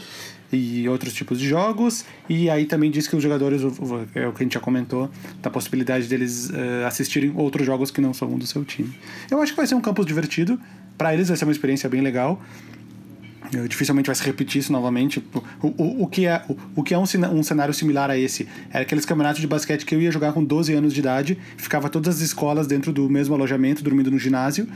e 0.52 0.88
outros 0.90 1.14
tipos 1.14 1.40
de 1.40 1.48
jogos. 1.48 2.04
E 2.28 2.50
aí 2.50 2.66
também 2.66 2.92
diz 2.92 3.08
que 3.08 3.16
os 3.16 3.24
jogadores, 3.24 3.62
é 4.14 4.28
o 4.28 4.34
que 4.34 4.44
a 4.44 4.44
gente 4.44 4.54
já 4.54 4.60
comentou, 4.60 5.10
da 5.42 5.50
possibilidade 5.50 6.08
deles 6.08 6.50
uh, 6.50 6.86
assistirem 6.86 7.32
outros 7.36 7.66
jogos 7.66 7.90
que 7.92 8.02
não 8.02 8.14
são 8.14 8.38
do 8.38 8.46
seu 8.46 8.66
time. 8.66 8.94
Eu 9.32 9.42
acho 9.42 9.54
que 9.54 9.58
vai 9.58 9.68
ser 9.68 9.76
um 9.76 9.82
campus 9.82 10.06
divertido. 10.06 10.60
Para 10.98 11.14
eles 11.14 11.28
vai 11.28 11.38
ser 11.38 11.46
uma 11.46 11.52
experiência 11.52 11.88
bem 11.88 12.02
legal. 12.02 12.42
Dificilmente 13.68 14.08
vai 14.08 14.16
se 14.16 14.24
repetir 14.24 14.60
isso 14.60 14.72
novamente. 14.72 15.24
O, 15.62 15.68
o, 15.68 16.04
o 16.04 16.08
que 16.08 16.26
é, 16.26 16.42
o, 16.50 16.58
o, 16.76 16.84
que 16.84 16.94
é 16.94 16.98
um, 16.98 17.04
um 17.04 17.44
cenário 17.44 17.74
similar 17.74 18.10
a 18.10 18.18
esse? 18.18 18.48
Era 18.70 18.84
aqueles 18.84 19.06
campeonatos 19.06 19.42
de 19.42 19.48
basquete 19.48 19.86
que 19.86 19.96
eu 19.96 20.02
ia 20.02 20.12
jogar 20.12 20.34
com 20.34 20.44
12 20.44 20.74
anos 20.74 20.94
de 20.94 21.00
idade, 21.00 21.38
ficava 21.56 21.90
todas 21.90 22.18
as 22.18 22.22
escolas 22.22 22.68
dentro 22.68 22.92
do 22.92 23.10
mesmo 23.10 23.34
alojamento, 23.36 23.84
dormindo 23.84 24.12
no 24.12 24.20
ginásio. 24.20 24.68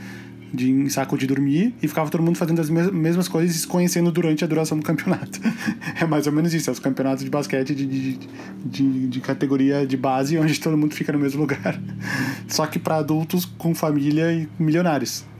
de 0.54 0.90
saco 0.90 1.16
de 1.16 1.26
dormir 1.26 1.74
e 1.82 1.88
ficava 1.88 2.10
todo 2.10 2.22
mundo 2.22 2.36
fazendo 2.36 2.60
as 2.60 2.68
mesmas 2.68 3.26
coisas 3.26 3.56
e 3.56 3.58
se 3.60 3.66
conhecendo 3.66 4.12
durante 4.12 4.44
a 4.44 4.46
duração 4.46 4.78
do 4.78 4.84
campeonato. 4.84 5.40
é 5.98 6.04
mais 6.04 6.26
ou 6.26 6.32
menos 6.32 6.52
isso, 6.52 6.68
é 6.68 6.72
os 6.72 6.78
campeonatos 6.78 7.24
de 7.24 7.30
basquete 7.30 7.74
de, 7.74 7.86
de, 7.86 8.18
de, 8.64 9.08
de 9.08 9.20
categoria 9.20 9.86
de 9.86 9.96
base 9.96 10.36
onde 10.38 10.60
todo 10.60 10.76
mundo 10.76 10.94
fica 10.94 11.10
no 11.12 11.18
mesmo 11.18 11.40
lugar. 11.40 11.80
Só 12.48 12.66
que 12.66 12.78
para 12.78 12.96
adultos 12.96 13.46
com 13.46 13.74
família 13.74 14.30
e 14.30 14.48
milionários. 14.58 15.31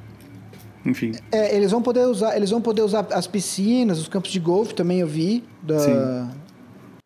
Enfim. 0.85 1.12
É, 1.30 1.55
eles 1.55 1.70
vão 1.70 1.80
poder 1.83 2.07
usar, 2.07 2.37
eles 2.37 2.51
vão 2.51 2.61
poder 2.61 2.83
usar 2.83 3.07
as 3.12 3.26
piscinas, 3.26 3.99
os 3.99 4.09
campos 4.09 4.30
de 4.30 4.41
golfe 4.41 4.74
também 4.74 5.01
eu 5.01 5.07
vi 5.07 5.45
da, 5.62 6.28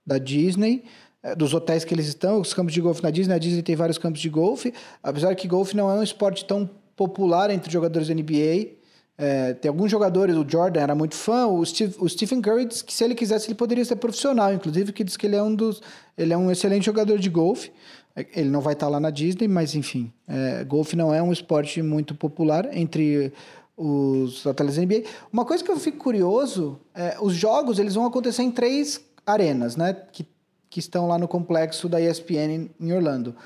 da 0.07 0.19
Disney 0.19 0.85
é, 1.27 1.35
dos 1.35 1.53
hotéis 1.53 1.85
que 1.85 1.93
eles 1.93 2.07
estão, 2.07 2.41
os 2.41 2.55
campos 2.55 2.73
de 2.73 2.81
golfe 2.81 3.03
na 3.03 3.11
Disney. 3.11 3.35
A 3.35 3.39
Disney 3.39 3.63
tem 3.63 3.75
vários 3.75 3.99
campos 3.99 4.21
de 4.21 4.29
golfe, 4.29 4.73
apesar 5.03 5.35
que 5.35 5.49
golfe 5.49 5.77
não 5.77 5.91
é 5.91 5.95
um 5.95 6.03
esporte 6.03 6.45
tão 6.45 6.71
popular 6.95 7.51
entre 7.51 7.71
jogadores 7.71 8.07
da 8.07 8.15
NBA. 8.15 8.77
É, 9.19 9.55
tem 9.55 9.69
alguns 9.69 9.91
jogadores, 9.91 10.37
o 10.37 10.47
Jordan 10.49 10.81
era 10.81 10.95
muito 10.95 11.17
fã, 11.17 11.47
o, 11.47 11.65
Steve, 11.65 11.97
o 11.99 12.09
Stephen 12.09 12.41
Curry 12.41 12.67
disse 12.67 12.85
que 12.85 12.93
se 12.93 13.03
ele 13.03 13.15
quisesse 13.15 13.49
ele 13.49 13.55
poderia 13.55 13.85
ser 13.85 13.97
profissional, 13.97 14.53
inclusive 14.53 14.93
que 14.93 15.03
diz 15.03 15.17
que 15.17 15.27
ele 15.27 15.35
é 15.35 15.43
um 15.43 15.55
dos, 15.55 15.83
ele 16.19 16.33
é 16.33 16.37
um 16.37 16.51
excelente 16.51 16.85
jogador 16.85 17.19
de 17.19 17.29
golfe. 17.29 17.73
É, 18.15 18.25
ele 18.37 18.51
não 18.51 18.61
vai 18.61 18.75
estar 18.75 18.89
lá 18.89 19.01
na 19.01 19.11
Disney, 19.11 19.49
mas 19.49 19.75
enfim, 19.75 20.13
é, 20.29 20.63
golfe 20.65 20.95
não 20.95 21.13
é 21.13 21.21
um 21.21 21.33
esporte 21.33 21.83
muito 21.83 22.15
popular 22.15 22.69
entre 22.73 23.33
os 23.77 24.47
atletas 24.47 24.77
da 24.77 24.83
NBA. 24.83 25.03
Uma 25.33 25.45
coisa 25.45 25.63
que 25.63 25.71
eu 25.71 25.79
fico 25.79 25.99
curioso, 25.99 26.81
é, 26.95 27.17
os 27.21 27.35
jogos 27.35 27.79
eles 27.79 27.95
vão 27.95 28.07
acontecer 28.07 28.43
em 28.43 28.51
três 28.51 29.01
arenas, 29.27 29.77
né, 29.77 29.93
que, 30.13 30.27
que 30.71 30.81
estão 30.81 31.07
lá 31.09 31.19
no 31.19 31.29
complexo 31.29 31.89
da 31.89 32.01
ESPN 32.01 32.71
em 32.81 32.93
Orlando. 32.93 33.37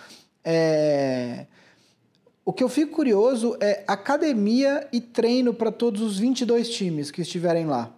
É, 0.45 1.47
o 2.45 2.53
que 2.53 2.64
eu 2.64 2.68
fico 2.68 2.93
curioso 2.93 3.57
é 3.61 3.85
academia 3.87 4.89
e 4.93 5.01
treino 5.01 5.53
para 5.53 5.70
todos 5.70 6.01
os 6.01 6.18
22 6.18 6.70
times 6.70 7.11
que 7.11 7.22
estiverem 7.22 7.66
lá. 7.66 7.95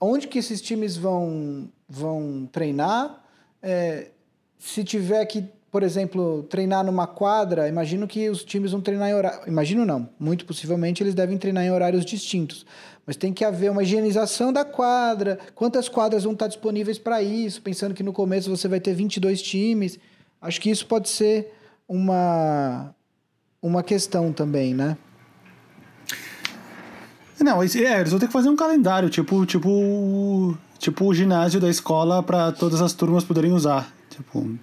Onde 0.00 0.28
que 0.28 0.38
esses 0.38 0.60
times 0.60 0.96
vão, 0.96 1.68
vão 1.88 2.48
treinar? 2.50 3.24
É, 3.60 4.10
se 4.58 4.84
tiver 4.84 5.24
que, 5.26 5.44
por 5.70 5.82
exemplo, 5.82 6.44
treinar 6.44 6.82
numa 6.84 7.06
quadra, 7.06 7.68
imagino 7.68 8.06
que 8.08 8.28
os 8.30 8.42
times 8.42 8.72
vão 8.72 8.80
treinar 8.80 9.10
em 9.10 9.14
horário. 9.14 9.40
Imagino 9.46 9.84
não. 9.84 10.08
Muito 10.18 10.46
possivelmente 10.46 11.02
eles 11.02 11.14
devem 11.14 11.36
treinar 11.36 11.64
em 11.64 11.70
horários 11.70 12.06
distintos. 12.06 12.64
Mas 13.06 13.16
tem 13.16 13.32
que 13.32 13.44
haver 13.44 13.70
uma 13.70 13.82
higienização 13.82 14.52
da 14.52 14.64
quadra. 14.64 15.38
Quantas 15.54 15.88
quadras 15.88 16.24
vão 16.24 16.32
estar 16.32 16.46
disponíveis 16.46 16.98
para 16.98 17.22
isso? 17.22 17.60
Pensando 17.60 17.94
que 17.94 18.02
no 18.02 18.12
começo 18.12 18.48
você 18.48 18.66
vai 18.66 18.80
ter 18.80 18.94
22 18.94 19.42
times. 19.42 19.98
Acho 20.40 20.60
que 20.60 20.70
isso 20.70 20.86
pode 20.86 21.08
ser 21.10 21.52
uma, 21.86 22.94
uma 23.60 23.82
questão 23.82 24.32
também, 24.32 24.74
né? 24.74 24.96
Não, 27.40 27.62
é, 27.62 27.66
eles 27.66 28.10
vão 28.10 28.18
ter 28.18 28.26
que 28.26 28.32
fazer 28.32 28.48
um 28.48 28.56
calendário, 28.56 29.08
tipo, 29.08 29.46
tipo, 29.46 30.58
tipo 30.78 31.04
o 31.04 31.14
ginásio 31.14 31.60
da 31.60 31.68
escola 31.68 32.22
para 32.22 32.52
todas 32.52 32.82
as 32.82 32.92
turmas 32.92 33.24
poderem 33.24 33.52
usar. 33.52 33.92
Tipo, 34.10 34.58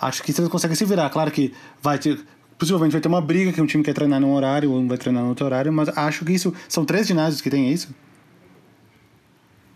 acho 0.00 0.22
que 0.22 0.32
eles 0.32 0.48
conseguem 0.48 0.76
se 0.76 0.84
virar. 0.84 1.10
Claro 1.10 1.30
que 1.30 1.52
vai 1.82 1.98
ter, 1.98 2.18
possivelmente 2.58 2.92
vai 2.92 3.00
ter 3.00 3.08
uma 3.08 3.20
briga 3.20 3.52
que 3.52 3.60
um 3.60 3.66
time 3.66 3.84
quer 3.84 3.92
treinar 3.92 4.20
num 4.20 4.32
horário, 4.32 4.72
um 4.72 4.88
vai 4.88 4.98
treinar 4.98 5.22
no 5.22 5.30
outro 5.30 5.44
horário, 5.44 5.72
mas 5.72 5.88
acho 5.96 6.24
que 6.24 6.32
isso 6.32 6.52
são 6.68 6.84
três 6.84 7.06
ginásios 7.06 7.40
que 7.40 7.50
tem 7.50 7.68
é 7.68 7.72
isso. 7.72 7.94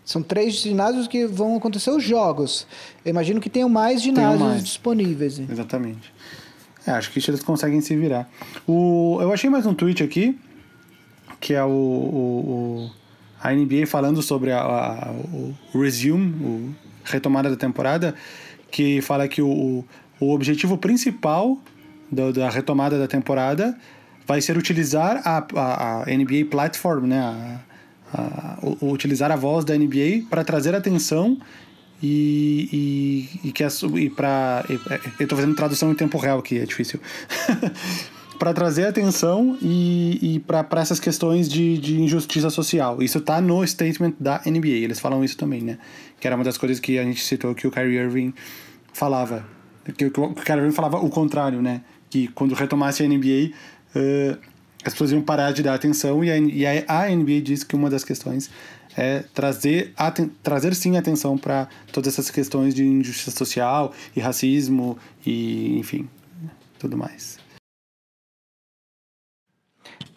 São 0.03 0.21
três 0.21 0.53
ginásios 0.53 1.07
que 1.07 1.25
vão 1.25 1.57
acontecer 1.57 1.89
os 1.89 2.03
jogos. 2.03 2.67
Eu 3.03 3.09
imagino 3.09 3.41
que 3.41 3.49
tenham 3.49 3.67
mais 3.67 4.01
ginásios 4.01 4.41
mais. 4.41 4.63
disponíveis. 4.63 5.39
Exatamente. 5.39 6.13
É, 6.85 6.91
acho 6.91 7.11
que 7.11 7.19
eles 7.27 7.41
conseguem 7.41 7.81
se 7.81 7.95
virar. 7.95 8.29
O, 8.67 9.17
eu 9.19 9.33
achei 9.33 9.49
mais 9.49 9.65
um 9.65 9.73
tweet 9.73 10.03
aqui, 10.03 10.39
que 11.39 11.55
é 11.55 11.63
o, 11.63 11.69
o, 11.69 11.71
o 11.71 12.91
a 13.41 13.51
NBA 13.51 13.87
falando 13.87 14.21
sobre 14.21 14.51
a, 14.51 14.61
a, 14.61 15.11
o 15.73 15.81
resume, 15.81 16.33
o 16.43 16.75
retomada 17.03 17.49
da 17.49 17.55
temporada, 17.55 18.13
que 18.69 19.01
fala 19.01 19.27
que 19.27 19.41
o, 19.41 19.83
o 20.19 20.33
objetivo 20.33 20.77
principal 20.77 21.57
do, 22.11 22.31
da 22.31 22.49
retomada 22.49 22.97
da 22.97 23.07
temporada 23.07 23.77
vai 24.25 24.41
ser 24.41 24.57
utilizar 24.57 25.21
a, 25.23 25.45
a, 25.55 26.03
a 26.03 26.05
NBA 26.05 26.45
Platform, 26.49 27.05
né? 27.05 27.19
A, 27.21 27.59
a, 28.13 28.57
utilizar 28.81 29.31
a 29.31 29.35
voz 29.35 29.65
da 29.65 29.77
NBA 29.77 30.25
para 30.29 30.43
trazer 30.43 30.73
atenção 30.73 31.37
e, 32.01 33.29
e, 33.43 33.47
e 33.49 33.51
que 33.51 33.63
e 33.63 34.09
para 34.09 34.63
eu 34.67 35.23
estou 35.23 35.37
fazendo 35.37 35.55
tradução 35.55 35.91
em 35.91 35.95
tempo 35.95 36.17
real 36.17 36.39
aqui 36.39 36.59
é 36.59 36.65
difícil. 36.65 36.99
Para 38.37 38.53
trazer 38.53 38.85
atenção 38.85 39.57
e, 39.61 40.19
e 40.21 40.39
para 40.39 40.67
essas 40.81 40.99
questões 40.99 41.47
de, 41.47 41.77
de 41.77 42.01
injustiça 42.01 42.49
social. 42.49 43.01
Isso 43.01 43.19
está 43.19 43.39
no 43.39 43.65
statement 43.65 44.11
da 44.19 44.41
NBA 44.45 44.67
eles 44.83 44.99
falam 44.99 45.23
isso 45.23 45.37
também 45.37 45.61
né? 45.61 45.77
Que 46.19 46.27
era 46.27 46.35
uma 46.35 46.43
das 46.43 46.57
coisas 46.57 46.77
que 46.77 46.99
a 46.99 47.03
gente 47.03 47.23
citou 47.23 47.55
que 47.55 47.65
o 47.65 47.71
Kyrie 47.71 47.97
Irving 47.97 48.33
falava 48.91 49.54
que, 49.93 50.05
o 50.05 50.33
Kyrie 50.33 50.61
Irving 50.61 50.71
falava 50.71 50.97
o 50.97 51.09
contrário 51.09 51.61
né 51.61 51.81
que 52.09 52.27
quando 52.29 52.53
retomasse 52.53 53.03
a 53.03 53.07
NBA 53.07 53.51
uh, 53.95 54.37
as 54.85 54.93
pessoas 54.93 55.11
iam 55.11 55.21
parar 55.21 55.51
de 55.51 55.63
dar 55.63 55.73
atenção 55.73 56.23
e 56.23 56.29
a, 56.29 56.37
e 56.37 56.65
a 56.87 57.09
NBA 57.09 57.41
diz 57.41 57.63
que 57.63 57.75
uma 57.75 57.89
das 57.89 58.03
questões 58.03 58.51
é 58.95 59.23
trazer, 59.33 59.93
trazer 60.41 60.73
sim 60.73 60.95
atenção 60.95 61.37
para 61.37 61.67
todas 61.91 62.13
essas 62.13 62.29
questões 62.29 62.73
de 62.73 62.85
injustiça 62.85 63.31
social 63.31 63.93
e 64.15 64.19
racismo 64.19 64.97
e, 65.25 65.77
enfim, 65.77 66.07
tudo 66.79 66.97
mais. 66.97 67.37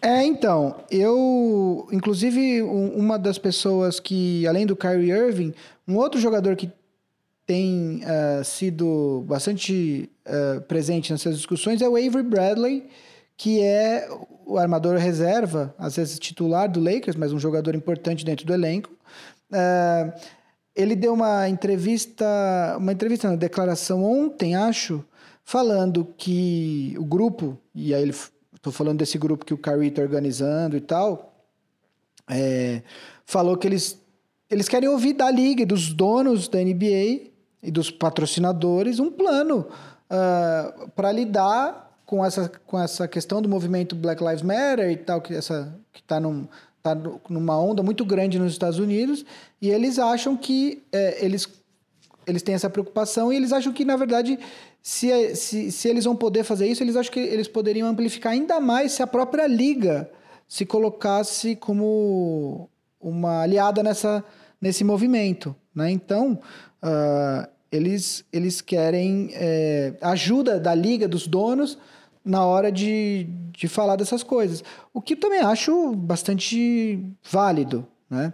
É, 0.01 0.23
então, 0.23 0.77
eu, 0.89 1.89
inclusive, 1.91 2.61
uma 2.61 3.19
das 3.19 3.37
pessoas 3.37 3.99
que, 3.99 4.47
além 4.47 4.65
do 4.65 4.75
Kyrie 4.75 5.11
Irving, 5.11 5.53
um 5.85 5.97
outro 5.97 6.21
jogador 6.21 6.55
que 6.55 6.71
tem 7.49 8.03
uh, 8.03 8.43
sido 8.43 9.25
bastante 9.27 10.07
uh, 10.27 10.61
presente 10.61 11.11
nessas 11.11 11.35
discussões 11.35 11.81
é 11.81 11.89
o 11.89 11.95
Avery 11.95 12.21
Bradley, 12.21 12.87
que 13.35 13.59
é 13.59 14.07
o 14.45 14.59
armador 14.59 14.97
reserva, 14.97 15.73
às 15.75 15.95
vezes 15.95 16.19
titular 16.19 16.69
do 16.69 16.79
Lakers, 16.79 17.15
mas 17.15 17.33
um 17.33 17.39
jogador 17.39 17.73
importante 17.73 18.23
dentro 18.23 18.45
do 18.45 18.53
elenco. 18.53 18.91
Uh, 19.51 20.13
ele 20.75 20.95
deu 20.95 21.11
uma 21.11 21.49
entrevista, 21.49 22.23
uma 22.77 22.91
entrevista, 22.91 23.27
uma 23.27 23.35
declaração 23.35 24.03
ontem, 24.03 24.55
acho, 24.55 25.03
falando 25.43 26.05
que 26.15 26.93
o 26.99 27.03
grupo, 27.03 27.57
e 27.73 27.95
aí 27.95 28.07
estou 28.53 28.71
falando 28.71 28.99
desse 28.99 29.17
grupo 29.17 29.43
que 29.43 29.55
o 29.55 29.57
Kyrie 29.57 29.89
está 29.89 30.03
organizando 30.03 30.77
e 30.77 30.81
tal, 30.81 31.33
é, 32.29 32.83
falou 33.25 33.57
que 33.57 33.67
eles, 33.67 33.99
eles 34.51 34.69
querem 34.69 34.87
ouvir 34.87 35.13
da 35.13 35.31
liga 35.31 35.65
dos 35.65 35.91
donos 35.91 36.47
da 36.47 36.59
NBA 36.59 37.38
e 37.61 37.71
dos 37.71 37.91
patrocinadores 37.91 38.99
um 38.99 39.11
plano 39.11 39.67
uh, 40.09 40.89
para 40.91 41.11
lidar 41.11 41.89
com 42.05 42.25
essa, 42.25 42.51
com 42.65 42.79
essa 42.79 43.07
questão 43.07 43.41
do 43.41 43.47
movimento 43.47 43.95
Black 43.95 44.23
Lives 44.23 44.41
Matter 44.41 44.89
e 44.89 44.97
tal, 44.97 45.21
que 45.21 45.33
essa 45.35 45.75
que 45.93 45.99
está 45.99 46.19
num, 46.19 46.47
tá 46.81 46.95
numa 47.29 47.59
onda 47.59 47.83
muito 47.83 48.03
grande 48.03 48.39
nos 48.39 48.51
Estados 48.51 48.79
Unidos, 48.79 49.23
e 49.61 49.69
eles 49.69 49.99
acham 49.99 50.35
que 50.35 50.81
é, 50.91 51.23
eles, 51.23 51.47
eles 52.25 52.41
têm 52.41 52.55
essa 52.55 52.69
preocupação 52.69 53.31
e 53.31 53.35
eles 53.35 53.53
acham 53.53 53.71
que, 53.71 53.85
na 53.85 53.95
verdade, 53.95 54.39
se, 54.81 55.35
se, 55.35 55.71
se 55.71 55.87
eles 55.87 56.05
vão 56.05 56.15
poder 56.15 56.43
fazer 56.43 56.67
isso, 56.67 56.81
eles 56.81 56.95
acham 56.95 57.13
que 57.13 57.19
eles 57.19 57.47
poderiam 57.47 57.87
amplificar 57.87 58.33
ainda 58.33 58.59
mais 58.59 58.93
se 58.93 59.03
a 59.03 59.07
própria 59.07 59.45
liga 59.45 60.09
se 60.47 60.65
colocasse 60.65 61.55
como 61.55 62.69
uma 62.99 63.43
aliada 63.43 63.83
nessa, 63.83 64.23
nesse 64.59 64.83
movimento. 64.83 65.55
Né? 65.75 65.91
Então, 65.91 66.39
uh, 66.83 67.49
eles, 67.71 68.25
eles 68.31 68.61
querem 68.61 69.29
é, 69.33 69.93
ajuda 70.01 70.59
da 70.59 70.73
liga, 70.73 71.07
dos 71.07 71.27
donos, 71.27 71.77
na 72.25 72.45
hora 72.45 72.71
de, 72.71 73.27
de 73.51 73.67
falar 73.67 73.95
dessas 73.95 74.23
coisas. 74.23 74.63
O 74.93 75.01
que 75.01 75.15
também 75.15 75.39
acho 75.39 75.95
bastante 75.95 77.03
válido, 77.23 77.87
né? 78.09 78.33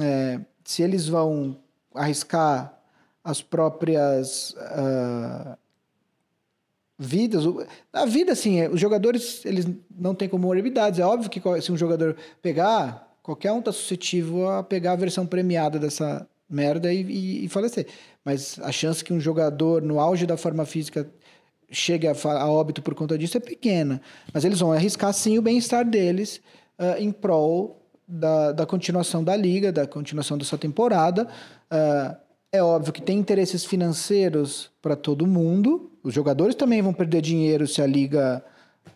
É, 0.00 0.40
se 0.64 0.82
eles 0.82 1.06
vão 1.06 1.56
arriscar 1.94 2.76
as 3.22 3.40
próprias 3.40 4.50
uh, 4.50 5.56
vidas, 6.98 7.44
a 7.92 8.04
vida 8.04 8.32
assim, 8.32 8.66
os 8.66 8.80
jogadores 8.80 9.44
eles 9.46 9.66
não 9.96 10.14
têm 10.14 10.28
comorbidades. 10.28 10.98
É 10.98 11.04
óbvio 11.04 11.30
que 11.30 11.40
se 11.62 11.70
um 11.70 11.76
jogador 11.76 12.16
pegar, 12.42 13.16
qualquer 13.22 13.52
um 13.52 13.60
está 13.60 13.72
suscetível 13.72 14.50
a 14.50 14.62
pegar 14.62 14.92
a 14.92 14.96
versão 14.96 15.26
premiada 15.26 15.78
dessa 15.78 16.28
merda 16.48 16.92
e, 16.92 17.02
e, 17.02 17.44
e 17.44 17.48
falecer. 17.48 17.86
Mas 18.24 18.58
a 18.60 18.72
chance 18.72 19.04
que 19.04 19.12
um 19.12 19.20
jogador 19.20 19.82
no 19.82 20.00
auge 20.00 20.26
da 20.26 20.36
forma 20.36 20.64
física 20.64 21.08
chegue 21.70 22.06
a, 22.06 22.12
a, 22.12 22.50
óbito 22.50 22.82
por 22.82 22.94
conta 22.94 23.18
disso 23.18 23.36
é 23.36 23.40
pequena. 23.40 24.00
Mas 24.32 24.44
eles 24.44 24.60
vão 24.60 24.72
arriscar 24.72 25.12
sim 25.12 25.38
o 25.38 25.42
bem-estar 25.42 25.84
deles 25.84 26.40
uh, 26.78 26.98
em 26.98 27.10
prol 27.10 27.80
da, 28.06 28.52
da, 28.52 28.66
continuação 28.66 29.24
da 29.24 29.36
liga, 29.36 29.72
da 29.72 29.86
continuação 29.86 30.38
dessa 30.38 30.56
temporada. 30.56 31.26
Uh, 31.70 32.16
é 32.52 32.62
óbvio 32.62 32.92
que 32.92 33.02
tem 33.02 33.18
interesses 33.18 33.64
financeiros 33.64 34.70
para 34.80 34.94
todo 34.94 35.26
mundo. 35.26 35.90
Os 36.02 36.14
jogadores 36.14 36.54
também 36.54 36.80
vão 36.80 36.92
perder 36.92 37.20
dinheiro 37.20 37.66
se 37.66 37.82
a 37.82 37.86
liga 37.86 38.44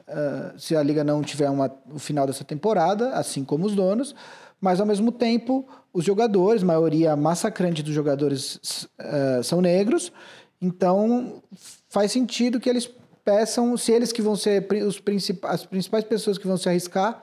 uh, 0.08 0.58
se 0.58 0.76
a 0.76 0.82
liga 0.82 1.02
não 1.02 1.22
tiver 1.22 1.50
uma, 1.50 1.70
o 1.92 1.98
final 1.98 2.26
dessa 2.26 2.44
temporada, 2.44 3.10
assim 3.10 3.44
como 3.44 3.66
os 3.66 3.74
donos, 3.74 4.14
mas 4.60 4.80
ao 4.80 4.86
mesmo 4.86 5.12
tempo 5.12 5.66
os 5.92 6.04
jogadores, 6.04 6.62
maioria 6.62 7.16
massacrante 7.16 7.82
dos 7.82 7.94
jogadores 7.94 8.88
uh, 9.00 9.42
são 9.42 9.60
negros, 9.60 10.12
então 10.60 11.42
faz 11.88 12.12
sentido 12.12 12.60
que 12.60 12.68
eles 12.68 12.90
peçam, 13.24 13.76
se 13.76 13.92
eles 13.92 14.12
que 14.12 14.22
vão 14.22 14.36
ser 14.36 14.66
os 14.86 14.98
princip 14.98 15.44
as 15.44 15.64
principais 15.64 16.04
pessoas 16.04 16.38
que 16.38 16.46
vão 16.46 16.56
se 16.56 16.68
arriscar 16.68 17.22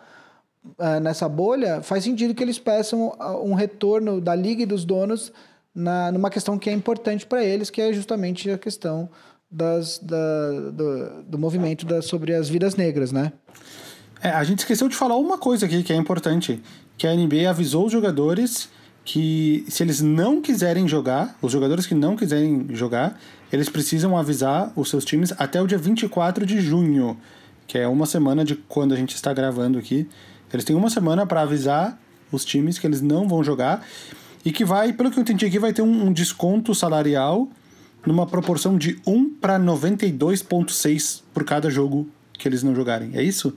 uh, 0.78 1.00
nessa 1.02 1.28
bolha, 1.28 1.82
faz 1.82 2.04
sentido 2.04 2.34
que 2.34 2.44
eles 2.44 2.60
peçam 2.60 3.12
um 3.44 3.54
retorno 3.54 4.22
da 4.22 4.36
liga 4.36 4.64
e 4.64 4.66
dos 4.66 4.86
donos 4.86 5.32
na, 5.74 6.12
numa 6.12 6.30
questão 6.30 6.58
que 6.58 6.70
é 6.70 6.74
importante 6.74 7.26
para 7.26 7.44
eles, 7.44 7.70
que 7.70 7.82
é 7.82 7.92
justamente 7.92 8.50
a 8.50 8.58
questão 8.58 9.10
das, 9.52 10.00
da, 10.00 10.52
do, 10.72 11.24
do 11.24 11.38
movimento 11.38 11.86
da, 11.86 12.02
sobre 12.02 12.34
as 12.34 12.50
vidas 12.50 12.76
negras, 12.76 13.12
né? 13.12 13.34
É, 14.22 14.30
a 14.30 14.44
gente 14.44 14.60
esqueceu 14.60 14.88
de 14.88 14.96
falar 14.96 15.18
uma 15.18 15.38
coisa 15.38 15.66
aqui 15.66 15.84
que 15.84 15.94
é 15.94 15.96
importante, 15.96 16.62
que 16.98 17.08
a 17.08 17.16
NBA 17.16 17.50
avisou 17.50 17.86
os 17.86 17.92
jogadores 17.92 18.70
que 19.04 19.64
se 19.68 19.84
eles 19.84 20.02
não 20.02 20.42
quiserem 20.42 20.88
jogar, 20.88 21.38
os 21.42 21.52
jogadores 21.52 21.86
que 21.86 21.94
não 21.94 22.16
quiserem 22.16 22.66
jogar, 22.72 23.20
eles 23.54 23.70
precisam 23.70 24.18
avisar 24.18 24.74
os 24.76 24.90
seus 24.90 25.06
times 25.06 25.32
até 25.38 25.62
o 25.62 25.68
dia 25.68 25.78
24 25.78 26.46
de 26.46 26.60
junho, 26.60 27.16
que 27.68 27.78
é 27.78 27.88
uma 27.88 28.08
semana 28.08 28.44
de 28.44 28.56
quando 28.56 28.94
a 28.94 28.98
gente 28.98 29.16
está 29.16 29.32
gravando 29.32 29.78
aqui. 29.78 30.08
Eles 30.52 30.66
têm 30.66 30.76
uma 30.76 30.90
semana 30.90 31.26
para 31.26 31.42
avisar 31.42 32.00
os 32.32 32.44
times 32.44 32.80
que 32.80 32.88
eles 32.88 33.02
não 33.02 33.28
vão 33.28 33.44
jogar 33.44 33.86
e 34.44 34.52
que 34.52 34.66
vai, 34.66 34.92
pelo 34.92 35.12
que 35.12 35.20
eu 35.20 35.22
entendi 35.22 35.46
aqui, 35.46 35.60
vai 35.60 35.74
ter 35.74 35.82
um, 35.82 36.12
desconto 36.12 36.74
salarial 36.74 37.48
numa 38.06 38.26
proporção 38.26 38.78
de 38.78 39.00
1 39.06 39.36
para 39.36 39.60
92,6 39.60 41.22
por 41.34 41.44
cada 41.44 41.70
jogo 41.70 42.08
que 42.34 42.48
eles 42.48 42.64
não 42.64 42.76
jogarem. 42.76 43.12
É 43.16 43.24
isso? 43.24 43.56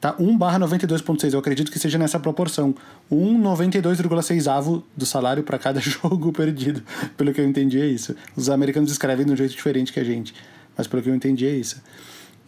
Tá 0.00 0.14
1 0.18 0.38
barra 0.38 0.60
92,6. 0.60 1.32
Eu 1.32 1.40
acredito 1.40 1.72
que 1.72 1.78
seja 1.78 1.98
nessa 1.98 2.20
proporção. 2.20 2.74
1 3.10 3.42
92,6 3.42 4.46
avo 4.50 4.84
do 4.96 5.04
salário 5.04 5.42
para 5.42 5.58
cada 5.58 5.80
jogo 5.80 6.32
perdido. 6.32 6.82
Pelo 7.16 7.32
que 7.32 7.40
eu 7.40 7.48
entendi, 7.48 7.80
é 7.80 7.86
isso. 7.86 8.14
Os 8.36 8.48
americanos 8.48 8.92
escrevem 8.92 9.26
de 9.26 9.32
um 9.32 9.36
jeito 9.36 9.54
diferente 9.54 9.92
que 9.92 9.98
a 9.98 10.04
gente. 10.04 10.34
Mas 10.76 10.86
pelo 10.86 11.02
que 11.02 11.10
eu 11.10 11.14
entendi, 11.14 11.46
é 11.46 11.50
isso. 11.50 11.82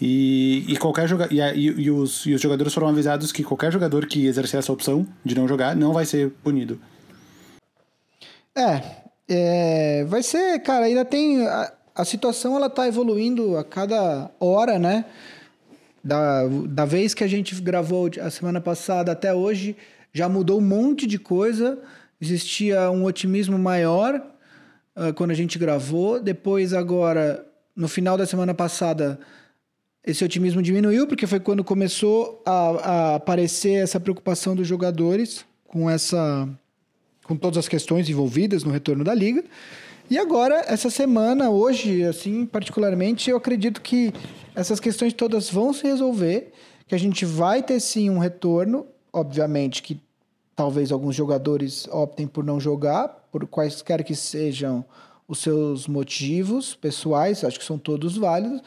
E, 0.00 0.64
e 0.68 0.76
qualquer 0.76 1.08
jogador. 1.08 1.34
E, 1.34 1.40
e, 1.40 1.66
e, 1.82 1.90
os, 1.90 2.24
e 2.24 2.34
os 2.34 2.40
jogadores 2.40 2.72
foram 2.72 2.88
avisados 2.88 3.32
que 3.32 3.42
qualquer 3.42 3.72
jogador 3.72 4.06
que 4.06 4.26
exercer 4.26 4.58
essa 4.60 4.72
opção 4.72 5.06
de 5.24 5.34
não 5.34 5.48
jogar 5.48 5.74
não 5.74 5.92
vai 5.92 6.06
ser 6.06 6.30
punido. 6.44 6.80
É, 8.54 8.82
é, 9.28 10.04
vai 10.04 10.22
ser, 10.22 10.60
cara, 10.60 10.86
ainda 10.86 11.04
tem. 11.04 11.46
A, 11.46 11.72
a 11.94 12.04
situação 12.04 12.56
ela 12.56 12.70
tá 12.70 12.86
evoluindo 12.86 13.56
a 13.58 13.64
cada 13.64 14.30
hora, 14.38 14.78
né? 14.78 15.04
Da, 16.02 16.44
da 16.68 16.84
vez 16.84 17.12
que 17.12 17.22
a 17.22 17.28
gente 17.28 17.54
gravou 17.60 18.10
a 18.20 18.30
semana 18.30 18.60
passada 18.60 19.12
até 19.12 19.34
hoje, 19.34 19.76
já 20.12 20.28
mudou 20.28 20.58
um 20.58 20.62
monte 20.62 21.06
de 21.06 21.18
coisa. 21.18 21.78
Existia 22.20 22.90
um 22.90 23.04
otimismo 23.04 23.58
maior 23.58 24.14
uh, 24.96 25.12
quando 25.14 25.30
a 25.30 25.34
gente 25.34 25.58
gravou. 25.58 26.20
Depois, 26.20 26.72
agora, 26.72 27.46
no 27.76 27.88
final 27.88 28.16
da 28.16 28.26
semana 28.26 28.54
passada, 28.54 29.20
esse 30.04 30.24
otimismo 30.24 30.62
diminuiu, 30.62 31.06
porque 31.06 31.26
foi 31.26 31.40
quando 31.40 31.62
começou 31.62 32.42
a, 32.46 32.52
a 32.52 33.14
aparecer 33.16 33.82
essa 33.82 34.00
preocupação 34.00 34.56
dos 34.56 34.66
jogadores 34.66 35.44
com 35.66 35.88
essa 35.88 36.48
com 37.24 37.36
todas 37.36 37.58
as 37.58 37.68
questões 37.68 38.08
envolvidas 38.08 38.64
no 38.64 38.72
retorno 38.72 39.04
da 39.04 39.14
liga. 39.14 39.44
E 40.10 40.18
agora, 40.18 40.64
essa 40.66 40.90
semana, 40.90 41.50
hoje, 41.50 42.02
assim, 42.02 42.44
particularmente, 42.44 43.30
eu 43.30 43.36
acredito 43.36 43.80
que 43.80 44.12
essas 44.56 44.80
questões 44.80 45.12
todas 45.12 45.48
vão 45.48 45.72
se 45.72 45.84
resolver, 45.84 46.52
que 46.88 46.96
a 46.96 46.98
gente 46.98 47.24
vai 47.24 47.62
ter 47.62 47.78
sim 47.78 48.10
um 48.10 48.18
retorno, 48.18 48.88
obviamente 49.12 49.80
que 49.80 50.02
talvez 50.56 50.90
alguns 50.90 51.14
jogadores 51.14 51.86
optem 51.92 52.26
por 52.26 52.42
não 52.42 52.58
jogar, 52.58 53.28
por 53.30 53.46
quaisquer 53.46 54.02
que 54.02 54.16
sejam 54.16 54.84
os 55.28 55.38
seus 55.38 55.86
motivos 55.86 56.74
pessoais, 56.74 57.44
acho 57.44 57.60
que 57.60 57.64
são 57.64 57.78
todos 57.78 58.16
válidos, 58.16 58.60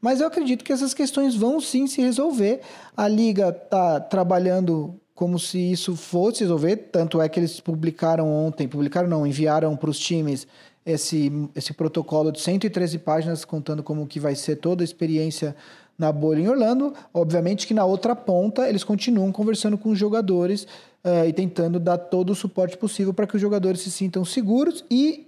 mas 0.00 0.20
eu 0.20 0.26
acredito 0.26 0.64
que 0.64 0.72
essas 0.72 0.92
questões 0.92 1.36
vão 1.36 1.60
sim 1.60 1.86
se 1.86 2.00
resolver. 2.00 2.60
A 2.96 3.06
liga 3.06 3.50
está 3.50 4.00
trabalhando 4.00 4.98
como 5.14 5.36
se 5.36 5.58
isso 5.58 5.96
fosse 5.96 6.44
resolver. 6.44 6.76
Tanto 6.92 7.20
é 7.20 7.28
que 7.28 7.40
eles 7.40 7.58
publicaram 7.58 8.28
ontem, 8.28 8.68
publicaram 8.68 9.08
não, 9.08 9.26
enviaram 9.26 9.76
para 9.76 9.90
os 9.90 9.98
times 9.98 10.46
esse, 10.88 11.30
esse 11.54 11.74
protocolo 11.74 12.32
de 12.32 12.40
113 12.40 12.98
páginas 12.98 13.44
contando 13.44 13.82
como 13.82 14.06
que 14.06 14.18
vai 14.18 14.34
ser 14.34 14.56
toda 14.56 14.82
a 14.82 14.86
experiência 14.86 15.54
na 15.98 16.10
bolha 16.10 16.40
em 16.40 16.48
Orlando. 16.48 16.94
Obviamente 17.12 17.66
que 17.66 17.74
na 17.74 17.84
outra 17.84 18.16
ponta 18.16 18.66
eles 18.66 18.82
continuam 18.82 19.30
conversando 19.30 19.76
com 19.76 19.90
os 19.90 19.98
jogadores 19.98 20.64
uh, 21.04 21.26
e 21.28 21.32
tentando 21.32 21.78
dar 21.78 21.98
todo 21.98 22.30
o 22.30 22.34
suporte 22.34 22.78
possível 22.78 23.12
para 23.12 23.26
que 23.26 23.36
os 23.36 23.40
jogadores 23.40 23.82
se 23.82 23.90
sintam 23.90 24.24
seguros 24.24 24.82
e 24.90 25.26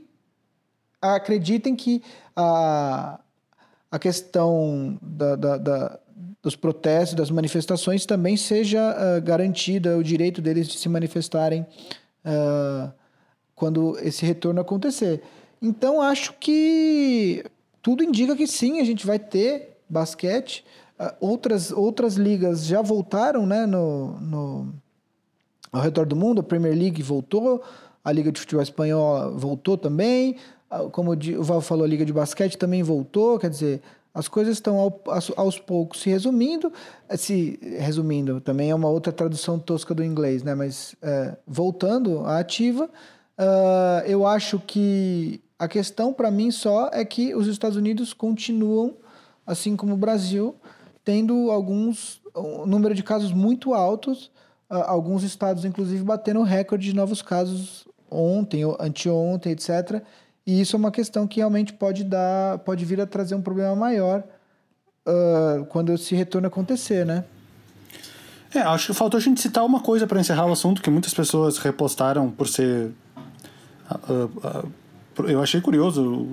acreditem 1.03 1.77
que 1.77 2.03
a, 2.35 3.21
a 3.91 3.99
questão 3.99 4.99
da, 5.03 5.37
da, 5.37 5.57
da 5.59 6.01
dos 6.43 6.57
protestos, 6.57 7.15
das 7.15 7.31
manifestações, 7.31 8.07
também 8.07 8.35
seja 8.35 8.97
uh, 8.97 9.21
garantida 9.21 9.99
o 9.99 10.03
direito 10.03 10.41
deles 10.41 10.67
de 10.69 10.79
se 10.79 10.89
manifestarem 10.89 11.67
uh, 12.25 12.91
quando 13.55 13.99
esse 13.99 14.25
retorno 14.25 14.59
acontecer. 14.59 15.23
Então, 15.61 16.01
acho 16.01 16.33
que 16.35 17.45
tudo 17.83 18.03
indica 18.03 18.37
que 18.37 18.47
sim, 18.47 18.81
a 18.81 18.85
gente 18.85 19.07
vai 19.07 19.19
ter 19.19 19.79
basquete. 19.89 20.65
Uh, 20.99 21.15
outras, 21.21 21.71
outras 21.71 22.15
ligas 22.15 22.65
já 22.65 22.83
voltaram 22.83 23.47
né, 23.47 23.67
no, 23.67 24.21
no, 24.21 24.75
ao 25.73 25.81
redor 25.81 26.07
do 26.07 26.17
mundo. 26.17 26.41
A 26.41 26.45
Premier 26.45 26.75
League 26.75 27.03
voltou, 27.03 27.63
a 28.05 28.13
Liga 28.13 28.33
de 28.33 28.41
Futebol 28.41 28.63
Espanhola 28.63 29.31
voltou 29.31 29.77
também. 29.77 30.37
Como 30.93 31.13
o 31.13 31.43
Val 31.43 31.61
falou, 31.61 31.85
a 31.85 31.89
Liga 31.89 32.05
de 32.05 32.13
Basquete 32.13 32.57
também 32.57 32.83
voltou. 32.83 33.39
Quer 33.39 33.51
dizer, 33.51 33.83
as 34.13 34.29
coisas 34.29 34.57
estão 34.57 34.79
ao, 34.79 35.03
aos 35.37 35.59
poucos 35.59 36.01
se 36.01 36.11
resumindo, 36.11 36.73
eh, 37.09 37.17
se 37.17 37.59
resumindo 37.79 38.41
também 38.41 38.71
é 38.71 38.75
uma 38.75 38.89
outra 38.89 39.13
tradução 39.13 39.59
tosca 39.59 39.95
do 39.95 40.05
inglês, 40.05 40.43
né? 40.43 40.55
Mas 40.55 40.97
é, 41.01 41.37
voltando 41.47 42.21
à 42.21 42.39
ativa, 42.41 42.87
uh, 42.87 44.07
eu 44.07 44.27
acho 44.27 44.59
que 44.59 45.41
a 45.61 45.69
questão 45.69 46.11
para 46.11 46.31
mim 46.31 46.51
só 46.51 46.89
é 46.91 47.05
que 47.05 47.35
os 47.35 47.47
Estados 47.47 47.77
Unidos 47.77 48.15
continuam, 48.15 48.97
assim 49.47 49.77
como 49.77 49.93
o 49.93 49.97
Brasil, 49.97 50.57
tendo 51.05 51.51
alguns 51.51 52.19
um 52.35 52.65
número 52.65 52.95
de 52.95 53.03
casos 53.03 53.31
muito 53.31 53.75
altos, 53.75 54.31
alguns 54.71 55.23
estados 55.23 55.67
inclusive 55.67 56.03
batendo 56.03 56.43
recorde 56.43 56.87
de 56.87 56.97
novos 56.97 57.21
casos 57.21 57.87
ontem, 58.11 58.63
anteontem, 58.81 59.53
etc. 59.53 60.03
E 60.47 60.63
isso 60.63 60.77
é 60.77 60.79
uma 60.79 60.91
questão 60.91 61.27
que 61.27 61.41
realmente 61.41 61.75
pode 61.75 62.05
dar, 62.05 62.61
pode 62.61 62.83
vir 62.87 62.99
a 62.99 63.07
trazer 63.07 63.35
um 63.35 63.43
problema 63.43 63.77
maior 63.77 64.25
uh, 65.07 65.67
quando 65.67 65.93
esse 65.93 66.15
retorno 66.15 66.49
acontecer, 66.49 67.05
né? 67.05 67.23
É, 68.55 68.61
acho 68.61 68.87
que 68.87 68.95
faltou 68.95 69.19
a 69.19 69.21
gente 69.21 69.43
citar 69.43 69.63
uma 69.63 69.81
coisa 69.81 70.07
para 70.07 70.19
encerrar 70.19 70.47
o 70.47 70.53
assunto 70.53 70.81
que 70.81 70.89
muitas 70.89 71.13
pessoas 71.13 71.59
repostaram 71.59 72.31
por 72.31 72.49
ser. 72.49 72.93
Uh, 74.09 74.25
uh, 74.25 74.81
eu 75.19 75.43
achei 75.43 75.61
curioso, 75.61 76.27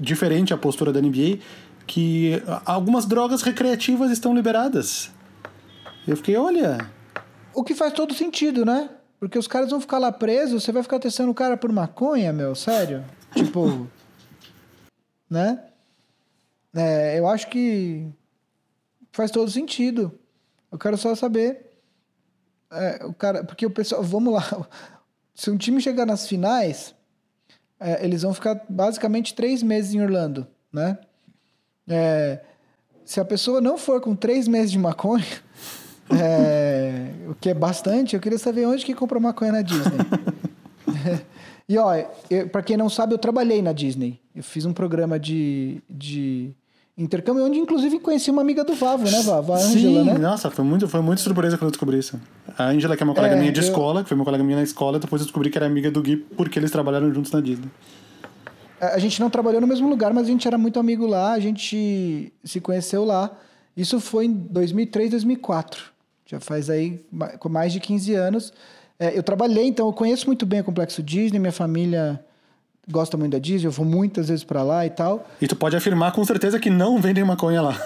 diferente 0.00 0.52
a 0.52 0.58
postura 0.58 0.92
da 0.92 1.00
NBA, 1.00 1.38
que 1.86 2.42
algumas 2.64 3.06
drogas 3.06 3.42
recreativas 3.42 4.10
estão 4.10 4.34
liberadas. 4.34 5.10
Eu 6.06 6.16
fiquei, 6.16 6.36
olha. 6.36 6.90
O 7.54 7.62
que 7.62 7.74
faz 7.74 7.92
todo 7.92 8.14
sentido, 8.14 8.64
né? 8.64 8.90
Porque 9.18 9.38
os 9.38 9.46
caras 9.46 9.70
vão 9.70 9.80
ficar 9.80 9.98
lá 9.98 10.12
presos, 10.12 10.62
você 10.62 10.72
vai 10.72 10.82
ficar 10.82 10.98
testando 10.98 11.30
o 11.30 11.34
cara 11.34 11.56
por 11.56 11.72
maconha, 11.72 12.32
meu? 12.32 12.54
Sério? 12.54 13.04
Tipo. 13.34 13.88
né? 15.30 15.64
É, 16.74 17.18
eu 17.18 17.26
acho 17.28 17.48
que 17.48 18.06
faz 19.12 19.30
todo 19.30 19.50
sentido. 19.50 20.18
Eu 20.70 20.78
quero 20.78 20.96
só 20.96 21.14
saber. 21.14 21.70
É, 22.70 23.04
o 23.06 23.14
cara, 23.14 23.44
porque 23.44 23.64
o 23.64 23.70
pessoal. 23.70 24.02
Vamos 24.04 24.34
lá. 24.34 24.68
Se 25.34 25.50
um 25.50 25.56
time 25.56 25.80
chegar 25.80 26.04
nas 26.04 26.28
finais, 26.28 26.94
é, 27.80 28.04
eles 28.04 28.22
vão 28.22 28.32
ficar 28.32 28.64
basicamente 28.68 29.34
três 29.34 29.62
meses 29.62 29.94
em 29.94 30.02
Orlando, 30.02 30.46
né? 30.72 30.98
É, 31.88 32.40
se 33.04 33.20
a 33.20 33.24
pessoa 33.24 33.60
não 33.60 33.76
for 33.76 34.00
com 34.00 34.14
três 34.16 34.48
meses 34.48 34.70
de 34.70 34.78
maconha, 34.78 35.24
é, 36.10 37.10
o 37.28 37.34
que 37.34 37.50
é 37.50 37.54
bastante, 37.54 38.14
eu 38.14 38.20
queria 38.20 38.38
saber 38.38 38.66
onde 38.66 38.84
que 38.84 38.94
compra 38.94 39.20
maconha 39.20 39.52
na 39.52 39.62
Disney. 39.62 39.98
E 41.68 41.78
ó, 41.78 41.92
para 42.52 42.62
quem 42.62 42.76
não 42.76 42.90
sabe, 42.90 43.14
eu 43.14 43.18
trabalhei 43.18 43.62
na 43.62 43.72
Disney. 43.72 44.20
Eu 44.34 44.42
fiz 44.42 44.66
um 44.66 44.72
programa 44.72 45.18
de, 45.18 45.82
de 45.88 46.54
intercâmbio, 46.96 47.44
onde 47.44 47.58
inclusive 47.58 47.98
conheci 47.98 48.30
uma 48.30 48.42
amiga 48.42 48.62
do 48.64 48.74
Vavo, 48.74 49.04
né, 49.04 49.20
Vavo? 49.22 49.52
A 49.52 49.56
Angela, 49.56 50.04
né? 50.04 50.18
Nossa, 50.18 50.50
foi 50.50 50.64
muito, 50.64 50.88
foi 50.88 51.00
muito 51.00 51.20
surpresa 51.20 51.56
quando 51.56 51.66
eu 51.66 51.70
descobri 51.70 51.98
isso. 51.98 52.20
A 52.56 52.66
Angela, 52.66 52.96
que 52.96 53.02
é 53.02 53.06
uma 53.06 53.14
colega 53.14 53.34
é, 53.34 53.38
minha 53.38 53.52
de 53.52 53.60
eu... 53.60 53.64
escola, 53.64 54.02
que 54.02 54.08
foi 54.08 54.16
uma 54.16 54.24
colega 54.24 54.44
minha 54.44 54.58
na 54.58 54.62
escola, 54.62 54.98
depois 54.98 55.20
eu 55.20 55.26
descobri 55.26 55.50
que 55.50 55.58
era 55.58 55.66
amiga 55.66 55.90
do 55.90 56.00
Gui 56.00 56.16
porque 56.16 56.58
eles 56.58 56.70
trabalharam 56.70 57.12
juntos 57.12 57.32
na 57.32 57.40
Disney. 57.40 57.68
A 58.80 58.98
gente 58.98 59.20
não 59.20 59.30
trabalhou 59.30 59.60
no 59.60 59.66
mesmo 59.66 59.88
lugar, 59.88 60.12
mas 60.12 60.26
a 60.26 60.30
gente 60.30 60.46
era 60.46 60.58
muito 60.58 60.78
amigo 60.78 61.06
lá, 61.06 61.32
a 61.32 61.40
gente 61.40 62.32
se 62.44 62.60
conheceu 62.60 63.04
lá. 63.04 63.30
Isso 63.76 63.98
foi 63.98 64.26
em 64.26 64.32
2003, 64.32 65.10
2004. 65.10 65.82
Já 66.26 66.38
faz 66.38 66.70
aí 66.70 67.04
com 67.38 67.48
mais 67.48 67.72
de 67.72 67.80
15 67.80 68.14
anos. 68.14 68.52
É, 68.98 69.16
eu 69.16 69.22
trabalhei, 69.22 69.66
então 69.66 69.86
eu 69.86 69.92
conheço 69.92 70.26
muito 70.26 70.46
bem 70.46 70.60
o 70.60 70.64
Complexo 70.64 71.02
Disney, 71.02 71.38
minha 71.38 71.52
família 71.52 72.24
gosta 72.90 73.16
muito 73.16 73.32
da 73.32 73.38
Disney, 73.38 73.66
eu 73.66 73.72
vou 73.72 73.84
muitas 73.84 74.28
vezes 74.28 74.44
para 74.44 74.62
lá 74.62 74.84
e 74.86 74.90
tal. 74.90 75.28
E 75.40 75.48
tu 75.48 75.56
pode 75.56 75.76
afirmar 75.76 76.12
com 76.12 76.24
certeza 76.24 76.58
que 76.58 76.70
não 76.70 77.00
vendem 77.00 77.24
maconha 77.24 77.62
lá. 77.62 77.80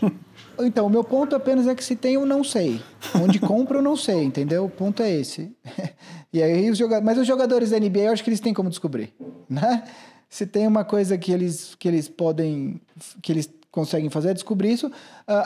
Então, 0.56 0.86
o 0.86 0.90
meu 0.90 1.02
ponto 1.02 1.34
apenas 1.34 1.66
é 1.66 1.74
que 1.74 1.82
se 1.82 1.96
tem, 1.96 2.14
eu 2.14 2.24
não 2.24 2.44
sei. 2.44 2.80
Onde 3.20 3.40
compra, 3.40 3.78
eu 3.78 3.82
não 3.82 3.96
sei, 3.96 4.22
entendeu? 4.22 4.66
O 4.66 4.70
ponto 4.70 5.02
é 5.02 5.10
esse. 5.10 5.52
e 6.32 6.40
aí, 6.40 6.70
os 6.70 6.78
jogadores... 6.78 7.04
Mas 7.04 7.18
os 7.18 7.26
jogadores 7.26 7.70
da 7.70 7.78
NBA, 7.80 8.02
eu 8.02 8.12
acho 8.12 8.22
que 8.22 8.30
eles 8.30 8.38
têm 8.38 8.54
como 8.54 8.70
descobrir, 8.70 9.12
né? 9.48 9.82
Se 10.28 10.46
tem 10.46 10.64
uma 10.66 10.84
coisa 10.84 11.18
que 11.18 11.32
eles, 11.32 11.74
que 11.74 11.88
eles 11.88 12.08
podem, 12.08 12.80
que 13.20 13.32
eles 13.32 13.50
conseguem 13.70 14.08
fazer, 14.10 14.30
é 14.30 14.34
descobrir 14.34 14.72
isso. 14.72 14.86
Uh, 14.86 14.92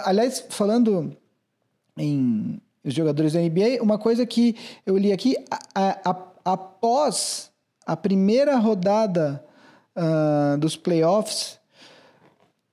aliás, 0.05 0.45
falando 0.51 1.17
em 1.97 2.61
os 2.85 2.95
jogadores 2.95 3.33
da 3.33 3.41
NBA, 3.41 3.83
uma 3.83 3.99
coisa 3.99 4.25
que 4.25 4.57
eu 4.87 4.97
li 4.97 5.13
aqui, 5.13 5.37
a, 5.75 6.11
a, 6.11 6.27
após 6.45 7.51
a 7.89 7.97
primeira 7.97 8.59
rodada 8.59 9.43
uh, 9.97 10.59
dos 10.59 10.77
playoffs, 10.77 11.59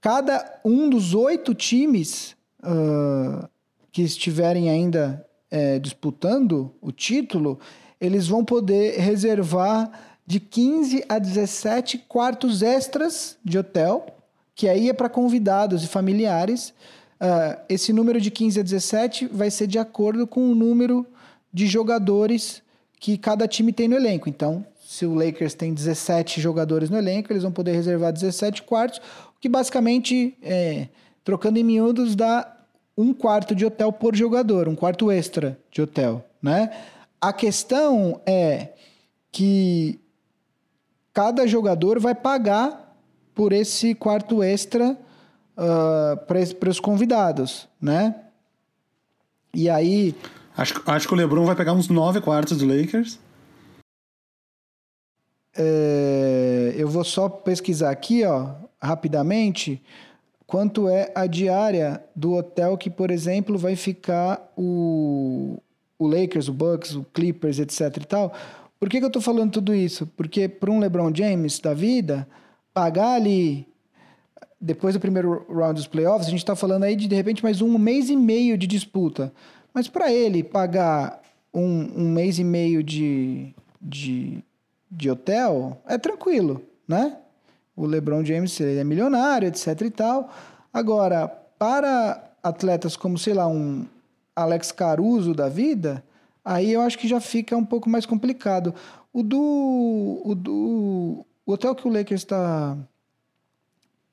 cada 0.01 0.59
um 0.65 0.89
dos 0.89 1.13
oito 1.13 1.55
times 1.55 2.35
uh, 2.61 3.47
que 3.93 4.01
estiverem 4.01 4.69
ainda 4.69 5.25
é, 5.49 5.79
disputando 5.79 6.75
o 6.81 6.91
título, 6.91 7.57
eles 8.01 8.27
vão 8.27 8.43
poder 8.43 8.99
reservar 8.99 9.89
de 10.27 10.37
15 10.37 11.05
a 11.07 11.17
17 11.17 11.99
quartos 11.99 12.61
extras 12.61 13.37
de 13.41 13.57
hotel, 13.57 14.05
que 14.53 14.67
aí 14.67 14.89
é 14.89 14.93
para 14.93 15.07
convidados 15.07 15.81
e 15.81 15.87
familiares. 15.87 16.73
Uh, 17.21 17.57
esse 17.69 17.93
número 17.93 18.19
de 18.19 18.29
15 18.29 18.59
a 18.59 18.63
17 18.63 19.27
vai 19.27 19.49
ser 19.49 19.67
de 19.67 19.79
acordo 19.79 20.27
com 20.27 20.51
o 20.51 20.55
número 20.55 21.07
de 21.53 21.67
jogadores 21.67 22.61
que 22.99 23.17
cada 23.17 23.47
time 23.47 23.71
tem 23.71 23.87
no 23.87 23.95
elenco. 23.95 24.27
Então, 24.27 24.65
se 24.85 25.03
o 25.03 25.15
Lakers 25.15 25.55
tem 25.55 25.73
17 25.73 26.39
jogadores 26.39 26.91
no 26.91 26.97
elenco, 26.97 27.33
eles 27.33 27.41
vão 27.41 27.51
poder 27.51 27.71
reservar 27.71 28.13
17 28.13 28.61
quartos, 28.61 28.99
o 29.35 29.39
que 29.39 29.49
basicamente, 29.49 30.37
é, 30.43 30.89
trocando 31.23 31.57
em 31.57 31.63
miúdos, 31.63 32.15
dá 32.15 32.55
um 32.95 33.11
quarto 33.11 33.55
de 33.55 33.65
hotel 33.65 33.91
por 33.91 34.15
jogador, 34.15 34.69
um 34.69 34.75
quarto 34.75 35.11
extra 35.11 35.57
de 35.71 35.81
hotel, 35.81 36.23
né? 36.39 36.69
A 37.19 37.33
questão 37.33 38.21
é 38.27 38.69
que 39.31 39.99
cada 41.11 41.47
jogador 41.47 41.99
vai 41.99 42.13
pagar 42.13 42.95
por 43.33 43.51
esse 43.53 43.95
quarto 43.95 44.43
extra 44.43 44.95
uh, 45.57 46.55
para 46.59 46.69
os 46.69 46.79
convidados, 46.79 47.67
né? 47.81 48.15
E 49.51 49.67
aí. 49.67 50.15
Acho, 50.55 50.79
acho 50.85 51.07
que 51.07 51.13
o 51.13 51.17
LeBron 51.17 51.43
vai 51.43 51.55
pegar 51.55 51.73
uns 51.73 51.89
nove 51.89 52.21
quartos 52.21 52.59
do 52.59 52.67
Lakers. 52.67 53.19
É, 55.57 56.73
eu 56.77 56.87
vou 56.87 57.03
só 57.03 57.29
pesquisar 57.29 57.89
aqui, 57.89 58.23
ó, 58.25 58.51
rapidamente, 58.81 59.81
quanto 60.45 60.89
é 60.89 61.11
a 61.15 61.25
diária 61.27 62.03
do 62.15 62.33
hotel 62.33 62.77
que, 62.77 62.89
por 62.89 63.09
exemplo, 63.09 63.57
vai 63.57 63.75
ficar 63.75 64.51
o, 64.57 65.57
o 65.97 66.07
Lakers, 66.07 66.47
o 66.47 66.53
Bucks, 66.53 66.95
o 66.95 67.03
Clippers, 67.13 67.59
etc 67.59 67.97
e 67.97 68.05
tal. 68.05 68.33
Por 68.79 68.89
que, 68.89 68.99
que 68.99 69.03
eu 69.03 69.07
estou 69.07 69.21
falando 69.21 69.51
tudo 69.51 69.73
isso? 69.73 70.05
Porque 70.17 70.47
para 70.47 70.69
um 70.69 70.79
LeBron 70.79 71.11
James 71.13 71.59
da 71.59 71.73
vida, 71.73 72.27
pagar 72.73 73.13
ali, 73.13 73.67
depois 74.59 74.93
do 74.93 74.99
primeiro 74.99 75.45
round 75.49 75.75
dos 75.75 75.87
playoffs, 75.87 76.27
a 76.27 76.29
gente 76.29 76.39
está 76.39 76.55
falando 76.55 76.83
aí 76.83 76.95
de, 76.95 77.07
de 77.07 77.15
repente, 77.15 77.43
mais 77.43 77.61
um 77.61 77.77
mês 77.77 78.09
e 78.09 78.15
meio 78.15 78.57
de 78.57 78.67
disputa. 78.67 79.33
Mas 79.73 79.87
para 79.87 80.11
ele 80.11 80.43
pagar 80.43 81.21
um, 81.53 82.03
um 82.03 82.09
mês 82.11 82.37
e 82.37 82.43
meio 82.43 82.83
de, 82.83 83.53
de, 83.81 84.43
de 84.89 85.09
hotel, 85.09 85.81
é 85.85 85.97
tranquilo, 85.97 86.61
né? 86.87 87.17
O 87.75 87.85
LeBron 87.85 88.23
James 88.23 88.57
ele 88.59 88.79
é 88.79 88.83
milionário, 88.83 89.47
etc 89.47 89.81
e 89.81 89.89
tal. 89.89 90.29
Agora, 90.73 91.27
para 91.59 92.31
atletas 92.41 92.95
como, 92.95 93.17
sei 93.17 93.33
lá, 93.33 93.47
um 93.47 93.85
Alex 94.35 94.71
Caruso 94.71 95.33
da 95.33 95.49
vida, 95.49 96.03
aí 96.43 96.71
eu 96.71 96.81
acho 96.81 96.97
que 96.97 97.07
já 97.07 97.19
fica 97.19 97.57
um 97.57 97.65
pouco 97.65 97.89
mais 97.89 98.05
complicado. 98.05 98.73
O 99.11 99.23
do. 99.23 100.21
O, 100.23 100.35
do, 100.35 101.25
o 101.45 101.51
hotel 101.51 101.75
que 101.75 101.87
o 101.87 101.91
Lakers 101.91 102.21
está. 102.21 102.77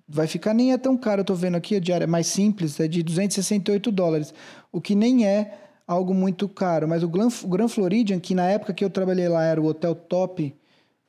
Vai 0.09 0.27
ficar 0.27 0.53
nem 0.53 0.73
é 0.73 0.79
tão 0.79 0.97
caro, 0.97 1.21
eu 1.21 1.25
tô 1.25 1.35
vendo 1.35 1.57
aqui, 1.57 1.77
a 1.77 1.81
diária 1.81 2.05
é 2.05 2.07
mais 2.07 2.27
simples, 2.27 2.79
é 2.79 2.87
de 2.87 3.03
268 3.03 3.91
dólares, 3.91 4.35
o 4.71 4.79
que 4.81 4.95
nem 4.95 5.27
é 5.27 5.59
algo 5.87 6.13
muito 6.13 6.49
caro. 6.49 6.87
Mas 6.87 7.03
o 7.03 7.09
Grand, 7.09 7.31
o 7.43 7.49
Grand 7.49 7.69
Floridian, 7.69 8.19
que 8.21 8.35
na 8.35 8.47
época 8.47 8.75
que 8.75 8.85
eu 8.85 8.91
trabalhei 8.91 9.29
lá 9.29 9.43
era 9.43 9.61
o 9.61 9.67
hotel 9.67 9.95
top 9.95 10.55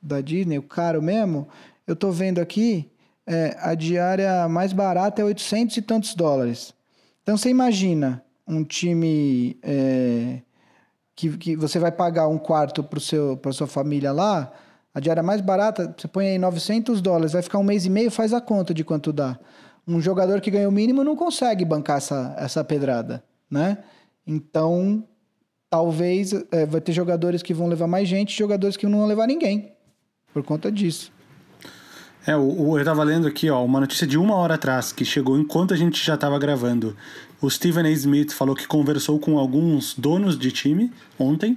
da 0.04 0.20
Disney, 0.20 0.58
o 0.58 0.62
caro 0.62 1.02
mesmo, 1.02 1.48
eu 1.86 1.96
tô 1.96 2.10
vendo 2.10 2.40
aqui, 2.40 2.90
é, 3.26 3.56
a 3.60 3.74
diária 3.74 4.46
mais 4.48 4.72
barata 4.72 5.22
é 5.22 5.24
800 5.24 5.76
e 5.78 5.82
tantos 5.82 6.14
dólares. 6.14 6.74
Então 7.22 7.36
você 7.36 7.48
imagina 7.48 8.22
um 8.46 8.62
time 8.62 9.58
é, 9.62 10.42
que, 11.16 11.36
que 11.38 11.56
você 11.56 11.78
vai 11.78 11.90
pagar 11.90 12.28
um 12.28 12.38
quarto 12.38 12.84
para 12.84 13.52
sua 13.52 13.66
família 13.66 14.12
lá, 14.12 14.52
a 14.92 15.00
diária 15.00 15.22
mais 15.22 15.40
barata, 15.40 15.92
você 15.96 16.06
põe 16.06 16.28
aí 16.28 16.38
900 16.38 17.00
dólares, 17.00 17.32
vai 17.32 17.42
ficar 17.42 17.58
um 17.58 17.64
mês 17.64 17.84
e 17.86 17.90
meio, 17.90 18.10
faz 18.10 18.32
a 18.32 18.40
conta 18.40 18.72
de 18.72 18.84
quanto 18.84 19.12
dá. 19.12 19.38
Um 19.86 20.00
jogador 20.00 20.40
que 20.40 20.50
ganha 20.50 20.68
o 20.68 20.72
mínimo 20.72 21.02
não 21.02 21.16
consegue 21.16 21.64
bancar 21.64 21.96
essa, 21.96 22.34
essa 22.38 22.62
pedrada, 22.62 23.24
né? 23.50 23.78
Então, 24.26 25.04
talvez 25.68 26.32
é, 26.52 26.64
vai 26.64 26.80
ter 26.80 26.92
jogadores 26.92 27.42
que 27.42 27.52
vão 27.52 27.66
levar 27.66 27.86
mais 27.86 28.08
gente, 28.08 28.36
jogadores 28.36 28.76
que 28.76 28.86
não 28.86 28.98
vão 28.98 29.08
levar 29.08 29.26
ninguém, 29.26 29.73
por 30.34 30.42
conta 30.42 30.70
disso. 30.70 31.12
É, 32.26 32.36
o, 32.36 32.40
o, 32.40 32.76
eu 32.76 32.80
estava 32.80 33.04
lendo 33.04 33.28
aqui, 33.28 33.48
ó, 33.48 33.64
uma 33.64 33.80
notícia 33.80 34.06
de 34.06 34.18
uma 34.18 34.34
hora 34.34 34.54
atrás, 34.54 34.92
que 34.92 35.04
chegou 35.04 35.38
enquanto 35.38 35.72
a 35.72 35.76
gente 35.76 36.04
já 36.04 36.14
estava 36.14 36.38
gravando. 36.38 36.96
O 37.40 37.48
Stephen 37.48 37.86
A. 37.86 37.90
Smith 37.90 38.32
falou 38.32 38.56
que 38.56 38.66
conversou 38.66 39.18
com 39.18 39.38
alguns 39.38 39.94
donos 39.94 40.36
de 40.38 40.50
time 40.50 40.90
ontem, 41.18 41.56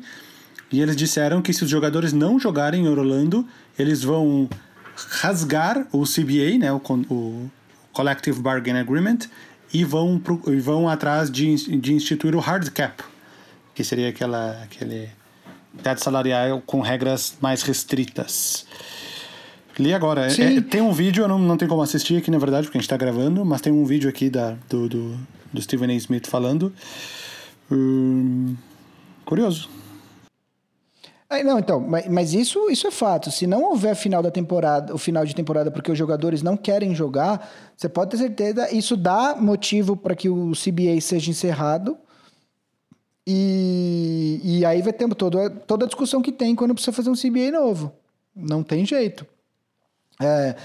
e 0.71 0.81
eles 0.81 0.95
disseram 0.95 1.41
que 1.41 1.53
se 1.53 1.63
os 1.63 1.69
jogadores 1.69 2.13
não 2.13 2.37
jogarem 2.37 2.85
em 2.85 2.89
Orlando, 2.89 3.47
eles 3.79 4.03
vão 4.03 4.49
rasgar 4.95 5.87
o 5.91 6.03
CBA, 6.03 6.57
né, 6.59 6.71
o, 6.71 6.81
o 7.09 7.49
Collective 7.93 8.41
Bargain 8.41 8.77
Agreement, 8.77 9.19
e 9.73 9.83
vão, 9.85 10.19
pro, 10.19 10.41
e 10.47 10.59
vão 10.59 10.87
atrás 10.87 11.31
de, 11.31 11.79
de 11.79 11.93
instituir 11.93 12.35
o 12.35 12.39
hard 12.39 12.69
cap, 12.71 13.03
que 13.73 13.83
seria 13.83 14.09
aquela, 14.09 14.61
aquele 14.63 15.09
teto 15.77 16.03
salarial 16.03 16.61
com 16.65 16.81
regras 16.81 17.37
mais 17.41 17.61
restritas. 17.61 18.65
Li 19.79 19.93
agora. 19.93 20.27
É, 20.27 20.61
tem 20.61 20.81
um 20.81 20.91
vídeo, 20.91 21.23
eu 21.23 21.27
não, 21.27 21.37
não 21.37 21.55
tenho 21.55 21.69
como 21.69 21.81
assistir 21.81 22.17
aqui, 22.17 22.31
na 22.31 22.39
verdade, 22.39 22.65
porque 22.67 22.77
a 22.77 22.81
gente 22.81 22.87
está 22.87 22.97
gravando, 22.97 23.45
mas 23.45 23.61
tem 23.61 23.71
um 23.71 23.85
vídeo 23.85 24.09
aqui 24.09 24.29
da, 24.29 24.55
do, 24.67 24.89
do, 24.89 25.17
do 25.53 25.61
Stephen 25.61 25.91
A. 25.91 25.93
Smith 25.93 26.27
falando. 26.27 26.73
Hum, 27.71 28.55
curioso. 29.23 29.69
É, 31.29 31.43
não, 31.43 31.59
então, 31.59 31.81
mas, 31.81 32.07
mas, 32.07 32.33
isso, 32.33 32.69
isso 32.69 32.87
é 32.87 32.91
fato. 32.91 33.29
Se 33.29 33.45
não 33.45 33.63
houver 33.63 33.95
final 33.95 34.23
da 34.23 34.31
temporada, 34.31 34.95
o 34.95 34.97
final 34.97 35.25
de 35.25 35.35
temporada 35.35 35.69
porque 35.69 35.91
os 35.91 35.97
jogadores 35.97 36.41
não 36.41 36.55
querem 36.55 36.95
jogar, 36.95 37.49
você 37.75 37.89
pode 37.89 38.11
ter 38.11 38.17
certeza, 38.17 38.73
isso 38.73 38.95
dá 38.95 39.35
motivo 39.35 39.97
para 39.97 40.15
que 40.15 40.29
o 40.29 40.51
CBA 40.51 40.99
seja 41.01 41.29
encerrado. 41.29 41.97
E, 43.29 44.39
e 44.41 44.65
aí 44.65 44.81
vai 44.81 44.93
ter 44.93 45.05
toda, 45.13 45.49
toda 45.49 45.83
a 45.83 45.87
discussão 45.87 46.21
que 46.21 46.31
tem 46.31 46.55
quando 46.55 46.73
precisa 46.73 46.93
fazer 46.93 47.09
um 47.09 47.13
CBA 47.13 47.51
novo. 47.51 47.91
Não 48.33 48.63
tem 48.63 48.85
jeito. 48.85 49.27
É, 50.21 50.55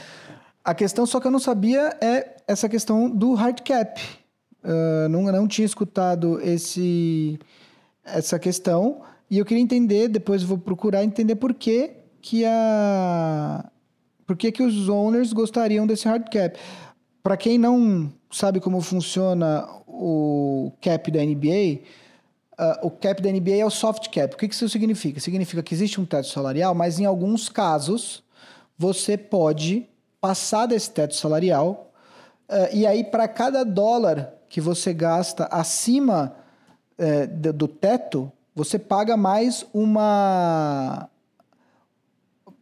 a 0.65 0.73
questão 0.73 1.05
só 1.05 1.19
que 1.19 1.27
eu 1.27 1.31
não 1.33 1.41
sabia 1.41 1.97
é 2.01 2.37
essa 2.47 2.69
questão 2.69 3.11
do 3.11 3.35
hard 3.35 3.63
cap. 3.63 4.01
Uh, 4.63 5.09
não, 5.09 5.25
não 5.25 5.49
tinha 5.49 5.67
escutado 5.67 6.41
esse, 6.41 7.37
essa 8.05 8.39
questão 8.39 9.03
e 9.29 9.39
eu 9.39 9.45
queria 9.45 9.63
entender, 9.63 10.07
depois 10.07 10.45
vou 10.45 10.57
procurar 10.57 11.03
entender 11.03 11.35
por 11.35 11.53
que, 11.53 11.91
que 12.21 12.45
a 12.45 13.69
por 14.25 14.37
que, 14.37 14.53
que 14.53 14.63
os 14.63 14.89
owners 14.89 15.33
gostariam 15.33 15.85
desse 15.85 16.07
hard 16.07 16.29
cap. 16.31 16.57
Para 17.25 17.37
quem 17.37 17.59
não 17.59 18.13
sabe 18.31 18.61
como 18.61 18.81
funciona 18.81 19.67
o 19.85 20.71
cap 20.81 21.11
da 21.11 21.25
NBA, 21.25 21.81
uh, 22.59 22.87
o 22.87 22.91
cap 22.91 23.23
da 23.23 23.31
NBA 23.31 23.57
é 23.57 23.65
o 23.65 23.71
soft 23.71 24.09
cap. 24.09 24.35
O 24.35 24.39
que, 24.39 24.49
que 24.49 24.55
isso 24.55 24.69
significa? 24.69 25.21
Significa 25.21 25.63
que 25.63 25.75
existe 25.75 26.01
um 26.01 26.05
teto 26.05 26.29
salarial, 26.29 26.75
mas 26.75 26.99
em 26.99 27.05
alguns 27.05 27.49
casos 27.49 28.23
você 28.77 29.17
pode 29.17 29.89
passar 30.21 30.67
desse 30.67 30.91
teto 30.91 31.15
salarial 31.15 31.93
uh, 32.49 32.75
e 32.75 32.87
aí 32.87 33.05
para 33.05 33.29
cada 33.29 33.65
dólar 33.65 34.35
que 34.49 34.61
você 34.61 34.93
gasta 34.93 35.47
acima 35.47 36.35
uh, 36.99 37.53
do, 37.53 37.69
teto, 37.69 38.31
você 38.55 38.79
paga 38.79 39.17
mais 39.17 39.67
uma 39.73 41.09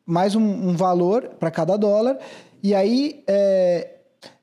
mais 0.07 0.35
um, 0.35 0.43
um 0.43 0.77
valor 0.77 1.29
para 1.39 1.51
cada 1.51 1.77
dólar 1.77 2.19
e 2.63 2.75
aí 2.75 3.23
é, 3.27 3.97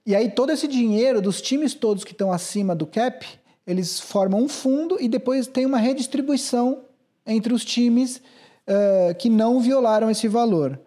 E 0.06 0.16
aí 0.16 0.32
todo 0.32 0.52
esse 0.52 0.68
dinheiro 0.68 1.22
dos 1.22 1.42
times 1.42 1.74
todos 1.74 2.04
que 2.04 2.14
estão 2.14 2.32
acima 2.32 2.74
do 2.74 2.88
cap, 2.88 3.28
eles 3.68 4.00
formam 4.00 4.42
um 4.42 4.48
fundo 4.48 4.98
e 5.00 5.10
depois 5.10 5.46
tem 5.46 5.66
uma 5.66 5.78
redistribuição 5.78 6.80
entre 7.26 7.54
os 7.54 7.66
times 7.66 8.22
uh, 8.68 9.14
que 9.20 9.30
não 9.30 9.60
violaram 9.60 10.10
esse 10.10 10.28
valor. 10.28 10.80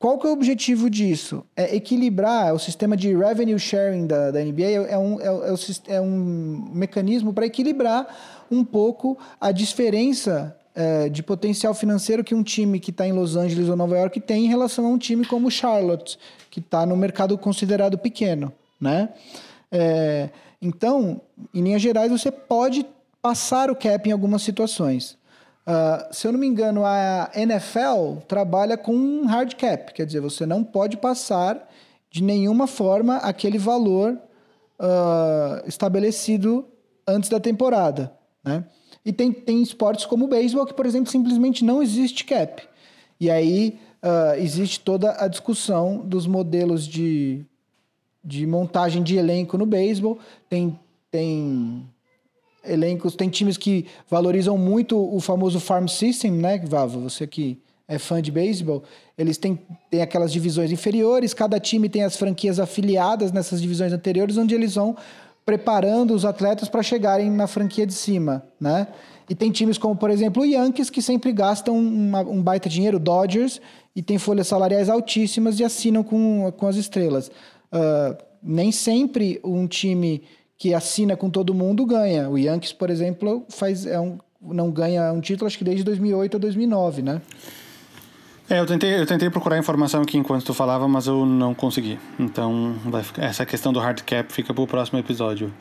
Qual 0.00 0.18
que 0.18 0.26
é 0.26 0.30
o 0.30 0.32
objetivo 0.32 0.90
disso? 0.90 1.46
É 1.54 1.76
equilibrar 1.76 2.52
o 2.52 2.58
sistema 2.58 2.96
de 2.96 3.16
revenue 3.16 3.56
sharing 3.56 4.08
da, 4.08 4.32
da 4.32 4.44
NBA 4.44 4.88
é 4.88 4.98
um, 4.98 5.20
é, 5.20 5.26
é, 5.26 5.94
é 5.94 6.00
um 6.00 6.70
mecanismo 6.74 7.32
para 7.32 7.46
equilibrar 7.46 8.08
um 8.50 8.64
pouco 8.64 9.16
a 9.40 9.52
diferença 9.52 10.56
é, 10.74 11.08
de 11.08 11.22
potencial 11.22 11.72
financeiro 11.72 12.24
que 12.24 12.34
um 12.34 12.42
time 12.42 12.80
que 12.80 12.90
está 12.90 13.06
em 13.06 13.12
Los 13.12 13.36
Angeles 13.36 13.68
ou 13.68 13.76
Nova 13.76 13.96
York 13.96 14.20
tem 14.20 14.46
em 14.46 14.48
relação 14.48 14.86
a 14.86 14.88
um 14.88 14.98
time 14.98 15.24
como 15.24 15.48
Charlotte, 15.52 16.18
que 16.50 16.58
está 16.58 16.84
no 16.84 16.96
mercado 16.96 17.38
considerado 17.38 17.96
pequeno, 17.96 18.52
né? 18.80 19.10
É, 19.70 20.30
então, 20.62 21.20
em 21.52 21.60
linhas 21.60 21.82
gerais, 21.82 22.12
você 22.12 22.30
pode 22.30 22.86
passar 23.20 23.68
o 23.68 23.74
cap 23.74 24.08
em 24.08 24.12
algumas 24.12 24.42
situações. 24.42 25.18
Uh, 25.66 26.14
se 26.14 26.26
eu 26.26 26.32
não 26.32 26.38
me 26.38 26.46
engano, 26.46 26.84
a 26.84 27.30
NFL 27.34 28.20
trabalha 28.28 28.76
com 28.76 28.94
um 28.94 29.26
hard 29.26 29.54
cap, 29.54 29.92
quer 29.92 30.06
dizer, 30.06 30.20
você 30.20 30.46
não 30.46 30.62
pode 30.62 30.96
passar 30.96 31.68
de 32.10 32.22
nenhuma 32.22 32.66
forma 32.66 33.16
aquele 33.16 33.58
valor 33.58 34.16
uh, 34.78 35.66
estabelecido 35.66 36.64
antes 37.06 37.28
da 37.28 37.40
temporada. 37.40 38.12
Né? 38.44 38.64
E 39.04 39.12
tem, 39.12 39.32
tem 39.32 39.62
esportes 39.62 40.04
como 40.04 40.26
o 40.26 40.28
beisebol, 40.28 40.66
que, 40.66 40.74
por 40.74 40.86
exemplo, 40.86 41.10
simplesmente 41.10 41.64
não 41.64 41.82
existe 41.82 42.24
cap. 42.24 42.62
E 43.18 43.30
aí 43.30 43.80
uh, 44.02 44.38
existe 44.38 44.80
toda 44.80 45.16
a 45.18 45.26
discussão 45.26 45.98
dos 45.98 46.26
modelos 46.26 46.86
de, 46.86 47.44
de 48.24 48.46
montagem 48.46 49.02
de 49.02 49.16
elenco 49.16 49.58
no 49.58 49.66
beisebol. 49.66 50.18
Tem, 50.48 50.78
tem 51.10 51.86
elencos, 52.64 53.14
tem 53.14 53.28
times 53.28 53.56
que 53.56 53.86
valorizam 54.08 54.56
muito 54.56 54.98
o 54.98 55.20
famoso 55.20 55.58
farm 55.60 55.86
system, 55.86 56.32
né, 56.32 56.58
Vava? 56.58 56.98
Você 57.00 57.26
que 57.26 57.58
é 57.88 57.98
fã 57.98 58.22
de 58.22 58.30
beisebol, 58.30 58.82
eles 59.18 59.36
têm, 59.36 59.58
têm 59.90 60.00
aquelas 60.00 60.32
divisões 60.32 60.70
inferiores, 60.70 61.34
cada 61.34 61.60
time 61.60 61.88
tem 61.88 62.04
as 62.04 62.16
franquias 62.16 62.58
afiliadas 62.58 63.32
nessas 63.32 63.60
divisões 63.60 63.92
anteriores, 63.92 64.38
onde 64.38 64.54
eles 64.54 64.76
vão 64.76 64.96
preparando 65.44 66.14
os 66.14 66.24
atletas 66.24 66.68
para 66.68 66.82
chegarem 66.82 67.30
na 67.30 67.46
franquia 67.46 67.86
de 67.86 67.92
cima, 67.92 68.44
né? 68.60 68.86
E 69.28 69.34
tem 69.34 69.50
times 69.50 69.78
como, 69.78 69.96
por 69.96 70.10
exemplo, 70.10 70.42
o 70.42 70.46
Yankees, 70.46 70.90
que 70.90 71.00
sempre 71.00 71.32
gastam 71.32 71.76
uma, 71.78 72.20
um 72.20 72.42
baita 72.42 72.68
dinheiro, 72.68 72.98
Dodgers, 72.98 73.60
e 73.94 74.02
tem 74.02 74.18
folhas 74.18 74.46
salariais 74.46 74.88
altíssimas 74.88 75.58
e 75.58 75.64
assinam 75.64 76.02
com, 76.02 76.52
com 76.56 76.66
as 76.66 76.76
estrelas. 76.76 77.30
Uh, 77.72 78.16
nem 78.42 78.70
sempre 78.72 79.40
um 79.42 79.66
time 79.66 80.22
que 80.58 80.74
assina 80.74 81.16
com 81.16 81.30
todo 81.30 81.54
mundo 81.54 81.86
ganha. 81.86 82.28
O 82.28 82.38
Yankees, 82.38 82.72
por 82.72 82.90
exemplo, 82.90 83.44
faz, 83.48 83.86
é 83.86 83.98
um, 83.98 84.18
não 84.40 84.70
ganha 84.70 85.12
um 85.12 85.20
título, 85.20 85.46
acho 85.46 85.58
que 85.58 85.64
desde 85.64 85.84
2008 85.84 86.34
ou 86.34 86.40
2009, 86.40 87.02
né? 87.02 87.22
É, 88.50 88.60
eu 88.60 88.66
tentei, 88.66 89.00
eu 89.00 89.06
tentei 89.06 89.30
procurar 89.30 89.58
informação 89.58 90.02
aqui 90.02 90.18
enquanto 90.18 90.44
tu 90.44 90.52
falava, 90.52 90.86
mas 90.86 91.06
eu 91.06 91.24
não 91.24 91.54
consegui. 91.54 91.98
Então, 92.18 92.74
ficar, 93.02 93.24
essa 93.24 93.46
questão 93.46 93.72
do 93.72 93.80
hard 93.80 94.02
cap 94.02 94.32
fica 94.32 94.52
para 94.52 94.62
o 94.62 94.66
próximo 94.66 94.98
episódio. 94.98 95.52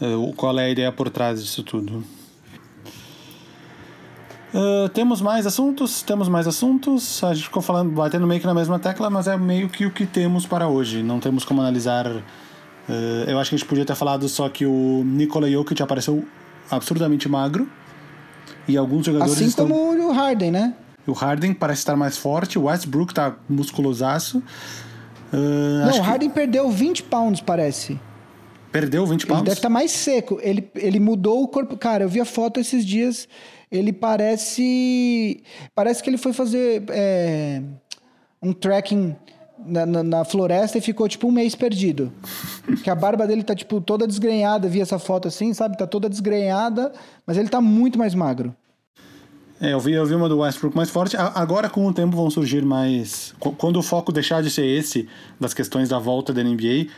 Uh, 0.00 0.32
qual 0.34 0.58
é 0.58 0.64
a 0.64 0.70
ideia 0.70 0.90
por 0.90 1.08
trás 1.08 1.42
disso 1.42 1.62
tudo? 1.62 2.02
Uh, 4.54 4.88
temos 4.90 5.22
mais 5.22 5.46
assuntos? 5.46 6.02
Temos 6.02 6.28
mais 6.28 6.46
assuntos? 6.46 7.24
A 7.24 7.32
gente 7.32 7.44
ficou 7.44 7.62
falando, 7.62 7.90
batendo 7.90 8.26
meio 8.26 8.40
que 8.40 8.46
na 8.46 8.54
mesma 8.54 8.78
tecla, 8.78 9.08
mas 9.08 9.26
é 9.26 9.36
meio 9.36 9.68
que 9.68 9.86
o 9.86 9.90
que 9.90 10.04
temos 10.04 10.46
para 10.46 10.68
hoje. 10.68 11.02
Não 11.02 11.18
temos 11.18 11.44
como 11.44 11.60
analisar. 11.60 12.06
Uh, 12.06 12.22
eu 13.26 13.38
acho 13.38 13.50
que 13.50 13.56
a 13.56 13.58
gente 13.58 13.66
podia 13.66 13.84
ter 13.84 13.94
falado 13.94 14.28
só 14.28 14.48
que 14.48 14.66
o 14.66 15.02
Nikola 15.04 15.50
Jokic 15.50 15.82
apareceu 15.82 16.26
absurdamente 16.70 17.28
magro. 17.28 17.66
E 18.68 18.76
alguns 18.76 19.06
jogadores. 19.06 19.32
Assim 19.32 19.46
estão... 19.46 19.66
como 19.66 20.08
o 20.08 20.12
Harden, 20.12 20.50
né? 20.50 20.74
O 21.06 21.12
Harden 21.12 21.52
parece 21.54 21.80
estar 21.80 21.96
mais 21.96 22.16
forte, 22.16 22.58
o 22.58 22.64
Westbrook 22.64 23.12
tá 23.12 23.34
musculosaço. 23.48 24.38
Uh, 25.32 25.86
Não, 25.86 25.98
o 25.98 26.02
Harden 26.02 26.28
que... 26.28 26.34
perdeu 26.34 26.70
20 26.70 27.04
pounds, 27.04 27.40
parece. 27.40 27.98
Perdeu 28.70 29.04
20 29.06 29.26
pounds? 29.26 29.40
Ele 29.40 29.44
deve 29.46 29.58
estar 29.58 29.68
tá 29.68 29.72
mais 29.72 29.90
seco. 29.90 30.38
Ele, 30.42 30.70
ele 30.74 31.00
mudou 31.00 31.42
o 31.42 31.48
corpo. 31.48 31.76
Cara, 31.76 32.04
eu 32.04 32.08
vi 32.08 32.20
a 32.20 32.24
foto 32.24 32.60
esses 32.60 32.84
dias. 32.86 33.28
Ele 33.72 33.92
parece. 33.92 35.42
Parece 35.74 36.02
que 36.02 36.10
ele 36.10 36.18
foi 36.18 36.34
fazer 36.34 36.84
é, 36.90 37.62
um 38.42 38.52
trekking 38.52 39.16
na, 39.64 39.86
na, 39.86 40.02
na, 40.02 40.24
floresta 40.24 40.76
e 40.76 40.80
ficou 40.82 41.08
tipo 41.08 41.26
um 41.26 41.32
mês 41.32 41.54
perdido. 41.54 42.12
que 42.84 42.90
a 42.90 42.94
barba 42.94 43.26
dele 43.26 43.42
tá 43.42 43.54
tipo 43.54 43.80
toda 43.80 44.06
desgrenhada. 44.06 44.68
Vi 44.68 44.82
essa 44.82 44.98
foto 44.98 45.26
assim, 45.26 45.54
sabe? 45.54 45.78
Tá 45.78 45.86
toda 45.86 46.08
desgrenhada, 46.08 46.92
mas 47.26 47.38
ele 47.38 47.48
tá 47.48 47.62
muito 47.62 47.98
mais 47.98 48.14
magro. 48.14 48.54
É, 49.58 49.72
eu 49.72 49.80
vi, 49.80 49.92
eu 49.92 50.04
vi 50.04 50.14
uma 50.14 50.28
do 50.28 50.40
Westbrook 50.40 50.76
mais 50.76 50.90
forte. 50.90 51.16
Agora, 51.16 51.70
com 51.70 51.86
o 51.86 51.94
tempo, 51.94 52.14
vão 52.14 52.28
surgir 52.28 52.64
mais. 52.64 53.32
Quando 53.38 53.78
o 53.78 53.82
foco 53.82 54.12
deixar 54.12 54.42
de 54.42 54.50
ser 54.50 54.66
esse, 54.66 55.08
das 55.40 55.54
questões 55.54 55.88
da 55.88 55.98
volta 55.98 56.32
da 56.32 56.42
NBA, 56.42 56.88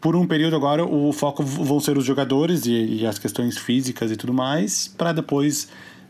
por 0.00 0.16
um 0.16 0.26
período 0.26 0.56
agora, 0.56 0.84
o 0.84 1.12
foco 1.12 1.44
vão 1.44 1.78
ser 1.78 1.98
os 1.98 2.04
jogadores 2.04 2.66
e, 2.66 3.00
e 3.00 3.06
as 3.06 3.18
questões 3.18 3.58
físicas 3.58 4.10
e 4.10 4.16
tudo 4.16 4.32
mais, 4.32 4.88
para 4.88 5.12
depois 5.12 5.68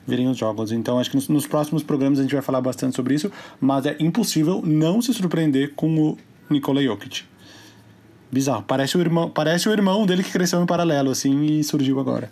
virem 0.09 0.29
os 0.29 0.37
jogos. 0.37 0.73
Então, 0.73 0.99
acho 0.99 1.11
que 1.11 1.33
nos, 1.33 1.47
próximos 1.47 1.83
programas 1.83 2.19
a 2.19 2.23
gente 2.23 2.33
vai 2.33 2.43
falar 2.43 2.61
bastante 2.61 2.97
sobre 2.97 3.15
isso, 3.15 3.31
mas 3.61 3.87
é 3.87 3.97
impossível 4.01 4.63
não 4.65 5.03
se 5.03 5.13
surpreender 5.13 5.75
com 5.75 5.97
o 5.99 6.19
Nikola 6.51 6.83
Jokic. 6.83 7.25
Bizarro. 8.31 8.63
Parece 8.63 8.97
o 8.97 9.01
irmão, 9.01 9.31
parece 9.31 9.69
o 9.69 9.73
irmão 9.73 10.07
dele 10.07 10.23
que 10.23 10.31
cresceu 10.31 10.63
em 10.63 10.67
paralelo, 10.67 11.11
assim, 11.11 11.45
e 11.45 11.65
surgiu 11.65 11.99
agora 11.99 12.31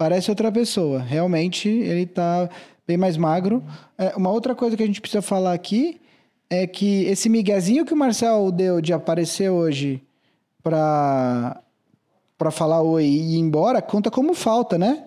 parece 0.00 0.30
outra 0.30 0.50
pessoa. 0.50 0.98
Realmente, 0.98 1.68
ele 1.68 2.04
está 2.04 2.48
bem 2.86 2.96
mais 2.96 3.18
magro. 3.18 3.62
É, 3.98 4.16
uma 4.16 4.30
outra 4.30 4.54
coisa 4.54 4.74
que 4.74 4.82
a 4.82 4.86
gente 4.86 4.98
precisa 4.98 5.20
falar 5.20 5.52
aqui 5.52 6.00
é 6.48 6.66
que 6.66 7.04
esse 7.04 7.28
miguezinho 7.28 7.84
que 7.84 7.92
o 7.92 7.96
Marcel 7.96 8.50
deu 8.50 8.80
de 8.80 8.94
aparecer 8.94 9.50
hoje 9.50 10.02
para 10.62 11.62
para 12.38 12.50
falar 12.50 12.80
oi 12.80 13.04
e 13.04 13.34
ir 13.34 13.38
embora, 13.38 13.82
conta 13.82 14.10
como 14.10 14.32
falta, 14.32 14.78
né? 14.78 15.04